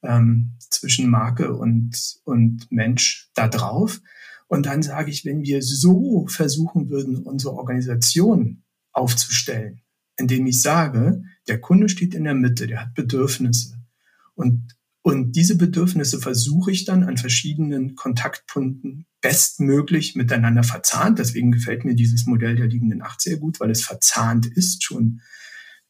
ähm, 0.02 0.52
zwischen 0.58 1.10
Marke 1.10 1.54
und, 1.54 2.20
und 2.24 2.70
Mensch 2.70 3.30
da 3.34 3.48
drauf. 3.48 4.00
Und 4.46 4.66
dann 4.66 4.82
sage 4.82 5.10
ich, 5.10 5.24
wenn 5.24 5.42
wir 5.42 5.62
so 5.62 6.26
versuchen 6.28 6.90
würden, 6.90 7.16
unsere 7.16 7.54
Organisation 7.54 8.62
aufzustellen, 8.92 9.80
indem 10.16 10.46
ich 10.46 10.62
sage, 10.62 11.24
der 11.48 11.60
Kunde 11.60 11.88
steht 11.88 12.14
in 12.14 12.24
der 12.24 12.34
Mitte, 12.34 12.66
der 12.66 12.82
hat 12.82 12.94
Bedürfnisse. 12.94 13.78
Und, 14.34 14.73
und 15.06 15.36
diese 15.36 15.58
Bedürfnisse 15.58 16.18
versuche 16.18 16.70
ich 16.70 16.86
dann 16.86 17.04
an 17.04 17.18
verschiedenen 17.18 17.94
Kontaktpunkten 17.94 19.04
bestmöglich 19.20 20.16
miteinander 20.16 20.62
verzahnt. 20.62 21.18
Deswegen 21.18 21.52
gefällt 21.52 21.84
mir 21.84 21.94
dieses 21.94 22.24
Modell 22.24 22.56
der 22.56 22.68
liegenden 22.68 23.02
Acht 23.02 23.20
sehr 23.20 23.36
gut, 23.36 23.60
weil 23.60 23.70
es 23.70 23.84
verzahnt 23.84 24.46
ist 24.46 24.82
schon 24.82 25.20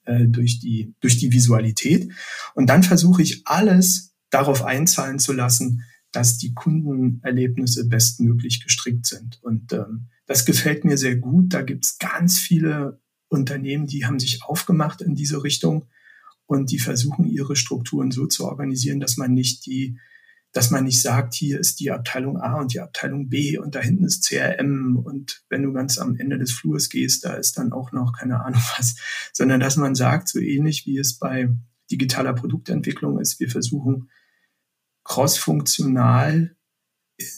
äh, 0.04 0.26
durch, 0.26 0.58
die, 0.58 0.96
durch 0.98 1.16
die 1.16 1.30
Visualität. 1.30 2.10
Und 2.56 2.68
dann 2.68 2.82
versuche 2.82 3.22
ich 3.22 3.46
alles 3.46 4.16
darauf 4.30 4.64
einzahlen 4.64 5.20
zu 5.20 5.32
lassen, 5.32 5.84
dass 6.10 6.36
die 6.36 6.52
Kundenerlebnisse 6.52 7.86
bestmöglich 7.86 8.64
gestrickt 8.64 9.06
sind. 9.06 9.38
Und 9.42 9.72
ähm, 9.72 10.08
das 10.26 10.44
gefällt 10.44 10.84
mir 10.84 10.98
sehr 10.98 11.14
gut. 11.14 11.54
Da 11.54 11.62
gibt 11.62 11.84
es 11.84 11.98
ganz 11.98 12.40
viele 12.40 13.00
Unternehmen, 13.28 13.86
die 13.86 14.06
haben 14.06 14.18
sich 14.18 14.42
aufgemacht 14.42 15.02
in 15.02 15.14
diese 15.14 15.44
Richtung 15.44 15.86
und 16.46 16.70
die 16.70 16.78
versuchen 16.78 17.26
ihre 17.26 17.56
Strukturen 17.56 18.10
so 18.10 18.26
zu 18.26 18.44
organisieren, 18.44 19.00
dass 19.00 19.16
man 19.16 19.32
nicht 19.32 19.66
die 19.66 19.98
dass 20.54 20.70
man 20.70 20.84
nicht 20.84 21.02
sagt, 21.02 21.34
hier 21.34 21.58
ist 21.58 21.80
die 21.80 21.90
Abteilung 21.90 22.40
A 22.40 22.60
und 22.60 22.72
die 22.72 22.80
Abteilung 22.80 23.28
B 23.28 23.58
und 23.58 23.74
da 23.74 23.80
hinten 23.80 24.04
ist 24.04 24.24
CRM 24.24 24.96
und 24.96 25.42
wenn 25.48 25.64
du 25.64 25.72
ganz 25.72 25.98
am 25.98 26.16
Ende 26.16 26.38
des 26.38 26.52
Flurs 26.52 26.88
gehst, 26.88 27.24
da 27.24 27.34
ist 27.34 27.58
dann 27.58 27.72
auch 27.72 27.90
noch 27.90 28.12
keine 28.16 28.40
Ahnung 28.40 28.62
was, 28.78 28.94
sondern 29.32 29.58
dass 29.58 29.76
man 29.76 29.96
sagt, 29.96 30.28
so 30.28 30.38
ähnlich 30.38 30.86
wie 30.86 30.96
es 30.96 31.18
bei 31.18 31.48
digitaler 31.90 32.34
Produktentwicklung 32.34 33.20
ist, 33.20 33.40
wir 33.40 33.50
versuchen 33.50 34.08
crossfunktional 35.02 36.56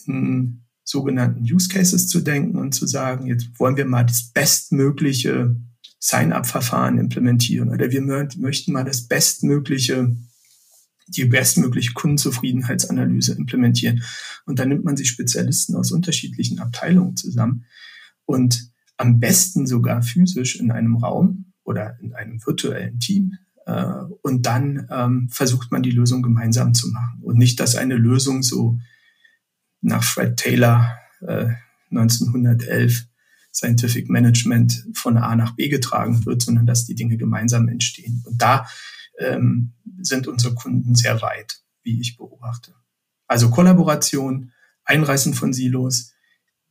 in 0.05 0.63
sogenannten 0.83 1.41
Use 1.41 1.69
Cases 1.69 2.07
zu 2.07 2.21
denken 2.21 2.57
und 2.57 2.73
zu 2.73 2.85
sagen, 2.85 3.25
jetzt 3.25 3.47
wollen 3.59 3.77
wir 3.77 3.85
mal 3.85 4.05
das 4.05 4.31
bestmögliche 4.31 5.55
Sign-up-Verfahren 5.99 6.97
implementieren 6.99 7.69
oder 7.69 7.89
wir 7.91 8.01
möchten 8.01 8.71
mal 8.71 8.83
das 8.83 9.07
bestmögliche 9.07 10.15
die 11.07 11.25
bestmögliche 11.25 11.93
Kundenzufriedenheitsanalyse 11.93 13.33
implementieren. 13.33 14.03
Und 14.45 14.59
dann 14.59 14.69
nimmt 14.69 14.83
man 14.83 14.97
sich 14.97 15.09
Spezialisten 15.09 15.75
aus 15.75 15.91
unterschiedlichen 15.91 16.59
Abteilungen 16.59 17.15
zusammen 17.15 17.65
und 18.25 18.71
am 18.97 19.19
besten 19.19 19.67
sogar 19.67 20.01
physisch 20.01 20.59
in 20.59 20.71
einem 20.71 20.97
Raum 20.97 21.53
oder 21.63 21.97
in 22.01 22.13
einem 22.13 22.45
virtuellen 22.45 22.99
Team. 22.99 23.35
Äh, 23.65 23.93
und 24.21 24.45
dann 24.45 24.87
ähm, 24.89 25.29
versucht 25.29 25.71
man 25.71 25.83
die 25.83 25.91
Lösung 25.91 26.21
gemeinsam 26.21 26.73
zu 26.73 26.89
machen. 26.89 27.21
Und 27.21 27.37
nicht, 27.37 27.59
dass 27.59 27.75
eine 27.75 27.95
Lösung 27.95 28.43
so 28.43 28.79
nach 29.81 30.03
Fred 30.03 30.37
Taylor 30.37 30.97
äh, 31.21 31.49
1911 31.91 33.05
Scientific 33.57 34.07
Management 34.07 34.85
von 34.93 35.17
A 35.17 35.35
nach 35.35 35.55
B 35.55 35.67
getragen 35.67 36.25
wird, 36.27 36.43
sondern 36.43 36.67
dass 36.67 36.85
die 36.85 36.93
Dinge 36.93 37.17
gemeinsam 37.17 37.67
entstehen. 37.67 38.23
Und 38.27 38.39
da 38.39 38.67
ähm, 39.17 39.73
sind 39.99 40.27
unsere 40.27 40.53
Kunden 40.53 40.93
sehr 40.93 41.23
weit, 41.23 41.61
wie 41.81 41.99
ich 41.99 42.17
beobachte. 42.17 42.75
Also 43.25 43.49
Kollaboration, 43.49 44.51
Einreißen 44.85 45.33
von 45.33 45.53
Silos, 45.53 46.13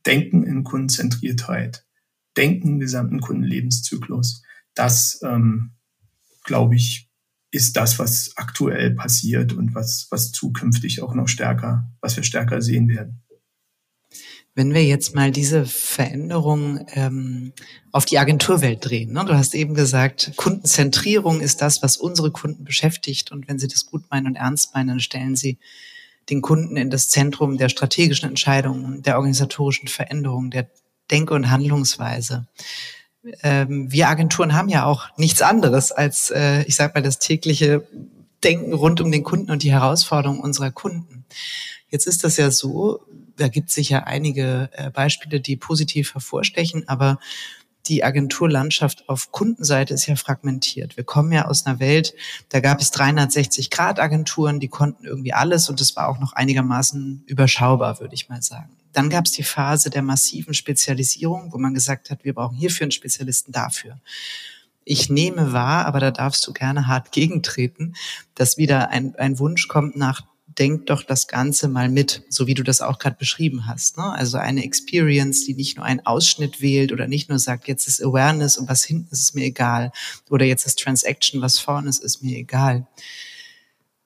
Denken 0.05 0.43
in 0.43 0.63
Kundenzentriertheit, 0.63 1.85
Denken 2.37 2.69
im 2.69 2.79
gesamten 2.79 3.19
Kundenlebenszyklus. 3.19 4.43
Das, 4.73 5.19
ähm, 5.23 5.71
glaube 6.45 6.75
ich, 6.75 7.09
ist 7.51 7.75
das, 7.75 7.99
was 7.99 8.31
aktuell 8.37 8.91
passiert 8.91 9.51
und 9.51 9.75
was, 9.75 10.07
was 10.09 10.31
zukünftig 10.31 11.01
auch 11.01 11.13
noch 11.13 11.27
stärker, 11.27 11.91
was 11.99 12.15
wir 12.15 12.23
stärker 12.23 12.61
sehen 12.61 12.87
werden. 12.87 13.23
Wenn 14.57 14.73
wir 14.73 14.83
jetzt 14.83 15.13
mal 15.13 15.29
diese 15.29 15.67
Veränderung 15.67 16.83
ähm, 16.95 17.53
auf 17.91 18.05
die 18.05 18.17
Agenturwelt 18.17 18.83
drehen, 18.83 19.13
ne? 19.13 19.23
du 19.23 19.35
hast 19.35 19.53
eben 19.53 19.75
gesagt, 19.75 20.31
Kundenzentrierung 20.35 21.41
ist 21.41 21.61
das, 21.61 21.83
was 21.83 21.95
unsere 21.95 22.31
Kunden 22.31 22.63
beschäftigt. 22.63 23.31
Und 23.31 23.47
wenn 23.47 23.59
sie 23.59 23.67
das 23.67 23.85
gut 23.85 24.05
meinen 24.09 24.25
und 24.25 24.35
ernst 24.35 24.73
meinen, 24.73 24.87
dann 24.87 24.99
stellen 24.99 25.35
sie 25.35 25.59
den 26.31 26.41
Kunden 26.41 26.75
in 26.75 26.89
das 26.89 27.09
Zentrum 27.09 27.59
der 27.59 27.69
strategischen 27.69 28.27
Entscheidungen, 28.27 29.03
der 29.03 29.17
organisatorischen 29.17 29.89
Veränderung, 29.89 30.49
der 30.49 30.67
Denk- 31.11 31.29
und 31.29 31.51
Handlungsweise. 31.51 32.47
Ähm, 33.43 33.91
wir 33.91 34.09
Agenturen 34.09 34.55
haben 34.55 34.69
ja 34.69 34.85
auch 34.85 35.15
nichts 35.17 35.43
anderes 35.43 35.91
als, 35.91 36.31
äh, 36.31 36.63
ich 36.63 36.75
sag 36.75 36.95
mal, 36.95 37.01
das 37.01 37.19
tägliche 37.19 37.87
Denken 38.43 38.73
rund 38.73 39.01
um 39.01 39.11
den 39.11 39.23
Kunden 39.23 39.51
und 39.51 39.61
die 39.61 39.71
Herausforderungen 39.71 40.39
unserer 40.39 40.71
Kunden. 40.71 41.25
Jetzt 41.89 42.07
ist 42.07 42.23
das 42.23 42.37
ja 42.37 42.51
so, 42.51 43.01
da 43.37 43.47
gibt 43.47 43.69
es 43.69 43.75
sicher 43.75 44.07
einige 44.07 44.69
äh, 44.73 44.89
Beispiele, 44.89 45.39
die 45.39 45.55
positiv 45.55 46.13
hervorstechen, 46.13 46.87
aber 46.87 47.19
die 47.87 48.03
Agenturlandschaft 48.03 49.07
auf 49.07 49.31
Kundenseite 49.31 49.93
ist 49.93 50.07
ja 50.07 50.15
fragmentiert. 50.15 50.97
Wir 50.97 51.05
kommen 51.05 51.31
ja 51.31 51.45
aus 51.45 51.65
einer 51.65 51.79
Welt, 51.79 52.13
da 52.49 52.59
gab 52.59 52.81
es 52.81 52.91
360-Grad-Agenturen, 52.93 54.59
die 54.59 54.67
konnten 54.67 55.05
irgendwie 55.05 55.33
alles 55.33 55.69
und 55.69 55.79
es 55.79 55.95
war 55.95 56.09
auch 56.09 56.19
noch 56.19 56.33
einigermaßen 56.33 57.23
überschaubar, 57.27 57.99
würde 57.99 58.15
ich 58.15 58.27
mal 58.29 58.41
sagen. 58.41 58.75
Dann 58.91 59.09
gab 59.09 59.25
es 59.25 59.31
die 59.31 59.43
Phase 59.43 59.89
der 59.89 60.01
massiven 60.01 60.53
Spezialisierung, 60.53 61.53
wo 61.53 61.57
man 61.57 61.73
gesagt 61.73 62.09
hat, 62.09 62.23
wir 62.23 62.33
brauchen 62.33 62.57
hierfür 62.57 62.85
einen 62.85 62.91
Spezialisten 62.91 63.51
dafür. 63.51 63.99
Ich 64.83 65.09
nehme 65.09 65.53
wahr, 65.53 65.85
aber 65.85 65.99
da 65.99 66.11
darfst 66.11 66.47
du 66.47 66.53
gerne 66.53 66.87
hart 66.87 67.11
gegentreten, 67.11 67.93
dass 68.35 68.57
wieder 68.57 68.89
ein, 68.89 69.15
ein 69.15 69.37
Wunsch 69.37 69.67
kommt 69.67 69.95
nach 69.97 70.23
denk 70.57 70.87
doch 70.87 71.03
das 71.03 71.27
Ganze 71.27 71.67
mal 71.67 71.89
mit, 71.89 72.23
so 72.29 72.47
wie 72.47 72.53
du 72.53 72.63
das 72.63 72.81
auch 72.81 72.99
gerade 72.99 73.17
beschrieben 73.17 73.67
hast. 73.67 73.97
Ne? 73.97 74.03
Also 74.03 74.37
eine 74.37 74.63
Experience, 74.63 75.45
die 75.45 75.53
nicht 75.53 75.77
nur 75.77 75.85
einen 75.85 76.05
Ausschnitt 76.05 76.61
wählt 76.61 76.91
oder 76.91 77.07
nicht 77.07 77.29
nur 77.29 77.39
sagt, 77.39 77.67
jetzt 77.67 77.87
ist 77.87 78.03
Awareness 78.03 78.57
und 78.57 78.67
was 78.67 78.83
hinten 78.83 79.09
ist, 79.11 79.21
ist 79.21 79.35
mir 79.35 79.45
egal. 79.45 79.91
Oder 80.29 80.45
jetzt 80.45 80.65
ist 80.65 80.79
Transaction, 80.79 81.41
was 81.41 81.59
vorne 81.59 81.89
ist, 81.89 82.03
ist 82.03 82.23
mir 82.23 82.37
egal. 82.37 82.87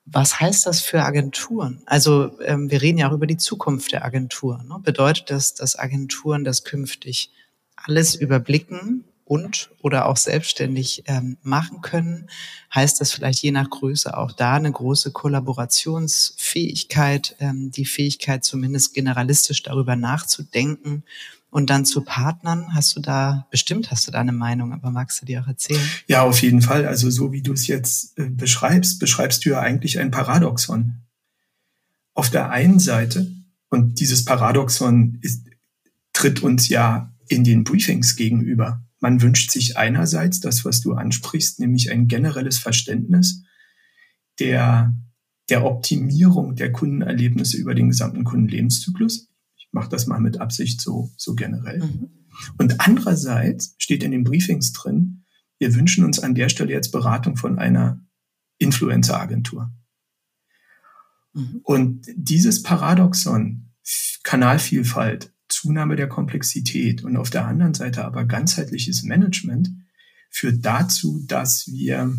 Was 0.05 0.39
heißt 0.39 0.65
das 0.65 0.81
für 0.81 1.03
Agenturen? 1.03 1.81
Also 1.85 2.37
ähm, 2.41 2.69
wir 2.69 2.81
reden 2.81 2.97
ja 2.97 3.09
auch 3.09 3.13
über 3.13 3.27
die 3.27 3.37
Zukunft 3.37 3.93
der 3.93 4.03
Agenturen. 4.03 4.67
Ne? 4.67 4.77
Bedeutet 4.83 5.29
das, 5.29 5.53
dass 5.53 5.79
Agenturen 5.79 6.43
das 6.43 6.63
künftig 6.63 7.31
alles 7.75 8.15
überblicken, 8.15 9.05
und 9.31 9.71
oder 9.81 10.07
auch 10.07 10.17
selbstständig 10.17 11.03
ähm, 11.05 11.37
machen 11.41 11.79
können, 11.79 12.27
heißt 12.75 12.99
das 12.99 13.13
vielleicht 13.13 13.41
je 13.41 13.51
nach 13.51 13.69
Größe 13.69 14.17
auch 14.17 14.33
da 14.33 14.55
eine 14.55 14.73
große 14.73 15.11
Kollaborationsfähigkeit, 15.11 17.37
ähm, 17.39 17.71
die 17.71 17.85
Fähigkeit 17.85 18.43
zumindest 18.43 18.93
generalistisch 18.93 19.63
darüber 19.63 19.95
nachzudenken 19.95 21.03
und 21.49 21.69
dann 21.69 21.85
zu 21.85 22.01
Partnern. 22.01 22.75
Hast 22.75 22.93
du 22.97 22.99
da, 22.99 23.47
bestimmt 23.51 23.89
hast 23.89 24.05
du 24.05 24.11
da 24.11 24.19
eine 24.19 24.33
Meinung, 24.33 24.73
aber 24.73 24.91
magst 24.91 25.21
du 25.21 25.25
dir 25.25 25.41
auch 25.41 25.47
erzählen? 25.47 25.79
Ja, 26.07 26.23
auf 26.23 26.41
jeden 26.41 26.61
Fall. 26.61 26.85
Also 26.85 27.09
so 27.09 27.31
wie 27.31 27.41
du 27.41 27.53
es 27.53 27.67
jetzt 27.67 28.19
äh, 28.19 28.25
beschreibst, 28.25 28.99
beschreibst 28.99 29.45
du 29.45 29.51
ja 29.51 29.61
eigentlich 29.61 29.97
ein 29.97 30.11
Paradoxon. 30.11 30.95
Auf 32.13 32.29
der 32.29 32.49
einen 32.49 32.79
Seite, 32.79 33.31
und 33.69 34.01
dieses 34.01 34.25
Paradoxon 34.25 35.19
ist, 35.21 35.45
tritt 36.11 36.43
uns 36.43 36.67
ja 36.67 37.13
in 37.29 37.45
den 37.45 37.63
Briefings 37.63 38.17
gegenüber. 38.17 38.83
Man 39.01 39.21
wünscht 39.21 39.51
sich 39.51 39.77
einerseits 39.77 40.39
das, 40.39 40.63
was 40.63 40.79
du 40.79 40.93
ansprichst, 40.93 41.59
nämlich 41.59 41.91
ein 41.91 42.07
generelles 42.07 42.59
Verständnis 42.59 43.43
der, 44.39 44.95
der 45.49 45.65
Optimierung 45.65 46.55
der 46.55 46.71
Kundenerlebnisse 46.71 47.57
über 47.57 47.73
den 47.73 47.89
gesamten 47.89 48.23
Kundenlebenszyklus. 48.23 49.27
Ich 49.57 49.67
mache 49.71 49.89
das 49.89 50.05
mal 50.05 50.21
mit 50.21 50.39
Absicht 50.39 50.79
so, 50.79 51.11
so 51.17 51.33
generell. 51.33 51.79
Mhm. 51.79 52.09
Und 52.57 52.79
andererseits 52.79 53.75
steht 53.79 54.03
in 54.03 54.11
den 54.11 54.23
Briefings 54.23 54.71
drin, 54.71 55.25
wir 55.57 55.75
wünschen 55.75 56.05
uns 56.05 56.19
an 56.19 56.35
der 56.35 56.49
Stelle 56.49 56.71
jetzt 56.71 56.91
Beratung 56.91 57.37
von 57.37 57.59
einer 57.59 58.03
Influencer-Agentur. 58.59 59.71
Mhm. 61.33 61.61
Und 61.63 62.05
dieses 62.15 62.61
Paradoxon, 62.61 63.71
Kanalvielfalt, 64.23 65.33
Zunahme 65.61 65.95
der 65.95 66.09
Komplexität 66.09 67.03
und 67.03 67.17
auf 67.17 67.29
der 67.29 67.45
anderen 67.45 67.75
Seite 67.75 68.03
aber 68.03 68.25
ganzheitliches 68.25 69.03
Management 69.03 69.69
führt 70.31 70.65
dazu, 70.65 71.23
dass 71.27 71.67
wir 71.67 72.17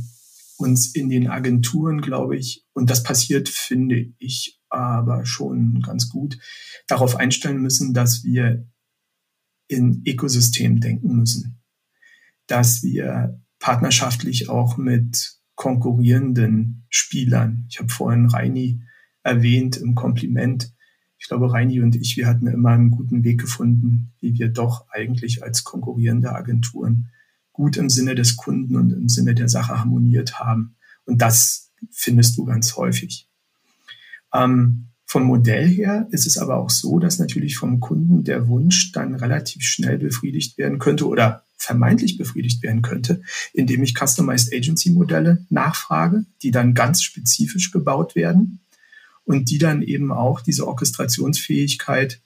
uns 0.58 0.94
in 0.94 1.08
den 1.08 1.26
Agenturen, 1.26 2.02
glaube 2.02 2.36
ich, 2.36 2.64
und 2.72 2.88
das 2.88 3.02
passiert, 3.02 3.48
finde 3.48 4.12
ich, 4.18 4.60
aber 4.68 5.26
schon 5.26 5.82
ganz 5.82 6.08
gut, 6.08 6.38
darauf 6.86 7.16
einstellen 7.16 7.60
müssen, 7.60 7.94
dass 7.94 8.22
wir 8.22 8.64
in 9.66 10.04
Ökosystem 10.06 10.80
denken 10.80 11.16
müssen, 11.16 11.60
dass 12.46 12.84
wir 12.84 13.42
partnerschaftlich 13.58 14.48
auch 14.50 14.76
mit 14.76 15.32
konkurrierenden 15.56 16.86
Spielern, 16.90 17.66
ich 17.68 17.80
habe 17.80 17.88
vorhin 17.88 18.26
Reini 18.26 18.82
erwähnt 19.24 19.78
im 19.78 19.96
Kompliment, 19.96 20.72
ich 21.22 21.28
glaube, 21.28 21.52
Reini 21.52 21.80
und 21.80 21.94
ich, 21.94 22.16
wir 22.16 22.26
hatten 22.26 22.48
immer 22.48 22.70
einen 22.70 22.90
guten 22.90 23.22
Weg 23.22 23.40
gefunden, 23.40 24.10
wie 24.18 24.36
wir 24.36 24.48
doch 24.48 24.86
eigentlich 24.90 25.44
als 25.44 25.62
konkurrierende 25.62 26.34
Agenturen 26.34 27.10
gut 27.52 27.76
im 27.76 27.88
Sinne 27.88 28.16
des 28.16 28.36
Kunden 28.36 28.74
und 28.74 28.90
im 28.92 29.08
Sinne 29.08 29.32
der 29.32 29.48
Sache 29.48 29.78
harmoniert 29.78 30.40
haben. 30.40 30.74
Und 31.04 31.22
das 31.22 31.70
findest 31.92 32.36
du 32.36 32.44
ganz 32.44 32.76
häufig. 32.76 33.28
Ähm, 34.34 34.88
vom 35.04 35.22
Modell 35.22 35.68
her 35.68 36.08
ist 36.10 36.26
es 36.26 36.38
aber 36.38 36.56
auch 36.56 36.70
so, 36.70 36.98
dass 36.98 37.20
natürlich 37.20 37.56
vom 37.56 37.78
Kunden 37.78 38.24
der 38.24 38.48
Wunsch 38.48 38.90
dann 38.90 39.14
relativ 39.14 39.62
schnell 39.62 39.98
befriedigt 39.98 40.58
werden 40.58 40.80
könnte 40.80 41.06
oder 41.06 41.44
vermeintlich 41.56 42.18
befriedigt 42.18 42.64
werden 42.64 42.82
könnte, 42.82 43.22
indem 43.52 43.84
ich 43.84 43.94
Customized 43.96 44.52
Agency 44.52 44.90
Modelle 44.90 45.46
nachfrage, 45.50 46.24
die 46.42 46.50
dann 46.50 46.74
ganz 46.74 47.04
spezifisch 47.04 47.70
gebaut 47.70 48.16
werden 48.16 48.61
und 49.24 49.50
die 49.50 49.58
dann 49.58 49.82
eben 49.82 50.12
auch 50.12 50.40
diese 50.40 50.66
Orchestrationsfähigkeit 50.66 52.20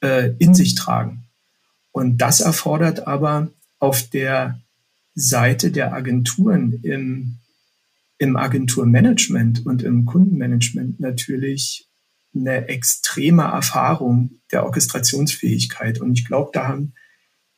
äh, 0.00 0.34
in 0.38 0.54
sich 0.54 0.74
tragen. 0.74 1.24
Und 1.92 2.18
das 2.18 2.40
erfordert 2.40 3.06
aber 3.06 3.48
auf 3.78 4.02
der 4.10 4.60
Seite 5.14 5.70
der 5.70 5.92
Agenturen 5.92 6.80
im, 6.82 7.38
im 8.18 8.36
Agenturmanagement 8.36 9.64
und 9.64 9.82
im 9.82 10.04
Kundenmanagement 10.04 10.98
natürlich 10.98 11.88
eine 12.34 12.68
extreme 12.68 13.44
Erfahrung 13.44 14.40
der 14.50 14.64
Orchestrationsfähigkeit. 14.64 16.00
Und 16.00 16.18
ich 16.18 16.26
glaube, 16.26 16.50
da 16.52 16.66
haben 16.66 16.94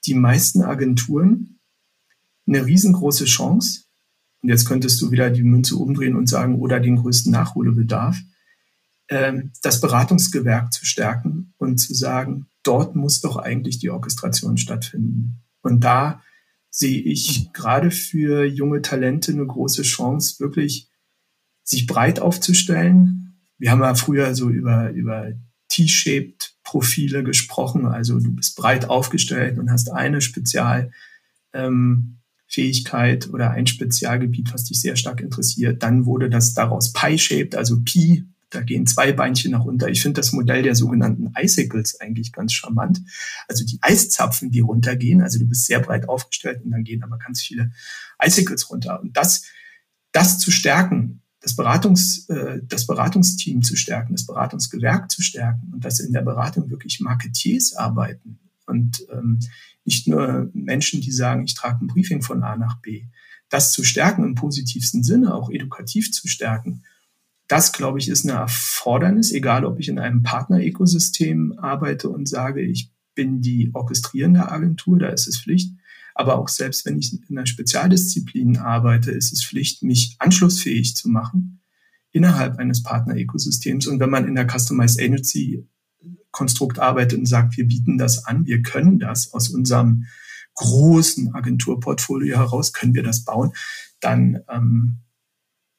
die 0.04 0.14
meisten 0.14 0.62
Agenturen 0.62 1.58
eine 2.46 2.66
riesengroße 2.66 3.24
Chance. 3.24 3.84
Und 4.42 4.50
jetzt 4.50 4.66
könntest 4.66 5.00
du 5.00 5.10
wieder 5.10 5.30
die 5.30 5.42
Münze 5.42 5.76
umdrehen 5.76 6.14
und 6.14 6.28
sagen, 6.28 6.56
oder 6.56 6.78
den 6.78 6.96
größten 6.96 7.32
Nachholbedarf, 7.32 8.18
das 9.08 9.80
Beratungsgewerk 9.80 10.72
zu 10.72 10.84
stärken 10.84 11.54
und 11.58 11.78
zu 11.78 11.94
sagen, 11.94 12.46
dort 12.64 12.96
muss 12.96 13.20
doch 13.20 13.36
eigentlich 13.36 13.78
die 13.78 13.90
Orchestration 13.90 14.56
stattfinden. 14.56 15.42
Und 15.62 15.84
da 15.84 16.22
sehe 16.70 17.00
ich 17.00 17.52
gerade 17.52 17.90
für 17.90 18.44
junge 18.44 18.82
Talente 18.82 19.32
eine 19.32 19.46
große 19.46 19.82
Chance, 19.82 20.40
wirklich 20.40 20.90
sich 21.62 21.86
breit 21.86 22.20
aufzustellen. 22.20 23.38
Wir 23.58 23.70
haben 23.70 23.80
ja 23.80 23.94
früher 23.94 24.34
so 24.34 24.50
über, 24.50 24.90
über 24.90 25.32
T-shaped 25.68 26.54
Profile 26.64 27.22
gesprochen. 27.22 27.86
Also 27.86 28.20
du 28.20 28.34
bist 28.34 28.56
breit 28.56 28.88
aufgestellt 28.88 29.58
und 29.58 29.70
hast 29.70 29.90
eine 29.92 30.20
Spezialfähigkeit 30.20 30.90
ähm, 31.54 33.32
oder 33.32 33.52
ein 33.52 33.66
Spezialgebiet, 33.66 34.52
was 34.52 34.64
dich 34.64 34.80
sehr 34.80 34.96
stark 34.96 35.20
interessiert. 35.20 35.82
Dann 35.82 36.06
wurde 36.06 36.28
das 36.28 36.54
daraus 36.54 36.92
Pie-shaped, 36.92 37.54
also 37.54 37.80
Pi 37.82 38.26
da 38.50 38.62
gehen 38.62 38.86
zwei 38.86 39.12
Beinchen 39.12 39.52
nach 39.52 39.64
unter. 39.64 39.88
Ich 39.88 40.02
finde 40.02 40.20
das 40.20 40.32
Modell 40.32 40.62
der 40.62 40.76
sogenannten 40.76 41.32
Icicles 41.36 42.00
eigentlich 42.00 42.32
ganz 42.32 42.52
charmant. 42.52 43.02
Also 43.48 43.64
die 43.64 43.78
Eiszapfen, 43.80 44.50
die 44.50 44.60
runtergehen. 44.60 45.20
Also 45.20 45.38
du 45.38 45.46
bist 45.46 45.66
sehr 45.66 45.80
breit 45.80 46.08
aufgestellt 46.08 46.62
und 46.64 46.70
dann 46.70 46.84
gehen 46.84 47.02
aber 47.02 47.18
ganz 47.18 47.42
viele 47.42 47.72
Icicles 48.22 48.70
runter. 48.70 49.00
Und 49.00 49.16
das, 49.16 49.44
das 50.12 50.38
zu 50.38 50.50
stärken, 50.50 51.22
das, 51.40 51.56
Beratungs, 51.56 52.28
äh, 52.28 52.60
das 52.62 52.86
Beratungsteam 52.86 53.62
zu 53.62 53.76
stärken, 53.76 54.14
das 54.14 54.26
Beratungsgewerk 54.26 55.10
zu 55.10 55.22
stärken 55.22 55.72
und 55.72 55.84
dass 55.84 56.00
in 56.00 56.12
der 56.12 56.22
Beratung 56.22 56.70
wirklich 56.70 57.00
Marketiers 57.00 57.74
arbeiten 57.74 58.38
und 58.66 59.06
ähm, 59.12 59.40
nicht 59.84 60.08
nur 60.08 60.50
Menschen, 60.52 61.00
die 61.00 61.12
sagen, 61.12 61.44
ich 61.44 61.54
trage 61.54 61.84
ein 61.84 61.86
Briefing 61.86 62.22
von 62.22 62.42
A 62.42 62.56
nach 62.56 62.80
B. 62.80 63.04
Das 63.48 63.70
zu 63.70 63.84
stärken 63.84 64.24
im 64.24 64.34
positivsten 64.34 65.04
Sinne, 65.04 65.32
auch 65.34 65.50
edukativ 65.50 66.12
zu 66.12 66.26
stärken 66.26 66.82
das, 67.48 67.72
glaube 67.72 67.98
ich, 67.98 68.08
ist 68.08 68.24
eine 68.24 68.38
Erfordernis, 68.38 69.32
egal 69.32 69.64
ob 69.64 69.78
ich 69.78 69.88
in 69.88 69.98
einem 69.98 70.22
Partner-Ökosystem 70.22 71.58
arbeite 71.58 72.08
und 72.08 72.28
sage, 72.28 72.60
ich 72.62 72.92
bin 73.14 73.40
die 73.40 73.70
orchestrierende 73.72 74.50
Agentur, 74.50 74.98
da 74.98 75.08
ist 75.08 75.26
es 75.28 75.40
Pflicht. 75.40 75.72
Aber 76.14 76.38
auch 76.38 76.48
selbst 76.48 76.86
wenn 76.86 76.98
ich 76.98 77.12
in 77.12 77.36
einer 77.36 77.46
Spezialdisziplin 77.46 78.56
arbeite, 78.56 79.10
ist 79.10 79.32
es 79.32 79.44
Pflicht, 79.44 79.82
mich 79.82 80.16
anschlussfähig 80.18 80.96
zu 80.96 81.08
machen 81.08 81.60
innerhalb 82.10 82.58
eines 82.58 82.82
Partner-Ökosystems. 82.82 83.86
Und 83.86 84.00
wenn 84.00 84.10
man 84.10 84.26
in 84.26 84.34
der 84.34 84.48
Customized 84.48 85.00
Agency 85.00 85.66
Konstrukt 86.30 86.78
arbeitet 86.78 87.18
und 87.18 87.26
sagt, 87.26 87.56
wir 87.56 87.66
bieten 87.66 87.98
das 87.98 88.26
an, 88.26 88.46
wir 88.46 88.62
können 88.62 88.98
das 88.98 89.32
aus 89.32 89.48
unserem 89.48 90.04
großen 90.54 91.34
Agenturportfolio 91.34 92.36
heraus, 92.36 92.72
können 92.72 92.94
wir 92.94 93.02
das 93.02 93.24
bauen, 93.24 93.52
dann 94.00 94.40
ähm, 94.50 94.98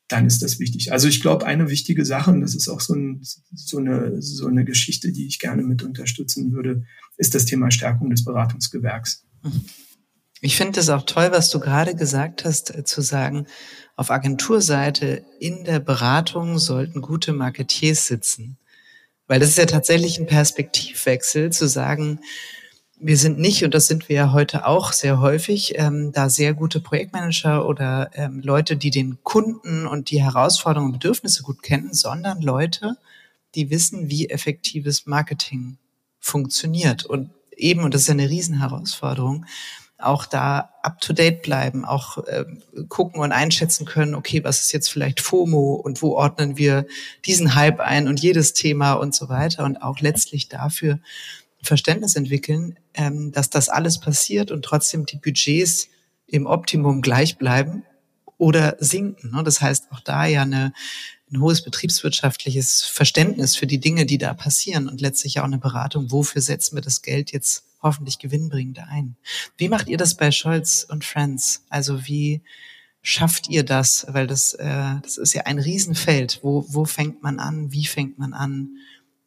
dann 0.07 0.25
ist 0.25 0.41
das 0.41 0.59
wichtig. 0.59 0.91
Also 0.91 1.07
ich 1.07 1.21
glaube, 1.21 1.45
eine 1.45 1.69
wichtige 1.69 2.05
Sache, 2.05 2.31
und 2.31 2.41
das 2.41 2.55
ist 2.55 2.69
auch 2.69 2.79
so, 2.79 2.93
ein, 2.93 3.21
so, 3.53 3.77
eine, 3.77 4.21
so 4.21 4.47
eine 4.47 4.63
Geschichte, 4.63 5.11
die 5.11 5.27
ich 5.27 5.39
gerne 5.39 5.63
mit 5.63 5.83
unterstützen 5.83 6.53
würde, 6.53 6.83
ist 7.17 7.35
das 7.35 7.45
Thema 7.45 7.71
Stärkung 7.71 8.09
des 8.09 8.23
Beratungsgewerks. 8.23 9.25
Ich 10.39 10.55
finde 10.55 10.79
es 10.79 10.89
auch 10.89 11.03
toll, 11.03 11.31
was 11.31 11.49
du 11.49 11.59
gerade 11.59 11.95
gesagt 11.95 12.45
hast, 12.45 12.73
äh, 12.73 12.83
zu 12.83 13.01
sagen, 13.01 13.47
auf 13.95 14.11
Agenturseite 14.11 15.25
in 15.39 15.63
der 15.63 15.79
Beratung 15.79 16.59
sollten 16.59 17.01
gute 17.01 17.33
Marketiers 17.33 18.05
sitzen. 18.05 18.57
Weil 19.25 19.39
das 19.39 19.49
ist 19.49 19.57
ja 19.57 19.65
tatsächlich 19.65 20.19
ein 20.19 20.27
Perspektivwechsel, 20.27 21.51
zu 21.51 21.67
sagen, 21.67 22.19
wir 22.99 23.17
sind 23.17 23.37
nicht, 23.37 23.63
und 23.63 23.73
das 23.73 23.87
sind 23.87 24.09
wir 24.09 24.15
ja 24.15 24.31
heute 24.31 24.65
auch 24.65 24.91
sehr 24.91 25.19
häufig, 25.19 25.77
ähm, 25.77 26.11
da 26.13 26.29
sehr 26.29 26.53
gute 26.53 26.79
Projektmanager 26.79 27.67
oder 27.67 28.09
ähm, 28.13 28.41
Leute, 28.43 28.75
die 28.75 28.89
den 28.89 29.19
Kunden 29.23 29.85
und 29.85 30.09
die 30.09 30.23
Herausforderungen 30.23 30.93
und 30.93 30.99
Bedürfnisse 30.99 31.43
gut 31.43 31.61
kennen, 31.61 31.93
sondern 31.93 32.41
Leute, 32.41 32.97
die 33.55 33.69
wissen, 33.69 34.09
wie 34.09 34.29
effektives 34.29 35.05
Marketing 35.05 35.77
funktioniert. 36.19 37.05
Und 37.05 37.29
eben, 37.55 37.83
und 37.83 37.93
das 37.93 38.01
ist 38.01 38.07
ja 38.07 38.13
eine 38.13 38.29
Riesenherausforderung, 38.29 39.45
auch 39.99 40.25
da 40.25 40.69
up-to-date 40.83 41.41
bleiben, 41.41 41.85
auch 41.85 42.19
äh, 42.25 42.45
gucken 42.87 43.21
und 43.21 43.31
einschätzen 43.31 43.85
können, 43.85 44.15
okay, 44.15 44.43
was 44.43 44.61
ist 44.61 44.71
jetzt 44.71 44.89
vielleicht 44.89 45.21
FOMO 45.21 45.73
und 45.73 46.01
wo 46.01 46.15
ordnen 46.15 46.57
wir 46.57 46.85
diesen 47.25 47.55
Hype 47.55 47.79
ein 47.79 48.07
und 48.07 48.19
jedes 48.19 48.53
Thema 48.53 48.93
und 48.93 49.15
so 49.15 49.29
weiter 49.29 49.63
und 49.65 49.81
auch 49.81 49.99
letztlich 49.99 50.49
dafür 50.49 50.99
Verständnis 51.61 52.15
entwickeln, 52.15 52.77
ähm, 52.97 53.31
dass 53.31 53.49
das 53.49 53.69
alles 53.69 53.99
passiert 53.99 54.51
und 54.51 54.65
trotzdem 54.65 55.05
die 55.05 55.17
Budgets 55.17 55.87
im 56.25 56.45
Optimum 56.45 57.01
gleich 57.01 57.37
bleiben 57.37 57.83
oder 58.37 58.75
sinken. 58.79 59.31
Ne? 59.31 59.43
Das 59.43 59.61
heißt, 59.61 59.91
auch 59.91 60.01
da 60.01 60.25
ja 60.25 60.41
eine, 60.41 60.73
ein 61.31 61.39
hohes 61.39 61.63
betriebswirtschaftliches 61.63 62.83
Verständnis 62.83 63.55
für 63.55 63.67
die 63.67 63.79
Dinge, 63.79 64.05
die 64.05 64.17
da 64.17 64.33
passieren 64.33 64.89
und 64.89 64.99
letztlich 64.99 65.39
auch 65.39 65.45
eine 65.45 65.59
Beratung, 65.59 66.11
wofür 66.11 66.41
setzen 66.41 66.75
wir 66.75 66.81
das 66.81 67.01
Geld 67.01 67.31
jetzt 67.31 67.63
hoffentlich 67.81 68.17
gewinnbringend 68.17 68.79
ein. 68.79 69.15
Wie 69.55 69.69
macht 69.69 69.87
ihr 69.87 69.97
das 69.97 70.15
bei 70.15 70.31
Scholz 70.31 70.85
und 70.89 71.05
Friends? 71.05 71.63
Also 71.69 72.07
wie 72.07 72.41
schafft 73.01 73.47
ihr 73.49 73.63
das? 73.63 74.05
Weil 74.09 74.25
das, 74.25 74.53
äh, 74.55 74.95
das 75.03 75.17
ist 75.17 75.33
ja 75.33 75.43
ein 75.43 75.59
Riesenfeld. 75.59 76.39
Wo, 76.41 76.65
wo 76.67 76.85
fängt 76.85 77.21
man 77.21 77.39
an? 77.39 77.71
Wie 77.71 77.85
fängt 77.85 78.17
man 78.17 78.33
an? 78.33 78.77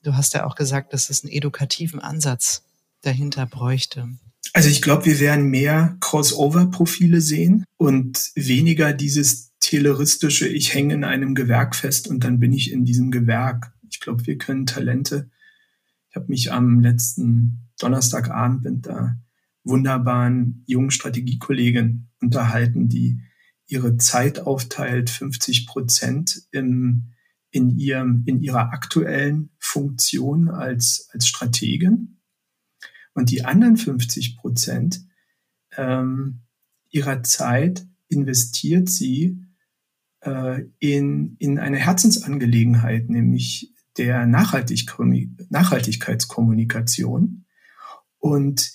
Du 0.02 0.16
hast 0.16 0.34
ja 0.34 0.46
auch 0.46 0.56
gesagt, 0.56 0.92
dass 0.92 1.10
es 1.10 1.22
einen 1.22 1.32
edukativen 1.32 2.00
Ansatz 2.00 2.64
dahinter 3.02 3.46
bräuchte. 3.46 4.08
Also 4.52 4.68
ich 4.68 4.82
glaube, 4.82 5.06
wir 5.06 5.20
werden 5.20 5.46
mehr 5.46 5.96
Crossover-Profile 6.00 7.20
sehen 7.20 7.64
und 7.76 8.30
weniger 8.34 8.92
dieses 8.92 9.52
teleristische, 9.60 10.48
ich 10.48 10.74
hänge 10.74 10.94
in 10.94 11.04
einem 11.04 11.34
Gewerk 11.34 11.76
fest 11.76 12.08
und 12.08 12.24
dann 12.24 12.40
bin 12.40 12.52
ich 12.52 12.72
in 12.72 12.84
diesem 12.84 13.10
Gewerk. 13.10 13.72
Ich 13.88 14.00
glaube, 14.00 14.26
wir 14.26 14.38
können 14.38 14.66
Talente. 14.66 15.30
Ich 16.08 16.16
habe 16.16 16.26
mich 16.28 16.52
am 16.52 16.80
letzten 16.80 17.68
Donnerstagabend 17.78 18.64
mit 18.64 18.86
der 18.86 19.20
wunderbaren 19.62 20.64
jungen 20.66 20.90
Strategiekollegin 20.90 22.08
unterhalten, 22.20 22.88
die 22.88 23.20
ihre 23.66 23.98
Zeit 23.98 24.40
aufteilt, 24.40 25.10
50 25.10 25.66
Prozent 25.66 26.42
im 26.50 27.12
in, 27.50 27.70
ihrem, 27.78 28.22
in 28.26 28.40
ihrer 28.40 28.72
aktuellen 28.72 29.50
Funktion 29.58 30.48
als, 30.48 31.08
als 31.12 31.26
Strategen. 31.26 32.19
Und 33.14 33.30
die 33.30 33.44
anderen 33.44 33.76
50 33.76 34.36
Prozent 34.36 35.02
ähm, 35.76 36.42
ihrer 36.90 37.22
Zeit 37.22 37.86
investiert 38.08 38.88
sie 38.88 39.40
äh, 40.20 40.64
in, 40.78 41.36
in 41.38 41.58
eine 41.58 41.78
Herzensangelegenheit, 41.78 43.08
nämlich 43.08 43.72
der 43.96 44.26
Nachhaltig 44.26 44.86
Nachhaltigkeitskommunikation. 45.48 47.44
Und 48.18 48.72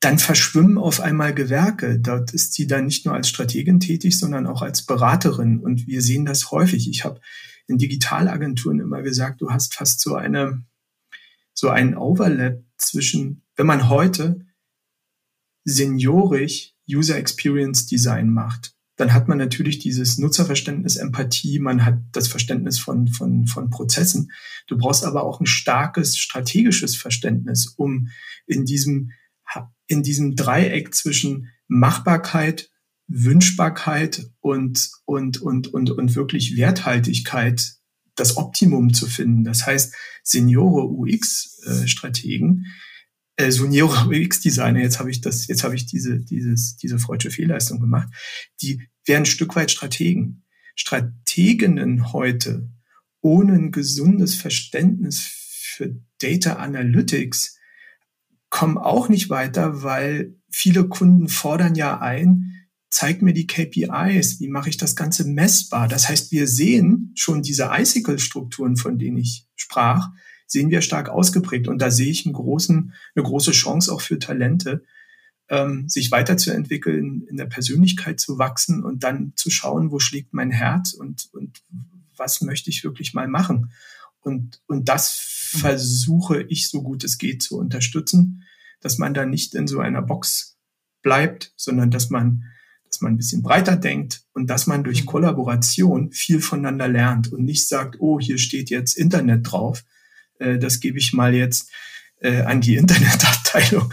dann 0.00 0.18
verschwimmen 0.18 0.78
auf 0.78 1.00
einmal 1.00 1.34
Gewerke. 1.34 2.00
Dort 2.00 2.32
ist 2.32 2.54
sie 2.54 2.66
dann 2.66 2.86
nicht 2.86 3.04
nur 3.04 3.14
als 3.14 3.28
Strategin 3.28 3.80
tätig, 3.80 4.18
sondern 4.18 4.46
auch 4.46 4.62
als 4.62 4.86
Beraterin. 4.86 5.60
Und 5.60 5.86
wir 5.86 6.00
sehen 6.00 6.24
das 6.24 6.50
häufig. 6.50 6.88
Ich 6.88 7.04
habe 7.04 7.20
in 7.66 7.76
Digitalagenturen 7.76 8.80
immer 8.80 9.02
gesagt, 9.02 9.42
du 9.42 9.50
hast 9.50 9.74
fast 9.74 10.00
so 10.00 10.14
eine, 10.14 10.64
so 11.52 11.68
einen 11.68 11.96
Overlap 11.96 12.64
zwischen, 12.80 13.42
wenn 13.56 13.66
man 13.66 13.88
heute 13.88 14.46
seniorisch 15.64 16.74
User 16.88 17.16
Experience 17.16 17.86
Design 17.86 18.30
macht, 18.30 18.74
dann 18.96 19.14
hat 19.14 19.28
man 19.28 19.38
natürlich 19.38 19.78
dieses 19.78 20.18
Nutzerverständnis, 20.18 20.96
Empathie, 20.96 21.58
man 21.58 21.84
hat 21.86 21.98
das 22.12 22.28
Verständnis 22.28 22.78
von, 22.78 23.08
von, 23.08 23.46
von 23.46 23.70
Prozessen. 23.70 24.30
Du 24.66 24.76
brauchst 24.76 25.04
aber 25.04 25.24
auch 25.24 25.40
ein 25.40 25.46
starkes 25.46 26.18
strategisches 26.18 26.96
Verständnis, 26.96 27.66
um 27.76 28.08
in 28.46 28.66
diesem, 28.66 29.12
in 29.86 30.02
diesem 30.02 30.36
Dreieck 30.36 30.94
zwischen 30.94 31.48
Machbarkeit, 31.66 32.70
Wünschbarkeit 33.06 34.30
und, 34.40 34.90
und, 35.06 35.40
und, 35.40 35.68
und, 35.68 35.90
und 35.90 36.14
wirklich 36.14 36.56
Werthaltigkeit 36.58 37.79
das 38.16 38.36
Optimum 38.36 38.92
zu 38.92 39.06
finden. 39.06 39.44
Das 39.44 39.66
heißt, 39.66 39.94
Seniore 40.22 40.86
UX-Strategen, 40.86 42.66
äh, 43.36 43.50
Seniore 43.50 44.08
UX-Designer, 44.08 44.80
jetzt 44.80 44.98
habe 44.98 45.10
ich 45.10 45.20
das, 45.20 45.46
jetzt 45.46 45.64
habe 45.64 45.74
ich 45.74 45.86
diese, 45.86 46.18
dieses, 46.20 46.76
diese 46.76 46.98
freudsche 46.98 47.30
Fehlleistung 47.30 47.80
gemacht, 47.80 48.08
die 48.62 48.82
wären 49.04 49.22
ein 49.22 49.26
Stück 49.26 49.56
weit 49.56 49.70
Strategen. 49.70 50.44
Strateginnen 50.74 52.12
heute 52.12 52.70
ohne 53.20 53.54
ein 53.54 53.70
gesundes 53.70 54.34
Verständnis 54.34 55.20
für 55.20 56.00
Data 56.18 56.54
Analytics 56.54 57.58
kommen 58.50 58.78
auch 58.78 59.08
nicht 59.08 59.30
weiter, 59.30 59.82
weil 59.82 60.34
viele 60.50 60.88
Kunden 60.88 61.28
fordern 61.28 61.74
ja 61.74 62.00
ein, 62.00 62.59
zeig 62.90 63.22
mir 63.22 63.32
die 63.32 63.46
KPIs, 63.46 64.40
wie 64.40 64.48
mache 64.48 64.68
ich 64.68 64.76
das 64.76 64.96
Ganze 64.96 65.24
messbar. 65.24 65.88
Das 65.88 66.08
heißt, 66.08 66.32
wir 66.32 66.46
sehen 66.48 67.12
schon 67.14 67.42
diese 67.42 67.70
Icicle-Strukturen, 67.72 68.76
von 68.76 68.98
denen 68.98 69.18
ich 69.18 69.46
sprach, 69.54 70.08
sehen 70.46 70.70
wir 70.70 70.82
stark 70.82 71.08
ausgeprägt. 71.08 71.68
Und 71.68 71.80
da 71.80 71.90
sehe 71.90 72.10
ich 72.10 72.26
einen 72.26 72.34
großen, 72.34 72.92
eine 73.14 73.24
große 73.24 73.52
Chance 73.52 73.92
auch 73.92 74.00
für 74.00 74.18
Talente, 74.18 74.82
ähm, 75.48 75.88
sich 75.88 76.10
weiterzuentwickeln, 76.10 77.22
in 77.28 77.36
der 77.36 77.46
Persönlichkeit 77.46 78.18
zu 78.18 78.38
wachsen 78.38 78.82
und 78.82 79.04
dann 79.04 79.32
zu 79.36 79.50
schauen, 79.50 79.92
wo 79.92 80.00
schlägt 80.00 80.34
mein 80.34 80.50
Herz 80.50 80.92
und, 80.92 81.28
und 81.32 81.62
was 82.16 82.40
möchte 82.40 82.70
ich 82.70 82.82
wirklich 82.82 83.14
mal 83.14 83.28
machen. 83.28 83.72
Und, 84.20 84.60
und 84.66 84.88
das 84.88 85.52
mhm. 85.54 85.58
versuche 85.58 86.42
ich 86.42 86.68
so 86.68 86.82
gut 86.82 87.04
es 87.04 87.18
geht 87.18 87.42
zu 87.42 87.56
unterstützen, 87.56 88.42
dass 88.80 88.98
man 88.98 89.14
da 89.14 89.26
nicht 89.26 89.54
in 89.54 89.68
so 89.68 89.78
einer 89.78 90.02
Box 90.02 90.58
bleibt, 91.02 91.52
sondern 91.56 91.90
dass 91.90 92.10
man 92.10 92.44
dass 92.90 93.00
man 93.00 93.12
ein 93.12 93.16
bisschen 93.16 93.42
breiter 93.42 93.76
denkt 93.76 94.22
und 94.32 94.50
dass 94.50 94.66
man 94.66 94.84
durch 94.84 95.02
mhm. 95.02 95.06
Kollaboration 95.06 96.12
viel 96.12 96.40
voneinander 96.40 96.88
lernt 96.88 97.32
und 97.32 97.44
nicht 97.44 97.68
sagt, 97.68 97.96
oh, 98.00 98.18
hier 98.18 98.38
steht 98.38 98.68
jetzt 98.68 98.98
Internet 98.98 99.50
drauf, 99.50 99.84
äh, 100.38 100.58
das 100.58 100.80
gebe 100.80 100.98
ich 100.98 101.12
mal 101.12 101.34
jetzt 101.34 101.70
äh, 102.20 102.42
an 102.42 102.60
die 102.60 102.76
Internetabteilung, 102.76 103.92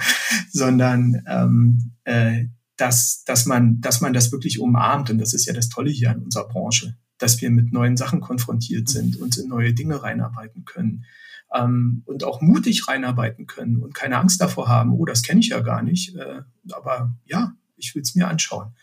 sondern 0.51 1.23
ähm, 1.27 1.93
äh, 2.05 2.45
dass, 2.75 3.23
dass, 3.23 3.45
man, 3.45 3.81
dass 3.81 4.01
man 4.01 4.13
das 4.13 4.31
wirklich 4.31 4.59
umarmt. 4.59 5.09
Und 5.09 5.17
das 5.19 5.33
ist 5.33 5.45
ja 5.45 5.53
das 5.53 5.69
Tolle 5.69 5.89
hier 5.89 6.11
an 6.11 6.19
unserer 6.19 6.47
Branche, 6.47 6.95
dass 7.17 7.41
wir 7.41 7.49
mit 7.49 7.73
neuen 7.73 7.97
Sachen 7.97 8.19
konfrontiert 8.19 8.89
sind, 8.89 9.17
und 9.17 9.37
in 9.37 9.49
neue 9.49 9.73
Dinge 9.73 10.01
reinarbeiten 10.01 10.65
können 10.65 11.05
ähm, 11.53 12.03
und 12.05 12.23
auch 12.23 12.41
mutig 12.41 12.87
reinarbeiten 12.87 13.47
können 13.47 13.77
und 13.77 13.93
keine 13.93 14.17
Angst 14.17 14.41
davor 14.41 14.67
haben, 14.67 14.91
oh, 14.91 15.05
das 15.05 15.23
kenne 15.23 15.39
ich 15.39 15.49
ja 15.49 15.61
gar 15.61 15.81
nicht, 15.81 16.15
äh, 16.15 16.41
aber 16.71 17.15
ja, 17.25 17.53
ich 17.77 17.95
will 17.95 18.01
es 18.01 18.15
mir 18.15 18.27
anschauen. 18.27 18.73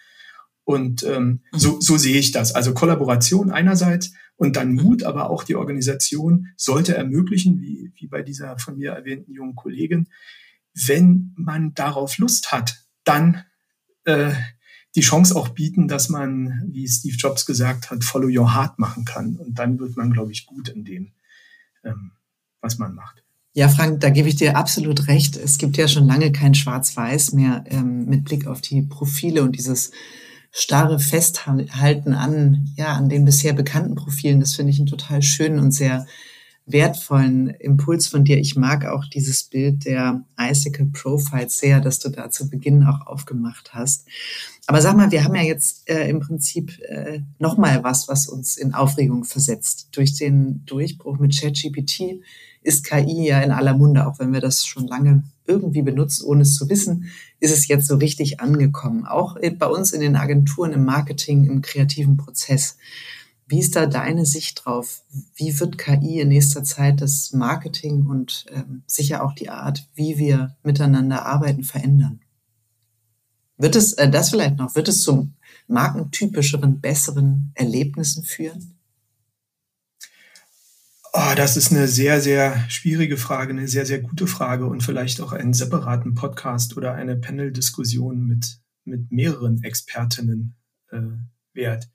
Und 0.64 1.02
ähm, 1.02 1.42
mhm. 1.52 1.58
so, 1.58 1.80
so 1.80 1.96
sehe 1.98 2.18
ich 2.18 2.32
das. 2.32 2.54
Also 2.54 2.72
Kollaboration 2.72 3.50
einerseits 3.50 4.12
und 4.36 4.56
dann 4.56 4.72
mhm. 4.72 4.82
Mut, 4.82 5.02
aber 5.02 5.30
auch 5.30 5.44
die 5.44 5.56
Organisation 5.56 6.48
sollte 6.56 6.96
ermöglichen, 6.96 7.60
wie, 7.60 7.92
wie 7.96 8.06
bei 8.06 8.22
dieser 8.22 8.58
von 8.58 8.76
mir 8.76 8.92
erwähnten 8.92 9.32
jungen 9.32 9.54
Kollegin, 9.54 10.08
wenn 10.74 11.32
man 11.36 11.74
darauf 11.74 12.18
Lust 12.18 12.50
hat, 12.50 12.84
dann 13.04 13.44
äh, 14.04 14.32
die 14.94 15.00
Chance 15.00 15.36
auch 15.36 15.50
bieten, 15.50 15.88
dass 15.88 16.08
man, 16.08 16.64
wie 16.68 16.88
Steve 16.88 17.16
Jobs 17.16 17.46
gesagt 17.46 17.90
hat, 17.90 18.04
Follow 18.04 18.28
Your 18.28 18.54
Heart 18.54 18.78
machen 18.78 19.04
kann. 19.04 19.36
Und 19.36 19.58
dann 19.58 19.78
wird 19.78 19.96
man, 19.96 20.12
glaube 20.12 20.32
ich, 20.32 20.46
gut 20.46 20.68
in 20.68 20.84
dem, 20.84 21.12
ähm, 21.82 22.12
was 22.60 22.78
man 22.78 22.94
macht. 22.94 23.24
Ja, 23.56 23.68
Frank, 23.68 24.00
da 24.00 24.10
gebe 24.10 24.28
ich 24.28 24.34
dir 24.34 24.56
absolut 24.56 25.06
recht. 25.06 25.36
Es 25.36 25.58
gibt 25.58 25.76
ja 25.76 25.86
schon 25.86 26.08
lange 26.08 26.32
kein 26.32 26.54
Schwarz-Weiß 26.54 27.34
mehr 27.34 27.64
ähm, 27.70 28.04
mit 28.06 28.24
Blick 28.24 28.48
auf 28.48 28.60
die 28.60 28.82
Profile 28.82 29.44
und 29.44 29.56
dieses 29.56 29.92
starre 30.50 30.98
Festhalten 30.98 32.14
an, 32.14 32.68
ja, 32.76 32.94
an 32.94 33.08
den 33.08 33.24
bisher 33.24 33.52
bekannten 33.52 33.94
Profilen. 33.94 34.40
Das 34.40 34.56
finde 34.56 34.72
ich 34.72 34.78
einen 34.78 34.88
total 34.88 35.22
schönen 35.22 35.60
und 35.60 35.70
sehr 35.70 36.04
wertvollen 36.66 37.48
Impuls 37.48 38.08
von 38.08 38.24
dir. 38.24 38.38
Ich 38.38 38.56
mag 38.56 38.86
auch 38.86 39.04
dieses 39.04 39.44
Bild 39.44 39.84
der 39.84 40.24
Icicle 40.36 40.86
Profiles 40.86 41.58
sehr, 41.58 41.80
dass 41.80 42.00
du 42.00 42.08
da 42.08 42.30
zu 42.30 42.48
Beginn 42.50 42.82
auch 42.82 43.06
aufgemacht 43.06 43.72
hast. 43.72 44.08
Aber 44.66 44.80
sag 44.80 44.96
mal, 44.96 45.12
wir 45.12 45.22
haben 45.22 45.34
ja 45.36 45.42
jetzt 45.42 45.88
äh, 45.88 46.08
im 46.08 46.18
Prinzip 46.18 46.80
äh, 46.88 47.20
nochmal 47.38 47.84
was, 47.84 48.08
was 48.08 48.26
uns 48.26 48.56
in 48.56 48.74
Aufregung 48.74 49.24
versetzt. 49.24 49.90
Durch 49.92 50.14
den 50.16 50.64
Durchbruch 50.64 51.18
mit 51.18 51.38
ChatGPT 51.38 52.22
ist 52.64 52.84
KI 52.84 53.28
ja 53.28 53.40
in 53.40 53.52
aller 53.52 53.76
Munde, 53.76 54.06
auch 54.06 54.18
wenn 54.18 54.32
wir 54.32 54.40
das 54.40 54.66
schon 54.66 54.88
lange 54.88 55.22
irgendwie 55.46 55.82
benutzen, 55.82 56.24
ohne 56.24 56.42
es 56.42 56.56
zu 56.56 56.68
wissen, 56.68 57.10
ist 57.38 57.52
es 57.52 57.68
jetzt 57.68 57.86
so 57.86 57.96
richtig 57.96 58.40
angekommen. 58.40 59.06
Auch 59.06 59.36
bei 59.58 59.66
uns 59.66 59.92
in 59.92 60.00
den 60.00 60.16
Agenturen, 60.16 60.72
im 60.72 60.84
Marketing, 60.84 61.44
im 61.44 61.60
kreativen 61.60 62.16
Prozess. 62.16 62.78
Wie 63.46 63.60
ist 63.60 63.76
da 63.76 63.84
deine 63.84 64.24
Sicht 64.24 64.64
drauf? 64.64 65.02
Wie 65.36 65.60
wird 65.60 65.76
KI 65.76 66.20
in 66.20 66.28
nächster 66.28 66.64
Zeit 66.64 67.02
das 67.02 67.32
Marketing 67.34 68.06
und 68.06 68.46
ähm, 68.50 68.82
sicher 68.86 69.22
auch 69.22 69.34
die 69.34 69.50
Art, 69.50 69.86
wie 69.94 70.16
wir 70.16 70.56
miteinander 70.62 71.26
arbeiten, 71.26 71.62
verändern? 71.62 72.20
Wird 73.58 73.76
es, 73.76 73.92
äh, 73.92 74.08
das 74.08 74.30
vielleicht 74.30 74.56
noch, 74.56 74.74
wird 74.74 74.88
es 74.88 75.02
zu 75.02 75.30
markentypischeren, 75.68 76.80
besseren 76.80 77.52
Erlebnissen 77.54 78.24
führen? 78.24 78.73
Oh, 81.16 81.34
das 81.36 81.56
ist 81.56 81.70
eine 81.70 81.86
sehr, 81.86 82.20
sehr 82.20 82.68
schwierige 82.68 83.16
Frage, 83.16 83.50
eine 83.50 83.68
sehr, 83.68 83.86
sehr 83.86 84.00
gute 84.00 84.26
Frage 84.26 84.66
und 84.66 84.82
vielleicht 84.82 85.20
auch 85.20 85.30
einen 85.30 85.54
separaten 85.54 86.16
Podcast 86.16 86.76
oder 86.76 86.94
eine 86.94 87.14
Panel-Diskussion 87.14 88.26
mit, 88.26 88.58
mit 88.84 89.12
mehreren 89.12 89.62
Expertinnen 89.62 90.56
äh, 90.90 91.02
wert. 91.52 91.88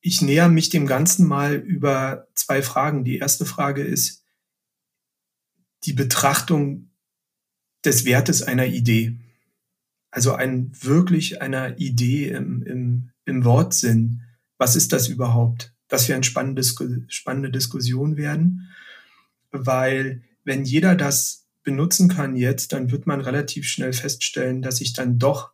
Ich 0.00 0.22
näher 0.22 0.48
mich 0.48 0.70
dem 0.70 0.86
Ganzen 0.86 1.26
mal 1.26 1.56
über 1.56 2.28
zwei 2.34 2.62
Fragen. 2.62 3.04
Die 3.04 3.18
erste 3.18 3.44
Frage 3.44 3.82
ist 3.82 4.24
die 5.84 5.92
Betrachtung 5.92 6.92
des 7.84 8.06
Wertes 8.06 8.42
einer 8.42 8.64
Idee. 8.64 9.18
Also 10.10 10.32
ein 10.32 10.72
wirklich 10.80 11.42
einer 11.42 11.78
Idee 11.78 12.30
im, 12.30 12.62
im, 12.62 13.10
im 13.26 13.44
Wortsinn. 13.44 14.22
Was 14.56 14.76
ist 14.76 14.94
das 14.94 15.08
überhaupt? 15.08 15.75
Das 15.88 16.08
wäre 16.08 16.16
eine 16.16 16.24
spannende, 16.24 16.62
spannende 17.08 17.50
Diskussion 17.50 18.16
werden, 18.16 18.68
weil 19.50 20.22
wenn 20.44 20.64
jeder 20.64 20.94
das 20.94 21.46
benutzen 21.62 22.08
kann 22.08 22.36
jetzt, 22.36 22.72
dann 22.72 22.90
wird 22.90 23.06
man 23.06 23.20
relativ 23.20 23.66
schnell 23.66 23.92
feststellen, 23.92 24.62
dass 24.62 24.76
sich 24.76 24.92
dann 24.92 25.18
doch 25.18 25.50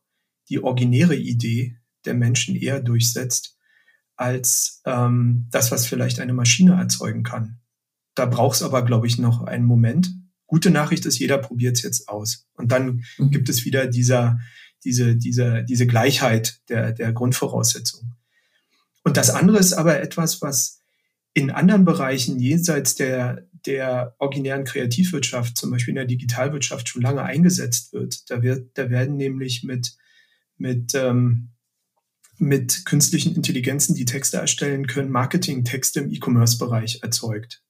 die 0.49 0.63
originäre 0.63 1.17
Idee 1.17 1.79
der 2.05 2.15
Menschen 2.15 2.55
eher 2.55 2.81
durchsetzt 2.81 3.57
als 4.17 4.83
ähm, 4.85 5.47
das, 5.51 5.71
was 5.71 5.87
vielleicht 5.87 6.21
eine 6.21 6.35
Maschine 6.35 6.75
erzeugen 6.75 7.23
kann. 7.23 7.61
Da 8.15 8.27
braucht 8.27 8.57
es 8.57 8.63
aber, 8.63 8.85
glaube 8.85 9.07
ich, 9.07 9.19
noch 9.19 9.43
einen 9.43 9.65
Moment. 9.65 10.15
Gute 10.47 10.71
Nachricht 10.71 11.07
ist, 11.07 11.19
jeder 11.19 11.39
probiert 11.39 11.79
es 11.79 11.83
jetzt 11.83 12.09
aus. 12.09 12.47
Und 12.53 12.73
dann 12.73 13.05
mhm. 13.17 13.31
gibt 13.31 13.49
es 13.49 13.65
wieder 13.65 13.87
dieser, 13.87 14.39
diese, 14.85 15.17
diese, 15.17 15.65
diese 15.65 15.87
Gleichheit 15.87 16.61
der, 16.69 16.93
der 16.93 17.13
Grundvoraussetzungen. 17.13 18.12
Und 19.05 19.17
das 19.17 19.31
andere 19.31 19.59
ist 19.59 19.73
aber 19.73 20.01
etwas, 20.01 20.43
was 20.43 20.83
in 21.35 21.51
anderen 21.51 21.85
Bereichen 21.85 22.39
jenseits 22.39 22.95
der, 22.95 23.49
der 23.67 24.15
originären 24.19 24.65
Kreativwirtschaft, 24.65 25.57
zum 25.57 25.71
Beispiel 25.71 25.93
in 25.93 25.97
der 25.97 26.05
Digitalwirtschaft, 26.05 26.89
schon 26.89 27.03
lange 27.03 27.23
eingesetzt 27.23 27.93
wird. 27.93 28.31
Da, 28.31 28.43
wird, 28.43 28.71
da 28.75 28.91
werden 28.91 29.17
nämlich 29.17 29.65
mit, 29.65 29.97
mit, 30.59 30.95
ähm, 30.95 31.51
mit 32.39 32.85
künstlichen 32.85 33.35
Intelligenzen, 33.35 33.95
die 33.95 34.05
Texte 34.05 34.37
erstellen 34.37 34.87
können, 34.87 35.11
Marketingtexte 35.11 36.01
im 36.01 36.13
E-Commerce-Bereich 36.13 37.01
erzeugt. 37.03 37.63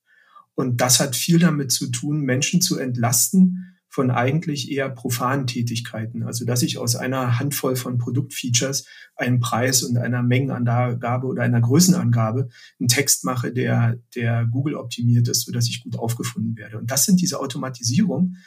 Und 0.55 0.81
das 0.81 1.01
hat 1.01 1.17
viel 1.17 1.39
damit 1.39 1.73
zu 1.73 1.89
tun, 1.89 2.23
Menschen 2.23 2.61
zu 2.61 2.79
entlasten 2.79 3.72
von 3.93 4.11
eigentlich 4.11 4.73
eher 4.73 4.89
profanen 4.89 5.47
Tätigkeiten. 5.47 6.23
Also 6.23 6.47
dass 6.47 6.63
ich 6.63 6.79
aus 6.79 6.97
einer 6.97 7.39
Handvoll 7.39 7.77
von 7.77 7.99
Produktfeatures 7.99 8.87
einen 9.17 9.39
Preis 9.39 9.83
und 9.83 9.99
einer 9.99 10.23
Mengenangabe 10.23 11.27
oder 11.27 11.43
einer 11.43 11.61
Größenangabe 11.61 12.49
einen 12.81 12.89
Text 12.89 13.27
mache, 13.27 13.53
der, 13.53 13.99
der 14.15 14.47
Google 14.47 14.77
optimiert 14.77 15.29
ist, 15.29 15.45
sodass 15.45 15.69
ich 15.69 15.83
gut 15.83 15.99
aufgefunden 15.99 16.57
werde. 16.57 16.79
Und 16.79 16.91
das 16.91 17.05
sind 17.05 17.21
diese 17.21 17.39
Automatisierungen, 17.39 18.39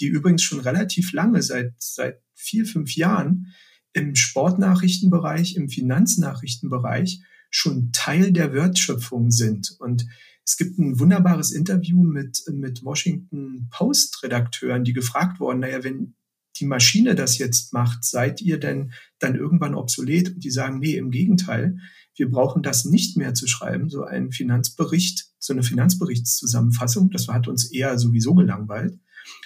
die 0.00 0.06
übrigens 0.06 0.42
schon 0.42 0.60
relativ 0.60 1.12
lange, 1.12 1.42
seit, 1.42 1.74
seit 1.76 2.22
vier, 2.32 2.64
fünf 2.64 2.96
Jahren, 2.96 3.52
im 3.92 4.14
Sportnachrichtenbereich, 4.14 5.56
im 5.56 5.68
Finanznachrichtenbereich 5.68 7.20
schon 7.50 7.92
Teil 7.92 8.32
der 8.32 8.54
Wertschöpfung 8.54 9.30
sind. 9.30 9.76
Und 9.78 10.06
es 10.46 10.56
gibt 10.56 10.78
ein 10.78 11.00
wunderbares 11.00 11.50
Interview 11.50 12.02
mit, 12.04 12.44
mit 12.52 12.84
Washington 12.84 13.68
Post-Redakteuren, 13.70 14.84
die 14.84 14.92
gefragt 14.92 15.40
wurden, 15.40 15.60
naja, 15.60 15.82
wenn 15.82 16.14
die 16.60 16.66
Maschine 16.66 17.16
das 17.16 17.36
jetzt 17.38 17.72
macht, 17.72 18.04
seid 18.04 18.40
ihr 18.40 18.58
denn 18.58 18.92
dann 19.18 19.34
irgendwann 19.34 19.74
obsolet? 19.74 20.34
Und 20.34 20.44
die 20.44 20.50
sagen, 20.50 20.78
nee, 20.78 20.96
im 20.96 21.10
Gegenteil, 21.10 21.78
wir 22.14 22.30
brauchen 22.30 22.62
das 22.62 22.84
nicht 22.84 23.16
mehr 23.16 23.34
zu 23.34 23.48
schreiben, 23.48 23.90
so 23.90 24.04
ein 24.04 24.30
Finanzbericht, 24.30 25.26
so 25.38 25.52
eine 25.52 25.64
Finanzberichtszusammenfassung, 25.64 27.10
das 27.10 27.26
hat 27.26 27.48
uns 27.48 27.70
eher 27.70 27.98
sowieso 27.98 28.34
gelangweilt. 28.34 28.98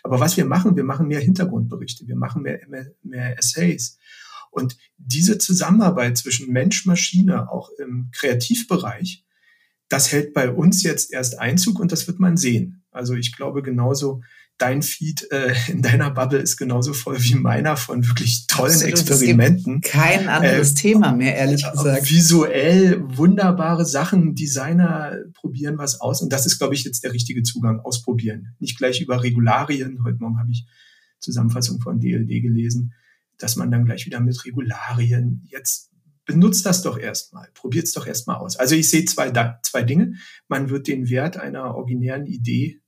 Aber 0.02 0.20
was 0.20 0.36
wir 0.36 0.44
machen, 0.44 0.76
wir 0.76 0.84
machen 0.84 1.08
mehr 1.08 1.20
Hintergrundberichte, 1.20 2.06
wir 2.06 2.16
machen 2.16 2.42
mehr, 2.42 2.60
mehr, 2.68 2.92
mehr 3.02 3.38
Essays. 3.38 3.98
Und 4.50 4.76
diese 4.98 5.38
Zusammenarbeit 5.38 6.18
zwischen 6.18 6.52
Mensch, 6.52 6.84
Maschine, 6.84 7.50
auch 7.50 7.70
im 7.78 8.10
Kreativbereich, 8.12 9.24
das 9.90 10.12
hält 10.12 10.32
bei 10.32 10.50
uns 10.50 10.82
jetzt 10.82 11.12
erst 11.12 11.38
Einzug 11.38 11.78
und 11.78 11.92
das 11.92 12.06
wird 12.06 12.20
man 12.20 12.36
sehen. 12.38 12.84
Also 12.92 13.14
ich 13.14 13.36
glaube 13.36 13.60
genauso, 13.60 14.22
dein 14.56 14.82
Feed 14.82 15.26
äh, 15.32 15.52
in 15.68 15.82
deiner 15.82 16.10
Bubble 16.10 16.38
ist 16.38 16.56
genauso 16.56 16.92
voll 16.92 17.20
wie 17.22 17.34
meiner 17.34 17.76
von 17.76 18.06
wirklich 18.06 18.46
tollen 18.46 18.72
Absolut, 18.72 18.92
Experimenten. 18.92 19.80
kein 19.80 20.28
anderes 20.28 20.72
äh, 20.72 20.74
Thema 20.74 21.12
mehr, 21.12 21.34
ehrlich 21.34 21.68
gesagt. 21.68 22.08
Visuell 22.08 23.02
wunderbare 23.16 23.84
Sachen, 23.84 24.34
Designer 24.36 25.16
probieren 25.34 25.76
was 25.76 26.00
aus 26.00 26.22
und 26.22 26.32
das 26.32 26.46
ist, 26.46 26.58
glaube 26.58 26.74
ich, 26.74 26.84
jetzt 26.84 27.02
der 27.02 27.12
richtige 27.12 27.42
Zugang, 27.42 27.80
ausprobieren. 27.80 28.54
Nicht 28.60 28.78
gleich 28.78 29.00
über 29.00 29.22
Regularien. 29.22 30.04
Heute 30.04 30.18
Morgen 30.18 30.38
habe 30.38 30.52
ich 30.52 30.66
Zusammenfassung 31.18 31.80
von 31.80 31.98
DLD 31.98 32.28
gelesen, 32.42 32.92
dass 33.38 33.56
man 33.56 33.72
dann 33.72 33.86
gleich 33.86 34.06
wieder 34.06 34.20
mit 34.20 34.44
Regularien 34.44 35.42
jetzt 35.48 35.89
benutzt 36.30 36.64
das 36.64 36.82
doch 36.82 36.96
erstmal, 36.96 37.48
probiert 37.54 37.86
es 37.86 37.92
doch 37.92 38.06
erstmal 38.06 38.36
aus. 38.36 38.56
Also 38.56 38.76
ich 38.76 38.88
sehe 38.88 39.04
zwei, 39.04 39.32
zwei 39.62 39.82
Dinge. 39.82 40.14
Man 40.48 40.70
wird 40.70 40.86
den 40.86 41.10
Wert 41.10 41.36
einer 41.36 41.74
originären 41.74 42.26
Idee 42.26 42.80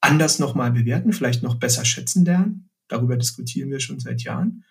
anders 0.00 0.40
nochmal 0.40 0.72
bewerten, 0.72 1.12
vielleicht 1.12 1.42
noch 1.42 1.56
besser 1.56 1.84
schätzen 1.84 2.24
lernen. 2.24 2.70
Darüber 2.88 3.16
diskutieren 3.16 3.70
wir 3.70 3.78
schon 3.78 4.00
seit 4.00 4.22
Jahren. 4.22 4.64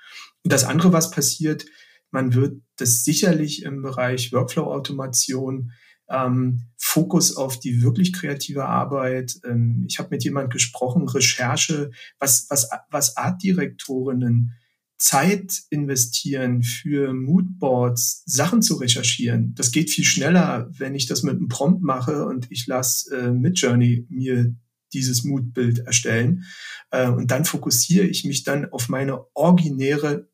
Und 0.43 0.51
das 0.51 0.65
andere, 0.65 0.91
was 0.91 1.11
passiert, 1.11 1.65
man 2.11 2.33
wird 2.33 2.61
das 2.75 3.05
sicherlich 3.05 3.63
im 3.63 3.81
Bereich 3.81 4.33
Workflow-Automation, 4.33 5.71
ähm, 6.09 6.63
Fokus 6.77 7.37
auf 7.37 7.59
die 7.59 7.81
wirklich 7.81 8.11
kreative 8.11 8.65
Arbeit. 8.65 9.39
Ähm, 9.45 9.85
ich 9.87 9.99
habe 9.99 10.09
mit 10.11 10.23
jemand 10.23 10.51
gesprochen, 10.51 11.07
Recherche, 11.07 11.91
was, 12.19 12.47
was, 12.49 12.69
was 12.89 13.15
Artdirektorinnen 13.15 14.53
Zeit 14.97 15.61
investieren 15.69 16.63
für 16.63 17.13
Moodboards, 17.13 18.23
Sachen 18.25 18.61
zu 18.61 18.75
recherchieren. 18.75 19.53
Das 19.55 19.71
geht 19.71 19.89
viel 19.89 20.03
schneller, 20.03 20.69
wenn 20.71 20.95
ich 20.95 21.05
das 21.05 21.23
mit 21.23 21.35
einem 21.35 21.47
Prompt 21.47 21.83
mache 21.83 22.25
und 22.25 22.47
ich 22.49 22.65
lasse 22.67 23.15
äh, 23.15 23.31
Midjourney 23.31 24.07
mir 24.09 24.55
dieses 24.93 25.23
Moodbild 25.23 25.79
erstellen. 25.79 26.45
Äh, 26.89 27.09
und 27.09 27.31
dann 27.31 27.45
fokussiere 27.45 28.05
ich 28.05 28.25
mich 28.25 28.43
dann 28.43 28.71
auf 28.71 28.89
meine 28.89 29.25
originäre 29.35 30.29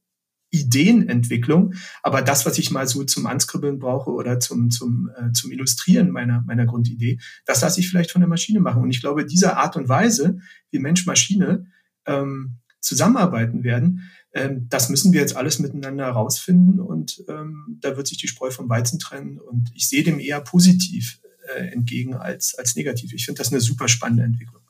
Ideenentwicklung. 0.53 1.73
Aber 2.03 2.21
das, 2.21 2.45
was 2.45 2.59
ich 2.59 2.69
mal 2.71 2.87
so 2.87 3.03
zum 3.03 3.25
Anskribbeln 3.25 3.79
brauche 3.79 4.11
oder 4.11 4.39
zum, 4.39 4.69
zum, 4.69 5.09
äh, 5.17 5.31
zum 5.31 5.51
Illustrieren 5.51 6.11
meiner, 6.11 6.43
meiner 6.45 6.65
Grundidee, 6.65 7.19
das 7.45 7.61
lasse 7.61 7.79
ich 7.79 7.89
vielleicht 7.89 8.11
von 8.11 8.21
der 8.21 8.29
Maschine 8.29 8.59
machen. 8.59 8.83
Und 8.83 8.91
ich 8.91 9.01
glaube, 9.01 9.25
diese 9.25 9.57
Art 9.57 9.75
und 9.75 9.89
Weise, 9.89 10.37
wie 10.69 10.79
Mensch-Maschine 10.79 11.65
ähm, 12.05 12.59
zusammenarbeiten 12.79 13.63
werden, 13.63 14.09
ähm, 14.33 14.67
das 14.69 14.89
müssen 14.89 15.13
wir 15.13 15.21
jetzt 15.21 15.35
alles 15.35 15.59
miteinander 15.59 16.05
herausfinden. 16.05 16.79
Und 16.79 17.23
ähm, 17.29 17.77
da 17.81 17.95
wird 17.95 18.07
sich 18.07 18.17
die 18.17 18.27
Spreu 18.27 18.51
vom 18.51 18.69
Weizen 18.69 18.99
trennen. 18.99 19.39
Und 19.39 19.71
ich 19.73 19.87
sehe 19.87 20.03
dem 20.03 20.19
eher 20.19 20.41
positiv 20.41 21.19
äh, 21.55 21.67
entgegen 21.67 22.15
als, 22.15 22.55
als 22.55 22.75
negativ. 22.75 23.13
Ich 23.13 23.25
finde 23.25 23.39
das 23.39 23.51
eine 23.51 23.61
super 23.61 23.87
spannende 23.87 24.23
Entwicklung. 24.23 24.63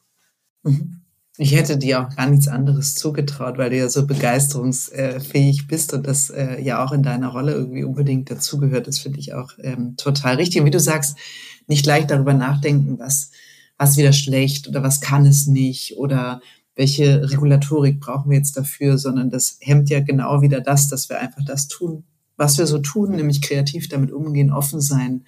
Mhm. 0.64 0.99
Ich 1.38 1.55
hätte 1.55 1.78
dir 1.78 2.01
auch 2.01 2.16
gar 2.16 2.30
nichts 2.30 2.47
anderes 2.47 2.93
zugetraut, 2.93 3.57
weil 3.57 3.72
du 3.72 3.78
ja 3.78 3.89
so 3.89 4.05
begeisterungsfähig 4.05 5.66
bist 5.68 5.91
und 5.93 6.05
das 6.05 6.30
äh, 6.30 6.61
ja 6.61 6.86
auch 6.86 6.91
in 6.91 7.01
deiner 7.01 7.30
Rolle 7.30 7.53
irgendwie 7.53 7.84
unbedingt 7.84 8.30
dazugehört. 8.30 8.86
Das 8.86 8.99
finde 8.99 9.20
ich 9.20 9.34
auch 9.34 9.51
ähm, 9.57 9.95
total 9.97 10.36
richtig. 10.36 10.59
Und 10.61 10.68
wie 10.68 10.72
du 10.72 10.80
sagst, 10.80 11.18
nicht 11.66 11.88
leicht 11.88 12.11
darüber 12.11 12.36
nachdenken, 12.36 12.99
was, 12.99 13.32
was 13.78 13.97
wieder 13.97 14.14
schlecht 14.14 14.68
oder 14.68 14.84
was 14.84 15.01
kann 15.01 15.26
es 15.26 15.47
nicht 15.47 15.97
oder 15.97 16.39
welche 16.76 17.30
Regulatorik 17.30 17.99
brauchen 17.99 18.32
wir 18.32 18.38
jetzt 18.38 18.57
dafür, 18.57 18.97
sondern 18.97 19.30
das 19.30 19.57
hemmt 19.61 19.89
ja 19.89 19.99
genau 19.99 20.41
wieder 20.41 20.61
das, 20.61 20.88
dass 20.88 21.09
wir 21.09 21.19
einfach 21.19 21.43
das 21.45 21.67
tun, 21.67 22.03
was 22.36 22.57
wir 22.57 22.65
so 22.65 22.80
tun, 22.80 23.11
nämlich 23.11 23.41
kreativ 23.41 23.89
damit 23.89 24.11
umgehen, 24.11 24.51
offen 24.51 24.82
sein, 24.82 25.24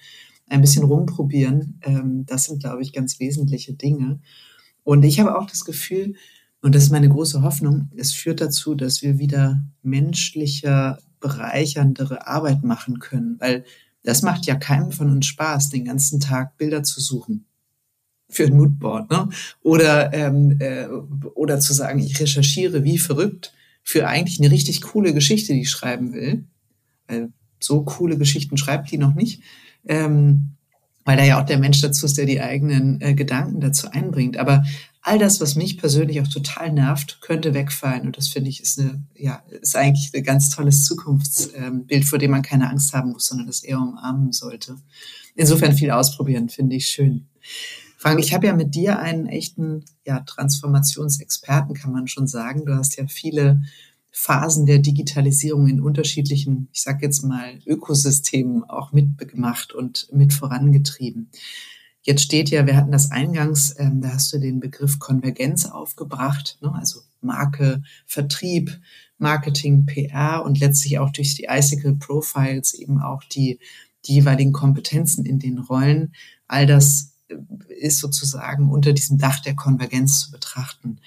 ein 0.48 0.60
bisschen 0.60 0.84
rumprobieren. 0.84 1.80
Ähm, 1.82 2.24
das 2.26 2.44
sind, 2.44 2.60
glaube 2.60 2.82
ich, 2.82 2.92
ganz 2.92 3.20
wesentliche 3.20 3.74
Dinge. 3.74 4.20
Und 4.82 5.04
ich 5.04 5.20
habe 5.20 5.38
auch 5.38 5.46
das 5.46 5.64
Gefühl, 5.64 6.14
und 6.62 6.74
das 6.74 6.84
ist 6.84 6.92
meine 6.92 7.08
große 7.08 7.42
Hoffnung, 7.42 7.90
es 7.96 8.12
führt 8.12 8.40
dazu, 8.40 8.74
dass 8.74 9.02
wir 9.02 9.18
wieder 9.18 9.62
menschlicher, 9.82 10.98
bereicherndere 11.20 12.26
Arbeit 12.26 12.64
machen 12.64 12.98
können, 12.98 13.36
weil 13.38 13.64
das 14.02 14.22
macht 14.22 14.46
ja 14.46 14.54
keinem 14.54 14.92
von 14.92 15.10
uns 15.10 15.26
Spaß, 15.26 15.70
den 15.70 15.84
ganzen 15.84 16.20
Tag 16.20 16.56
Bilder 16.56 16.82
zu 16.82 17.00
suchen 17.00 17.46
für 18.28 18.44
ein 18.44 18.56
Moodboard, 18.56 19.10
ne? 19.10 19.28
Oder 19.62 20.12
ähm, 20.12 20.56
äh, 20.60 20.86
oder 21.34 21.60
zu 21.60 21.72
sagen, 21.72 22.00
ich 22.00 22.18
recherchiere 22.18 22.84
wie 22.84 22.98
verrückt 22.98 23.52
für 23.82 24.08
eigentlich 24.08 24.40
eine 24.40 24.50
richtig 24.50 24.82
coole 24.82 25.14
Geschichte, 25.14 25.52
die 25.52 25.62
ich 25.62 25.70
schreiben 25.70 26.12
will. 26.12 26.44
Weil 27.06 27.30
so 27.60 27.82
coole 27.84 28.18
Geschichten 28.18 28.56
schreibt 28.56 28.90
die 28.90 28.98
noch 28.98 29.14
nicht 29.14 29.42
ähm, 29.88 30.52
weil 31.04 31.16
da 31.16 31.24
ja 31.24 31.40
auch 31.40 31.46
der 31.46 31.58
Mensch 31.58 31.80
dazu 31.80 32.06
ist, 32.06 32.18
der 32.18 32.26
die 32.26 32.40
eigenen 32.40 33.00
äh, 33.00 33.14
Gedanken 33.14 33.60
dazu 33.60 33.88
einbringt. 33.90 34.38
Aber 34.38 34.64
all 35.02 35.18
das, 35.18 35.40
was 35.40 35.54
mich 35.54 35.78
persönlich 35.78 36.20
auch 36.20 36.26
total 36.26 36.72
nervt, 36.72 37.20
könnte 37.20 37.54
wegfallen. 37.54 38.06
Und 38.06 38.16
das 38.16 38.28
finde 38.28 38.50
ich 38.50 38.60
ist 38.60 38.80
eine, 38.80 39.02
ja, 39.14 39.42
ist 39.60 39.76
eigentlich 39.76 40.10
ein 40.12 40.24
ganz 40.24 40.50
tolles 40.50 40.84
Zukunftsbild, 40.84 41.90
ähm, 41.90 42.02
vor 42.02 42.18
dem 42.18 42.32
man 42.32 42.42
keine 42.42 42.68
Angst 42.68 42.92
haben 42.92 43.12
muss, 43.12 43.26
sondern 43.26 43.46
das 43.46 43.62
eher 43.62 43.78
umarmen 43.78 44.32
sollte. 44.32 44.76
Insofern 45.36 45.76
viel 45.76 45.92
ausprobieren, 45.92 46.48
finde 46.48 46.74
ich 46.74 46.88
schön. 46.88 47.28
Frank, 48.06 48.20
ich 48.20 48.32
habe 48.32 48.46
ja 48.46 48.54
mit 48.54 48.76
dir 48.76 49.00
einen 49.00 49.26
echten 49.26 49.84
ja, 50.04 50.20
Transformationsexperten, 50.20 51.74
kann 51.74 51.90
man 51.90 52.06
schon 52.06 52.28
sagen. 52.28 52.64
Du 52.64 52.72
hast 52.76 52.96
ja 52.96 53.08
viele 53.08 53.62
Phasen 54.12 54.64
der 54.64 54.78
Digitalisierung 54.78 55.66
in 55.66 55.80
unterschiedlichen, 55.80 56.68
ich 56.72 56.82
sage 56.82 57.04
jetzt 57.04 57.24
mal, 57.24 57.58
Ökosystemen 57.66 58.62
auch 58.62 58.92
mitgemacht 58.92 59.72
und 59.72 60.08
mit 60.12 60.32
vorangetrieben. 60.32 61.30
Jetzt 62.02 62.22
steht 62.22 62.48
ja, 62.48 62.64
wir 62.64 62.76
hatten 62.76 62.92
das 62.92 63.10
eingangs, 63.10 63.74
ähm, 63.76 64.00
da 64.00 64.10
hast 64.10 64.32
du 64.32 64.38
den 64.38 64.60
Begriff 64.60 65.00
Konvergenz 65.00 65.66
aufgebracht, 65.66 66.58
ne? 66.60 66.72
also 66.76 67.00
Marke, 67.20 67.82
Vertrieb, 68.06 68.78
Marketing, 69.18 69.84
PR 69.84 70.44
und 70.44 70.60
letztlich 70.60 71.00
auch 71.00 71.10
durch 71.10 71.34
die 71.34 71.48
Icicle 71.50 71.96
Profiles 71.96 72.72
eben 72.72 73.00
auch 73.00 73.24
die, 73.24 73.58
die 74.04 74.14
jeweiligen 74.14 74.52
Kompetenzen 74.52 75.26
in 75.26 75.40
den 75.40 75.58
Rollen. 75.58 76.14
All 76.46 76.66
das 76.66 77.15
ist 77.68 77.98
sozusagen 77.98 78.70
unter 78.70 78.92
diesem 78.92 79.18
Dach 79.18 79.40
der 79.40 79.54
Konvergenz 79.54 80.20
zu 80.20 80.30
betrachten. 80.30 80.98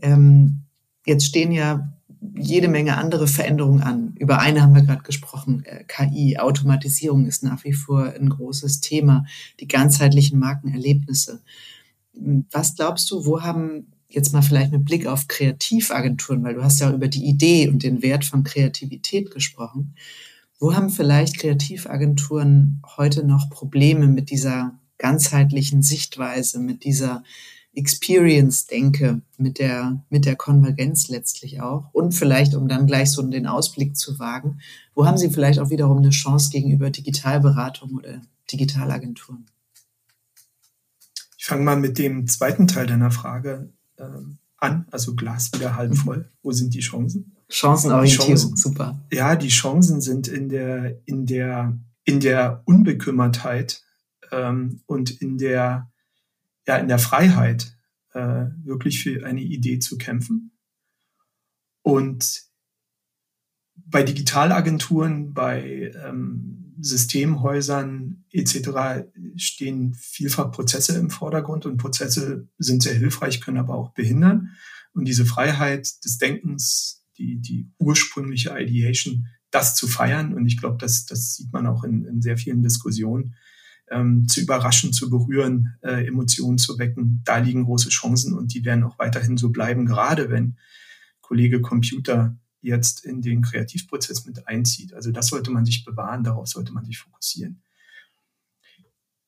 Ähm, 0.00 0.62
jetzt 1.06 1.26
stehen 1.26 1.52
ja 1.52 1.92
jede 2.36 2.68
Menge 2.68 2.98
andere 2.98 3.26
Veränderungen 3.26 3.82
an. 3.82 4.14
Über 4.18 4.40
eine 4.40 4.62
haben 4.62 4.74
wir 4.74 4.82
gerade 4.82 5.02
gesprochen. 5.02 5.64
Äh, 5.64 5.84
KI, 5.84 6.38
Automatisierung 6.38 7.26
ist 7.26 7.42
nach 7.42 7.64
wie 7.64 7.72
vor 7.72 8.12
ein 8.12 8.28
großes 8.28 8.80
Thema. 8.80 9.24
Die 9.58 9.68
ganzheitlichen 9.68 10.38
Markenerlebnisse. 10.38 11.42
Was 12.50 12.74
glaubst 12.74 13.10
du, 13.10 13.24
wo 13.24 13.42
haben 13.42 13.86
jetzt 14.10 14.32
mal 14.32 14.42
vielleicht 14.42 14.72
mit 14.72 14.84
Blick 14.84 15.06
auf 15.06 15.28
Kreativagenturen, 15.28 16.42
weil 16.42 16.54
du 16.54 16.62
hast 16.62 16.80
ja 16.80 16.92
über 16.92 17.08
die 17.08 17.24
Idee 17.24 17.68
und 17.68 17.82
den 17.82 18.02
Wert 18.02 18.24
von 18.24 18.44
Kreativität 18.44 19.30
gesprochen. 19.30 19.94
Wo 20.58 20.74
haben 20.74 20.90
vielleicht 20.90 21.38
Kreativagenturen 21.38 22.82
heute 22.96 23.24
noch 23.24 23.48
Probleme 23.48 24.08
mit 24.08 24.30
dieser 24.30 24.78
ganzheitlichen 25.00 25.82
Sichtweise, 25.82 26.60
mit 26.60 26.84
dieser 26.84 27.24
Experience 27.72 28.66
denke, 28.66 29.22
mit 29.38 29.58
der, 29.58 30.04
mit 30.10 30.26
der 30.26 30.36
Konvergenz 30.36 31.08
letztlich 31.08 31.60
auch. 31.60 31.88
Und 31.92 32.12
vielleicht, 32.12 32.54
um 32.54 32.68
dann 32.68 32.86
gleich 32.86 33.10
so 33.10 33.22
den 33.22 33.46
Ausblick 33.46 33.96
zu 33.96 34.18
wagen, 34.18 34.60
wo 34.94 35.06
haben 35.06 35.18
Sie 35.18 35.30
vielleicht 35.30 35.58
auch 35.58 35.70
wiederum 35.70 35.98
eine 35.98 36.10
Chance 36.10 36.50
gegenüber 36.50 36.90
Digitalberatung 36.90 37.94
oder 37.94 38.22
Digitalagenturen? 38.52 39.46
Ich 41.38 41.46
fange 41.46 41.62
mal 41.62 41.76
mit 41.76 41.98
dem 41.98 42.26
zweiten 42.26 42.66
Teil 42.66 42.86
deiner 42.86 43.10
Frage 43.10 43.72
äh, 43.96 44.04
an, 44.58 44.86
also 44.90 45.14
Glas 45.14 45.52
wieder 45.54 45.76
halb 45.76 45.92
mhm. 45.92 45.96
voll. 45.96 46.30
Wo 46.42 46.52
sind 46.52 46.74
die 46.74 46.80
Chancen? 46.80 47.36
Chancenorientierung, 47.48 48.28
Chancen, 48.28 48.56
super. 48.56 49.00
Ja, 49.12 49.36
die 49.36 49.48
Chancen 49.48 50.00
sind 50.00 50.28
in 50.28 50.48
der, 50.48 50.98
in 51.06 51.24
der, 51.24 51.78
in 52.04 52.20
der 52.20 52.62
Unbekümmertheit 52.64 53.82
ähm, 54.32 54.82
und 54.86 55.10
in 55.10 55.38
der 55.38 55.90
ja 56.66 56.76
in 56.76 56.88
der 56.88 56.98
Freiheit. 56.98 57.76
äh, 58.12 58.46
wirklich 58.64 59.02
für 59.02 59.24
eine 59.24 59.42
Idee 59.42 59.78
zu 59.78 59.98
kämpfen. 59.98 60.52
Und 61.82 62.42
bei 63.76 64.02
Digitalagenturen, 64.02 65.32
bei 65.32 65.92
ähm, 66.04 66.74
Systemhäusern 66.80 68.24
etc. 68.30 69.06
stehen 69.36 69.94
vielfach 69.94 70.50
Prozesse 70.52 70.98
im 70.98 71.10
Vordergrund 71.10 71.66
und 71.66 71.76
Prozesse 71.76 72.48
sind 72.58 72.82
sehr 72.82 72.94
hilfreich, 72.94 73.40
können 73.40 73.58
aber 73.58 73.74
auch 73.74 73.92
behindern. 73.92 74.50
Und 74.92 75.06
diese 75.06 75.26
Freiheit 75.26 76.04
des 76.04 76.18
Denkens, 76.18 77.04
die, 77.18 77.40
die 77.40 77.70
ursprüngliche 77.78 78.50
Ideation, 78.58 79.26
das 79.50 79.74
zu 79.74 79.88
feiern, 79.88 80.32
und 80.34 80.46
ich 80.46 80.58
glaube, 80.58 80.78
das, 80.78 81.06
das 81.06 81.36
sieht 81.36 81.52
man 81.52 81.66
auch 81.66 81.84
in, 81.84 82.04
in 82.04 82.22
sehr 82.22 82.36
vielen 82.36 82.62
Diskussionen, 82.62 83.34
ähm, 83.90 84.28
zu 84.28 84.40
überraschen, 84.40 84.92
zu 84.92 85.10
berühren, 85.10 85.74
äh, 85.82 86.06
Emotionen 86.06 86.58
zu 86.58 86.78
wecken, 86.78 87.22
da 87.24 87.38
liegen 87.38 87.64
große 87.64 87.88
Chancen 87.88 88.34
und 88.34 88.54
die 88.54 88.64
werden 88.64 88.84
auch 88.84 88.98
weiterhin 88.98 89.36
so 89.36 89.50
bleiben, 89.50 89.84
gerade 89.84 90.30
wenn 90.30 90.56
Kollege 91.20 91.60
Computer 91.60 92.38
jetzt 92.62 93.04
in 93.04 93.22
den 93.22 93.42
Kreativprozess 93.42 94.26
mit 94.26 94.46
einzieht. 94.46 94.94
Also 94.94 95.10
das 95.10 95.28
sollte 95.28 95.50
man 95.50 95.64
sich 95.64 95.84
bewahren, 95.84 96.24
darauf 96.24 96.46
sollte 96.46 96.72
man 96.72 96.84
sich 96.84 96.98
fokussieren. 96.98 97.62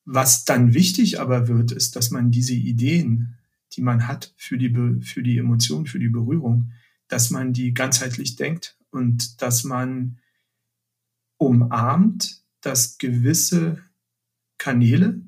Was 0.04 0.44
dann 0.44 0.74
wichtig 0.74 1.20
aber 1.20 1.48
wird, 1.48 1.72
ist, 1.72 1.96
dass 1.96 2.10
man 2.10 2.30
diese 2.30 2.54
Ideen, 2.54 3.38
die 3.72 3.82
man 3.82 4.06
hat 4.08 4.34
für 4.36 4.58
die, 4.58 4.70
für 5.02 5.22
die 5.22 5.38
Emotion, 5.38 5.86
für 5.86 5.98
die 5.98 6.08
Berührung, 6.08 6.72
dass 7.08 7.30
man 7.30 7.52
die 7.52 7.72
ganzheitlich 7.72 8.36
denkt 8.36 8.76
und 8.90 9.40
dass 9.42 9.64
man 9.64 10.18
umarmt, 11.38 12.42
dass 12.60 12.98
gewisse 12.98 13.82
Kanäle 14.62 15.20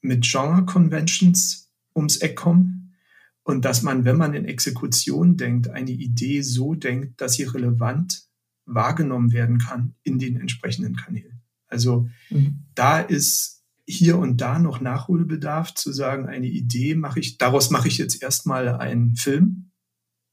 mit 0.00 0.24
Genre-Conventions 0.24 1.70
ums 1.94 2.16
Eck 2.16 2.36
kommen 2.36 2.94
und 3.42 3.66
dass 3.66 3.82
man, 3.82 4.06
wenn 4.06 4.16
man 4.16 4.32
in 4.32 4.46
Exekution 4.46 5.36
denkt, 5.36 5.68
eine 5.68 5.90
Idee 5.90 6.40
so 6.40 6.74
denkt, 6.74 7.20
dass 7.20 7.34
sie 7.34 7.42
relevant 7.42 8.22
wahrgenommen 8.64 9.32
werden 9.32 9.58
kann 9.58 9.94
in 10.04 10.18
den 10.18 10.40
entsprechenden 10.40 10.96
Kanälen. 10.96 11.42
Also 11.66 12.08
mhm. 12.30 12.64
da 12.74 12.98
ist 12.98 13.62
hier 13.86 14.16
und 14.16 14.40
da 14.40 14.58
noch 14.58 14.80
Nachholbedarf 14.80 15.74
zu 15.74 15.92
sagen, 15.92 16.26
eine 16.30 16.46
Idee 16.46 16.94
mache 16.94 17.20
ich, 17.20 17.36
daraus 17.36 17.68
mache 17.68 17.88
ich 17.88 17.98
jetzt 17.98 18.22
erstmal 18.22 18.68
einen 18.68 19.16
Film, 19.16 19.70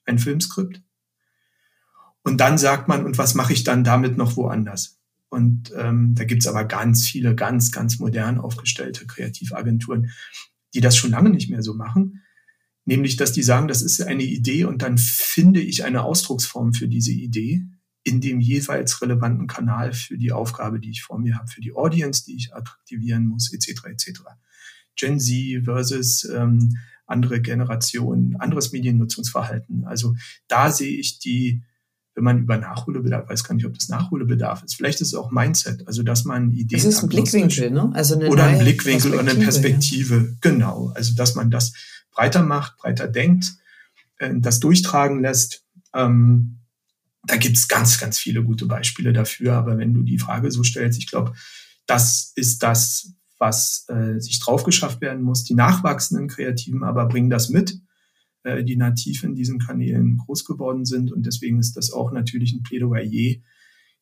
ein 0.05 0.18
Filmskript. 0.18 0.82
Und 2.24 2.38
dann 2.38 2.57
sagt 2.57 2.88
man, 2.88 3.03
und 3.03 3.18
was 3.18 3.36
mache 3.36 3.51
ich 3.51 3.66
dann 3.66 3.84
damit 3.84 4.16
noch 4.16 4.38
woanders? 4.38 4.99
Und 5.30 5.72
ähm, 5.76 6.16
da 6.16 6.24
gibt's 6.24 6.48
aber 6.48 6.66
ganz 6.66 7.08
viele, 7.08 7.36
ganz, 7.36 7.72
ganz 7.72 8.00
modern 8.00 8.40
aufgestellte 8.40 9.06
Kreativagenturen, 9.06 10.10
die 10.74 10.82
das 10.82 10.98
schon 10.98 11.12
lange 11.12 11.30
nicht 11.30 11.50
mehr 11.50 11.62
so 11.62 11.74
machen. 11.76 12.24
Nämlich, 12.86 13.16
dass 13.18 13.32
die 13.32 13.44
sagen, 13.44 13.68
das 13.68 13.84
ist 13.84 14.02
eine 14.02 14.24
Idee 14.24 14.66
und 14.66 14.82
dann 14.82 14.98
finde 14.98 15.62
ich 15.62 15.84
eine 15.84 16.04
Ausdrucksform 16.04 16.74
für 16.74 16.88
diese 16.88 17.12
Idee 17.12 17.66
in 18.04 18.22
dem 18.22 18.40
jeweils 18.40 19.02
relevanten 19.02 19.48
Kanal 19.48 19.94
für 19.94 20.18
die 20.18 20.32
Aufgabe, 20.32 20.80
die 20.80 20.90
ich 20.90 21.04
vor 21.04 21.20
mir 21.20 21.38
habe, 21.38 21.48
für 21.48 21.62
die 21.62 21.74
Audience, 21.74 22.24
die 22.26 22.36
ich 22.36 22.56
attraktivieren 22.56 23.28
muss, 23.28 23.54
etc. 23.54 23.86
etc. 23.86 24.22
Gen 24.96 25.20
Z 25.20 25.64
versus 25.64 26.24
ähm, 26.24 26.78
andere 27.06 27.42
Generationen, 27.42 28.36
anderes 28.38 28.72
Mediennutzungsverhalten. 28.72 29.86
Also 29.86 30.16
da 30.48 30.72
sehe 30.72 30.98
ich 30.98 31.20
die 31.20 31.64
wenn 32.20 32.26
man 32.26 32.39
über 32.39 32.57
Nachholbedarf, 32.57 33.30
weiß 33.30 33.45
gar 33.45 33.55
nicht, 33.55 33.65
ob 33.65 33.74
das 33.74 33.88
Nachholbedarf 33.88 34.61
ist. 34.63 34.76
Vielleicht 34.76 34.99
ist 34.99 35.07
es 35.07 35.13
auch 35.13 35.32
Mindset, 35.32 35.88
also 35.88 36.03
dass 36.03 36.26
man 36.26 36.51
Ideen. 36.51 36.78
Es 36.78 36.84
ist 36.84 37.01
ein 37.01 37.07
Blickwinkel, 37.07 37.72
ne? 37.72 37.89
Also 37.93 38.15
eine 38.15 38.28
oder 38.28 38.43
ein 38.43 38.59
Blickwinkel 38.59 39.13
oder 39.13 39.22
eine 39.22 39.36
Perspektive. 39.36 40.15
Ja. 40.15 40.38
Genau. 40.41 40.91
Also 40.95 41.15
dass 41.15 41.36
man 41.36 41.49
das 41.49 41.72
breiter 42.11 42.43
macht, 42.43 42.76
breiter 42.76 43.07
denkt, 43.07 43.53
äh, 44.17 44.34
das 44.36 44.59
durchtragen 44.59 45.22
lässt. 45.22 45.63
Ähm, 45.93 46.57
da 47.26 47.38
gibt's 47.38 47.70
ganz, 47.70 47.97
ganz 47.99 48.17
viele 48.17 48.43
gute 48.43 48.65
Beispiele 48.65 49.13
dafür. 49.13 49.53
Aber 49.53 49.78
wenn 49.78 49.93
du 49.93 50.03
die 50.03 50.20
Frage 50.20 50.51
so 50.51 50.61
stellst, 50.63 50.99
ich 50.99 51.07
glaube, 51.07 51.32
das 51.86 52.34
ist 52.36 52.63
das, 52.63 53.13
was 53.38 53.86
äh, 53.88 54.20
sich 54.20 54.41
drauf 54.41 54.65
geschafft 54.65 54.99
werden 54.99 55.24
muss. 55.24 55.45
Die 55.45 55.55
nachwachsenden 55.55 56.28
Kreativen 56.28 56.84
aber 56.84 57.05
bringen 57.05 57.30
das 57.30 57.47
mit 57.47 57.80
äh, 58.44 58.64
die 58.64 58.76
nativ 58.76 59.24
in 59.24 59.36
diesen 59.36 59.60
Kanälen 59.60 60.18
groß 60.18 60.46
geworden 60.46 60.86
sind. 60.86 61.12
Und 61.12 61.26
deswegen 61.26 61.60
ist 61.60 61.76
das 61.78 61.92
auch 61.92 62.12
natürlich 62.12 62.54
ein 62.54 62.64
Plädoyer, 62.64 63.04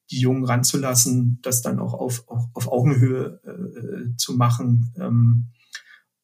die 0.10 0.20
Jungen 0.20 0.46
ranzulassen, 0.46 1.40
das 1.42 1.62
dann 1.62 1.80
auch 1.80 1.94
auf, 1.94 2.28
auf, 2.28 2.46
auf 2.54 2.72
Augenhöhe 2.72 3.42
äh, 3.44 4.16
zu 4.16 4.34
machen. 4.34 4.94
Ähm, 4.98 5.48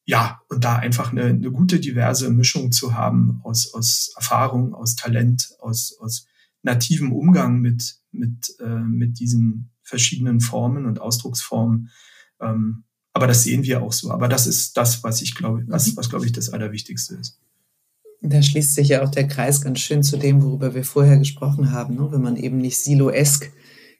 ja, 0.06 0.40
und 0.48 0.64
da 0.64 0.76
einfach 0.76 1.12
eine, 1.12 1.24
eine 1.24 1.50
gute, 1.50 1.80
diverse 1.80 2.30
Mischung 2.30 2.72
zu 2.72 2.94
haben 2.94 3.40
aus, 3.42 3.72
aus 3.72 4.12
Erfahrung, 4.16 4.74
aus 4.74 4.96
Talent, 4.96 5.50
aus, 5.60 5.96
aus 5.98 6.26
nativem 6.62 7.12
Umgang 7.12 7.60
mit, 7.60 7.96
mit, 8.10 8.54
äh, 8.60 8.80
mit 8.80 9.18
diesen 9.18 9.70
verschiedenen 9.82 10.40
Formen 10.40 10.86
und 10.86 11.00
Ausdrucksformen. 11.00 11.90
Ähm, 12.40 12.84
aber 13.12 13.26
das 13.26 13.44
sehen 13.44 13.62
wir 13.62 13.82
auch 13.82 13.92
so. 13.92 14.10
Aber 14.10 14.28
das 14.28 14.46
ist 14.46 14.76
das, 14.76 15.04
was 15.04 15.22
ich 15.22 15.34
glaube, 15.34 15.64
was, 15.68 15.96
was 15.96 16.10
glaube 16.10 16.26
ich 16.26 16.32
das 16.32 16.50
Allerwichtigste 16.50 17.14
ist. 17.14 17.38
Da 18.26 18.40
schließt 18.40 18.74
sich 18.74 18.88
ja 18.88 19.02
auch 19.02 19.10
der 19.10 19.28
Kreis 19.28 19.60
ganz 19.60 19.80
schön 19.80 20.02
zu 20.02 20.16
dem, 20.16 20.42
worüber 20.42 20.74
wir 20.74 20.84
vorher 20.84 21.18
gesprochen 21.18 21.72
haben. 21.72 21.96
Ne? 21.96 22.08
Wenn 22.10 22.22
man 22.22 22.36
eben 22.36 22.56
nicht 22.56 22.78
siloesk 22.78 23.52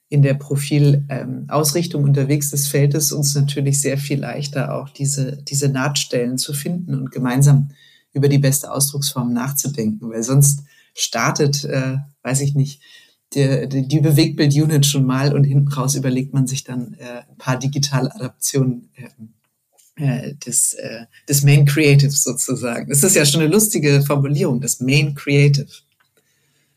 in 0.09 0.23
der 0.23 0.33
Profilausrichtung 0.33 2.03
ähm, 2.03 2.09
unterwegs 2.09 2.53
ist, 2.55 2.69
fällt 2.69 2.95
es 2.95 3.13
uns 3.13 3.35
natürlich 3.35 3.83
sehr 3.83 3.99
viel 3.99 4.21
leichter, 4.21 4.75
auch 4.75 4.89
diese, 4.89 5.43
diese 5.43 5.69
Nahtstellen 5.69 6.39
zu 6.39 6.55
finden 6.55 6.95
und 6.95 7.11
gemeinsam 7.11 7.71
über 8.15 8.31
die 8.31 8.39
beste 8.39 8.73
Ausdrucksform 8.73 9.35
nachzudenken, 9.35 10.09
weil 10.09 10.23
sonst 10.23 10.63
startet, 10.95 11.65
äh, 11.65 11.97
weiß 12.23 12.41
ich 12.41 12.55
nicht, 12.55 12.81
die, 13.35 13.69
die, 13.69 13.89
die 13.89 14.01
Bewegtbild-Unit 14.01 14.87
schon 14.87 15.05
mal 15.05 15.35
und 15.35 15.45
hinten 15.45 15.69
raus 15.69 15.97
überlegt 15.97 16.33
man 16.33 16.47
sich 16.47 16.65
dann 16.65 16.95
äh, 16.95 17.23
ein 17.29 17.37
paar 17.37 17.59
digitale 17.59 18.15
Adaptionen 18.15 18.89
äh, 18.95 19.09
des, 19.97 20.75
äh, 20.75 21.07
des 21.29 21.43
Main 21.43 21.67
Creative 21.67 22.11
sozusagen. 22.11 22.89
Das 22.89 23.05
ist 23.05 23.15
ja 23.15 23.25
schon 23.25 23.43
eine 23.43 23.53
lustige 23.53 24.03
Formulierung, 24.03 24.61
das 24.61 24.81
Main 24.81 25.15
Creative. 25.15 25.69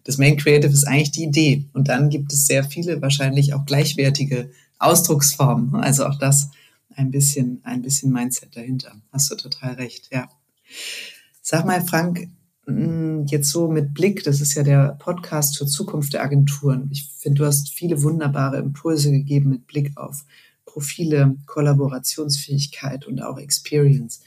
Das 0.04 0.18
Main 0.18 0.38
Creative 0.38 0.72
ist 0.72 0.88
eigentlich 0.88 1.12
die 1.12 1.24
Idee. 1.24 1.66
Und 1.74 1.90
dann 1.90 2.10
gibt 2.10 2.32
es 2.32 2.46
sehr 2.46 2.64
viele 2.64 3.02
wahrscheinlich 3.02 3.54
auch 3.54 3.66
gleichwertige 3.66 4.52
Ausdrucksformen. 4.80 5.76
Also 5.76 6.06
auch 6.06 6.18
das 6.20 6.50
ein 6.96 7.12
bisschen, 7.12 7.60
ein 7.64 7.82
bisschen 7.82 8.12
Mindset 8.12 8.56
dahinter. 8.56 8.94
Hast 9.12 9.32
du 9.32 9.36
total 9.36 9.74
recht, 9.74 10.10
ja. 10.12 10.30
Sag 11.42 11.66
mal, 11.66 11.84
Frank, 11.86 12.28
mm, 12.68 13.26
jetzt 13.28 13.50
so 13.50 13.68
mit 13.68 13.94
Blick, 13.94 14.24
das 14.24 14.42
ist 14.42 14.54
ja 14.54 14.64
der 14.64 14.96
Podcast 15.00 15.56
zur 15.56 15.68
Zukunft 15.68 16.14
der 16.14 16.24
Agenturen. 16.24 16.90
Ich 16.92 17.10
finde, 17.18 17.40
du 17.40 17.46
hast 17.46 17.70
viele 17.70 18.02
wunderbare 18.04 18.58
Impulse 18.58 19.12
gegeben 19.12 19.50
mit 19.50 19.68
Blick 19.68 19.98
auf 19.98 20.24
Profile, 20.78 21.36
Kollaborationsfähigkeit 21.48 23.08
und 23.08 23.20
auch 23.24 23.40
Experience. 23.40 24.22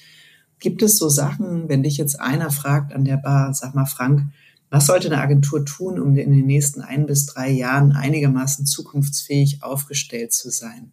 Gibt 0.59 0.83
es 0.83 0.99
so 0.99 1.09
Sachen, 1.09 1.69
wenn 1.69 1.85
dich 1.85 1.97
jetzt 1.97 2.19
einer 2.19 2.51
fragt 2.51 2.93
an 2.93 3.05
der 3.05 3.19
Bar, 3.19 3.55
sag 3.55 3.77
mal 3.77 3.87
Frank, 3.87 4.25
was 4.69 4.87
sollte 4.87 5.07
eine 5.07 5.23
Agentur 5.23 5.65
tun, 5.65 6.01
um 6.01 6.17
in 6.17 6.33
den 6.33 6.47
nächsten 6.47 6.81
ein 6.81 7.07
bis 7.07 7.27
drei 7.27 7.51
Jahren 7.51 7.93
einigermaßen 7.93 8.67
zukunftsfähig 8.67 9.63
aufgestellt 9.63 10.33
zu 10.33 10.51
sein? 10.51 10.93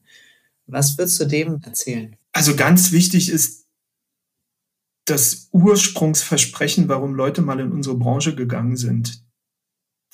Was 0.67 0.95
würdest 0.99 1.19
du 1.19 1.25
dem 1.25 1.59
erzählen? 1.63 2.15
Also 2.33 2.55
ganz 2.55 2.91
wichtig 2.91 3.29
ist 3.29 3.65
das 5.05 5.49
Ursprungsversprechen, 5.53 6.87
warum 6.87 7.15
Leute 7.15 7.41
mal 7.41 7.59
in 7.59 7.71
unsere 7.71 7.97
Branche 7.97 8.35
gegangen 8.35 8.77
sind 8.77 9.23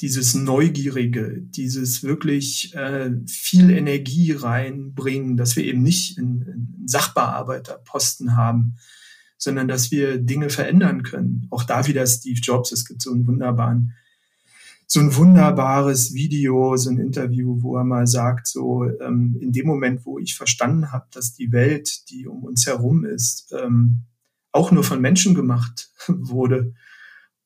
dieses 0.02 0.34
Neugierige, 0.34 1.42
dieses 1.42 2.04
wirklich 2.04 2.74
äh, 2.76 3.12
viel 3.28 3.70
Energie 3.70 4.32
reinbringen, 4.32 5.38
dass 5.38 5.56
wir 5.56 5.64
eben 5.64 5.84
nicht 5.84 6.18
einen 6.18 6.84
Sachbearbeiterposten 6.86 8.36
haben, 8.36 8.76
sondern 9.38 9.68
dass 9.68 9.92
wir 9.92 10.18
Dinge 10.18 10.50
verändern 10.50 11.04
können. 11.04 11.48
Auch 11.52 11.64
da 11.64 11.86
wieder 11.86 12.06
Steve 12.08 12.40
Jobs. 12.42 12.72
Es 12.72 12.86
gibt 12.86 13.02
so 13.02 13.12
einen 13.12 13.28
wunderbaren, 13.28 13.94
so 14.88 15.00
ein 15.00 15.16
wunderbares 15.16 16.14
Video, 16.14 16.76
so 16.78 16.90
ein 16.90 17.00
Interview, 17.00 17.62
wo 17.62 17.78
er 17.78 17.84
mal 17.84 18.08
sagt, 18.08 18.48
so 18.48 18.86
ähm, 19.02 19.38
in 19.40 19.52
dem 19.52 19.68
Moment, 19.68 20.06
wo 20.06 20.18
ich 20.18 20.36
verstanden 20.36 20.92
habe, 20.92 21.06
dass 21.12 21.34
die 21.34 21.52
Welt, 21.52 22.10
die 22.10 22.28
um 22.28 22.44
uns 22.44 22.66
herum 22.66 23.06
ist, 23.06 23.54
ähm, 23.60 24.04
auch 24.52 24.72
nur 24.72 24.84
von 24.84 25.02
Menschen 25.02 25.36
gemacht 25.36 25.92
wurde, 26.08 26.74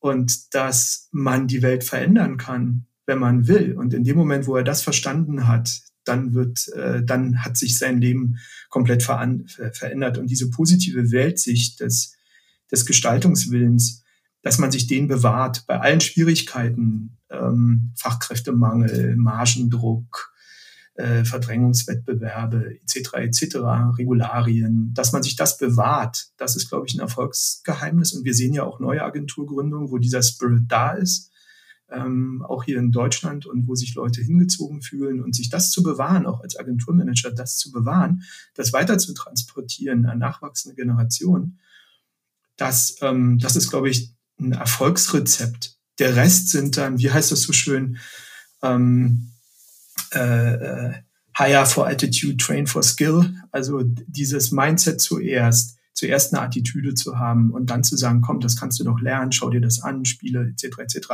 und 0.08 0.53
dass 0.53 1.10
man 1.12 1.47
die 1.47 1.62
Welt 1.62 1.84
verändern 1.84 2.38
kann, 2.38 2.86
wenn 3.05 3.20
man 3.20 3.47
will. 3.47 3.76
Und 3.78 3.93
in 3.93 4.03
dem 4.03 4.18
Moment, 4.18 4.47
wo 4.47 4.55
er 4.55 4.64
das 4.64 4.82
verstanden 4.82 5.47
hat, 5.47 5.82
dann 6.03 6.34
wird, 6.34 6.68
äh, 6.70 7.03
dann 7.03 7.43
hat 7.43 7.58
sich 7.58 7.78
sein 7.78 7.99
Leben 7.99 8.38
komplett 8.70 9.03
verändert. 9.03 10.18
Und 10.18 10.30
diese 10.30 10.49
positive 10.49 11.12
Weltsicht 11.12 11.80
des, 11.80 12.16
des 12.72 12.86
Gestaltungswillens, 12.86 14.03
dass 14.41 14.58
man 14.58 14.72
sich 14.72 14.88
den 14.88 15.08
bewahrt 15.08 15.66
bei 15.68 15.80
allen 15.80 16.01
Schwierigkeiten, 16.01 17.18
ähm, 17.30 17.91
Fachkräftemangel, 17.95 19.16
Margendruck, 19.18 20.34
äh, 20.98 21.24
Verdrängungswettbewerbe 21.26 22.78
etc. 22.82 23.14
etc. 23.14 23.56
Regularien, 23.98 24.93
dass 24.93 25.14
man 25.14 25.24
sich 25.24 25.36
das 25.36 25.58
bewahrt. 25.58 26.28
Das 26.38 26.56
ist, 26.56 26.70
glaube 26.70 26.86
ich, 26.88 26.95
ein 26.95 27.00
Erfolgsgeheimnis. 27.00 28.14
Und 28.14 28.26
wir 28.26 28.34
sehen 28.34 28.54
ja 28.54 28.64
auch 28.64 28.80
neue 28.80 29.04
Agenturgründungen, 29.04 29.89
wo 29.89 29.98
dieser 29.98 30.22
Spirit 30.22 30.64
da 30.68 30.91
ist 30.91 31.32
ähm, 31.89 32.43
auch 32.48 32.64
hier 32.64 32.80
in 32.80 32.91
Deutschland 32.91 33.45
und 33.45 33.68
wo 33.68 33.76
sich 33.76 33.95
Leute 33.95 34.22
hingezogen 34.22 34.82
fühlen 34.82 35.22
und 35.22 35.36
sich 35.36 35.50
das 35.50 35.72
zu 35.72 35.84
bewahren, 35.84 36.26
auch 36.26 36.41
als 36.41 36.58
Agenturmanager, 36.58 37.32
das 37.32 37.58
zu 37.58 37.72
bewahren, 37.72 38.24
das 38.56 38.74
weiter 38.74 38.98
zu 38.98 39.14
transportieren 39.14 40.06
an 40.06 40.20
nachwachsende 40.20 40.76
Generationen, 40.76 41.60
das, 42.58 42.98
ähm, 43.02 43.39
das 43.39 43.56
ist, 43.56 43.70
glaube 43.70 43.89
ich, 43.89 44.14
ein 44.39 44.52
Erfolgsrezept. 44.52 45.78
Der 46.00 46.16
Rest 46.16 46.50
sind 46.50 46.78
dann, 46.78 47.00
wie 47.00 47.12
heißt 47.12 47.32
das 47.32 47.41
so 47.41 47.54
schön, 47.54 47.98
ähm, 48.62 49.32
äh, 50.14 50.53
äh, 50.53 50.93
Hire 51.38 51.66
for 51.66 51.88
Attitude, 51.88 52.38
Train 52.38 52.66
for 52.66 52.82
Skill, 52.82 53.36
also 53.51 53.84
dieses 53.84 54.51
Mindset 54.51 54.99
zuerst 54.99 55.78
zuerst 55.97 56.32
eine 56.32 56.43
Attitüde 56.43 56.93
zu 56.93 57.18
haben 57.18 57.51
und 57.51 57.72
dann 57.72 57.84
zu 57.84 57.97
sagen, 57.97 58.22
komm, 58.22 58.39
das 58.39 58.55
kannst 58.55 58.80
du 58.80 58.84
doch 58.84 58.99
lernen, 59.01 59.32
schau 59.32 59.49
dir 59.49 59.62
das 59.62 59.82
an, 59.82 60.05
Spiele 60.05 60.47
etc. 60.47 60.78
etc. 60.78 61.08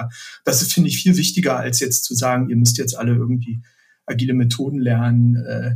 Das 0.44 0.62
ist, 0.62 0.74
finde 0.74 0.90
ich, 0.90 1.02
viel 1.02 1.16
wichtiger, 1.16 1.58
als 1.58 1.80
jetzt 1.80 2.04
zu 2.04 2.14
sagen, 2.14 2.50
ihr 2.50 2.58
müsst 2.58 2.78
jetzt 2.78 2.98
alle 2.98 3.16
irgendwie 3.16 3.64
agile 4.06 4.34
Methoden 4.34 4.80
lernen, 4.80 5.38
äh, 5.38 5.76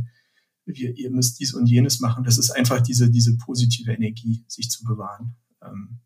ihr, 0.66 0.94
ihr 0.96 1.10
müsst 1.10 1.40
dies 1.40 1.54
und 1.54 1.66
jenes 1.66 2.00
machen. 2.00 2.24
Das 2.24 2.36
ist 2.36 2.50
einfach 2.50 2.80
diese, 2.80 3.10
diese 3.10 3.36
positive 3.38 3.92
Energie, 3.92 4.44
sich 4.46 4.70
zu 4.70 4.84
bewahren, 4.84 5.36
ähm, 5.62 6.00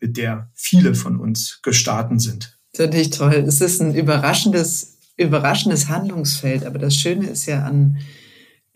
mit 0.00 0.16
der 0.16 0.50
viele 0.54 0.94
von 0.94 1.18
uns 1.18 1.60
gestartet 1.62 2.20
sind. 2.20 2.58
Ist 2.72 2.78
natürlich 2.78 3.10
toll. 3.10 3.34
Es 3.34 3.60
ist 3.60 3.80
ein 3.80 3.94
überraschendes, 3.94 4.89
überraschendes 5.20 5.88
Handlungsfeld, 5.88 6.64
aber 6.64 6.78
das 6.78 6.94
Schöne 6.94 7.26
ist 7.26 7.46
ja 7.46 7.64
an 7.64 7.98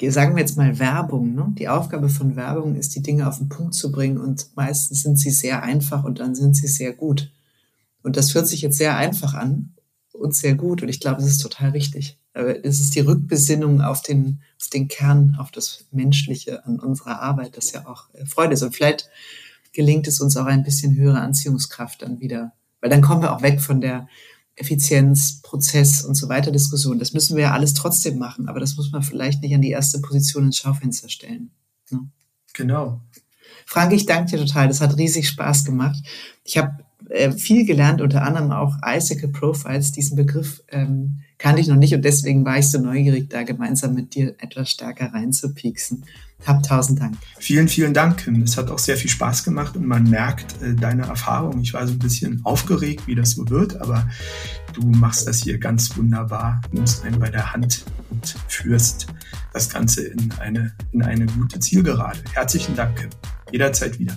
sagen 0.08 0.34
wir 0.34 0.40
jetzt 0.40 0.56
mal 0.56 0.78
Werbung. 0.78 1.34
Ne? 1.34 1.52
Die 1.58 1.68
Aufgabe 1.68 2.08
von 2.08 2.36
Werbung 2.36 2.76
ist, 2.76 2.94
die 2.94 3.02
Dinge 3.02 3.28
auf 3.28 3.38
den 3.38 3.48
Punkt 3.48 3.74
zu 3.74 3.92
bringen 3.92 4.18
und 4.18 4.48
meistens 4.56 5.02
sind 5.02 5.18
sie 5.18 5.30
sehr 5.30 5.62
einfach 5.62 6.04
und 6.04 6.20
dann 6.20 6.34
sind 6.34 6.54
sie 6.54 6.66
sehr 6.66 6.92
gut. 6.92 7.30
Und 8.02 8.16
das 8.16 8.32
fühlt 8.32 8.46
sich 8.46 8.62
jetzt 8.62 8.78
sehr 8.78 8.96
einfach 8.96 9.34
an 9.34 9.74
und 10.12 10.34
sehr 10.34 10.54
gut 10.54 10.82
und 10.82 10.88
ich 10.88 11.00
glaube, 11.00 11.22
es 11.22 11.28
ist 11.28 11.38
total 11.38 11.70
richtig. 11.70 12.18
Es 12.34 12.80
ist 12.80 12.94
die 12.96 13.00
Rückbesinnung 13.00 13.80
auf 13.80 14.02
den, 14.02 14.40
auf 14.60 14.68
den 14.68 14.88
Kern, 14.88 15.36
auf 15.38 15.52
das 15.52 15.84
Menschliche 15.92 16.66
an 16.66 16.80
unserer 16.80 17.22
Arbeit, 17.22 17.56
das 17.56 17.70
ja 17.70 17.86
auch 17.86 18.12
äh, 18.12 18.26
Freude 18.26 18.54
ist. 18.54 18.62
Und 18.62 18.74
vielleicht 18.74 19.08
gelingt 19.72 20.08
es 20.08 20.20
uns 20.20 20.36
auch 20.36 20.46
ein 20.46 20.64
bisschen 20.64 20.96
höhere 20.96 21.20
Anziehungskraft 21.20 22.02
dann 22.02 22.18
wieder, 22.18 22.52
weil 22.80 22.90
dann 22.90 23.02
kommen 23.02 23.22
wir 23.22 23.32
auch 23.32 23.42
weg 23.42 23.60
von 23.60 23.80
der 23.80 24.08
Effizienz, 24.56 25.40
Prozess 25.42 26.04
und 26.04 26.14
so 26.14 26.28
weiter 26.28 26.50
Diskussion. 26.50 26.98
Das 26.98 27.12
müssen 27.12 27.36
wir 27.36 27.44
ja 27.44 27.52
alles 27.52 27.74
trotzdem 27.74 28.18
machen, 28.18 28.48
aber 28.48 28.60
das 28.60 28.76
muss 28.76 28.92
man 28.92 29.02
vielleicht 29.02 29.42
nicht 29.42 29.54
an 29.54 29.62
die 29.62 29.70
erste 29.70 30.00
Position 30.00 30.44
ins 30.44 30.58
Schaufenster 30.58 31.08
stellen. 31.08 31.50
Ne? 31.90 32.08
Genau. 32.52 33.00
Frank, 33.66 33.92
ich 33.92 34.06
danke 34.06 34.30
dir 34.30 34.44
total. 34.44 34.68
Das 34.68 34.80
hat 34.80 34.96
riesig 34.96 35.28
Spaß 35.28 35.64
gemacht. 35.64 35.96
Ich 36.44 36.56
habe 36.56 36.84
äh, 37.08 37.32
viel 37.32 37.66
gelernt, 37.66 38.00
unter 38.00 38.22
anderem 38.22 38.52
auch 38.52 38.76
Icicle 38.84 39.28
Profiles. 39.28 39.92
Diesen 39.92 40.16
Begriff 40.16 40.62
ähm, 40.68 41.20
kannte 41.38 41.60
ich 41.60 41.68
noch 41.68 41.76
nicht 41.76 41.94
und 41.94 42.04
deswegen 42.04 42.44
war 42.44 42.58
ich 42.58 42.70
so 42.70 42.78
neugierig, 42.78 43.28
da 43.30 43.42
gemeinsam 43.42 43.94
mit 43.94 44.14
dir 44.14 44.34
etwas 44.38 44.70
stärker 44.70 45.12
reinzupieksen. 45.12 46.04
Hab 46.46 46.62
tausend 46.62 47.00
Dank. 47.00 47.16
Vielen, 47.38 47.68
vielen 47.68 47.94
Dank, 47.94 48.18
Kim. 48.18 48.42
Es 48.42 48.56
hat 48.56 48.70
auch 48.70 48.78
sehr 48.78 48.96
viel 48.96 49.10
Spaß 49.10 49.44
gemacht 49.44 49.76
und 49.76 49.86
man 49.86 50.08
merkt 50.10 50.60
äh, 50.62 50.74
deine 50.74 51.02
Erfahrung. 51.06 51.60
Ich 51.60 51.72
war 51.72 51.86
so 51.86 51.94
ein 51.94 51.98
bisschen 51.98 52.44
aufgeregt, 52.44 53.06
wie 53.06 53.14
das 53.14 53.32
so 53.32 53.48
wird, 53.48 53.80
aber 53.80 54.08
du 54.74 54.82
machst 54.86 55.26
das 55.26 55.42
hier 55.42 55.58
ganz 55.58 55.96
wunderbar, 55.96 56.60
nimmst 56.72 57.04
einen 57.04 57.18
bei 57.18 57.30
der 57.30 57.52
Hand 57.52 57.84
und 58.10 58.36
führst 58.48 59.06
das 59.52 59.70
Ganze 59.70 60.04
in 60.04 60.32
eine, 60.38 60.72
in 60.92 61.02
eine 61.02 61.26
gute 61.26 61.60
Zielgerade. 61.60 62.18
Herzlichen 62.32 62.76
Dank, 62.76 62.96
Kim. 62.98 63.10
Jederzeit 63.50 63.98
wieder. 63.98 64.16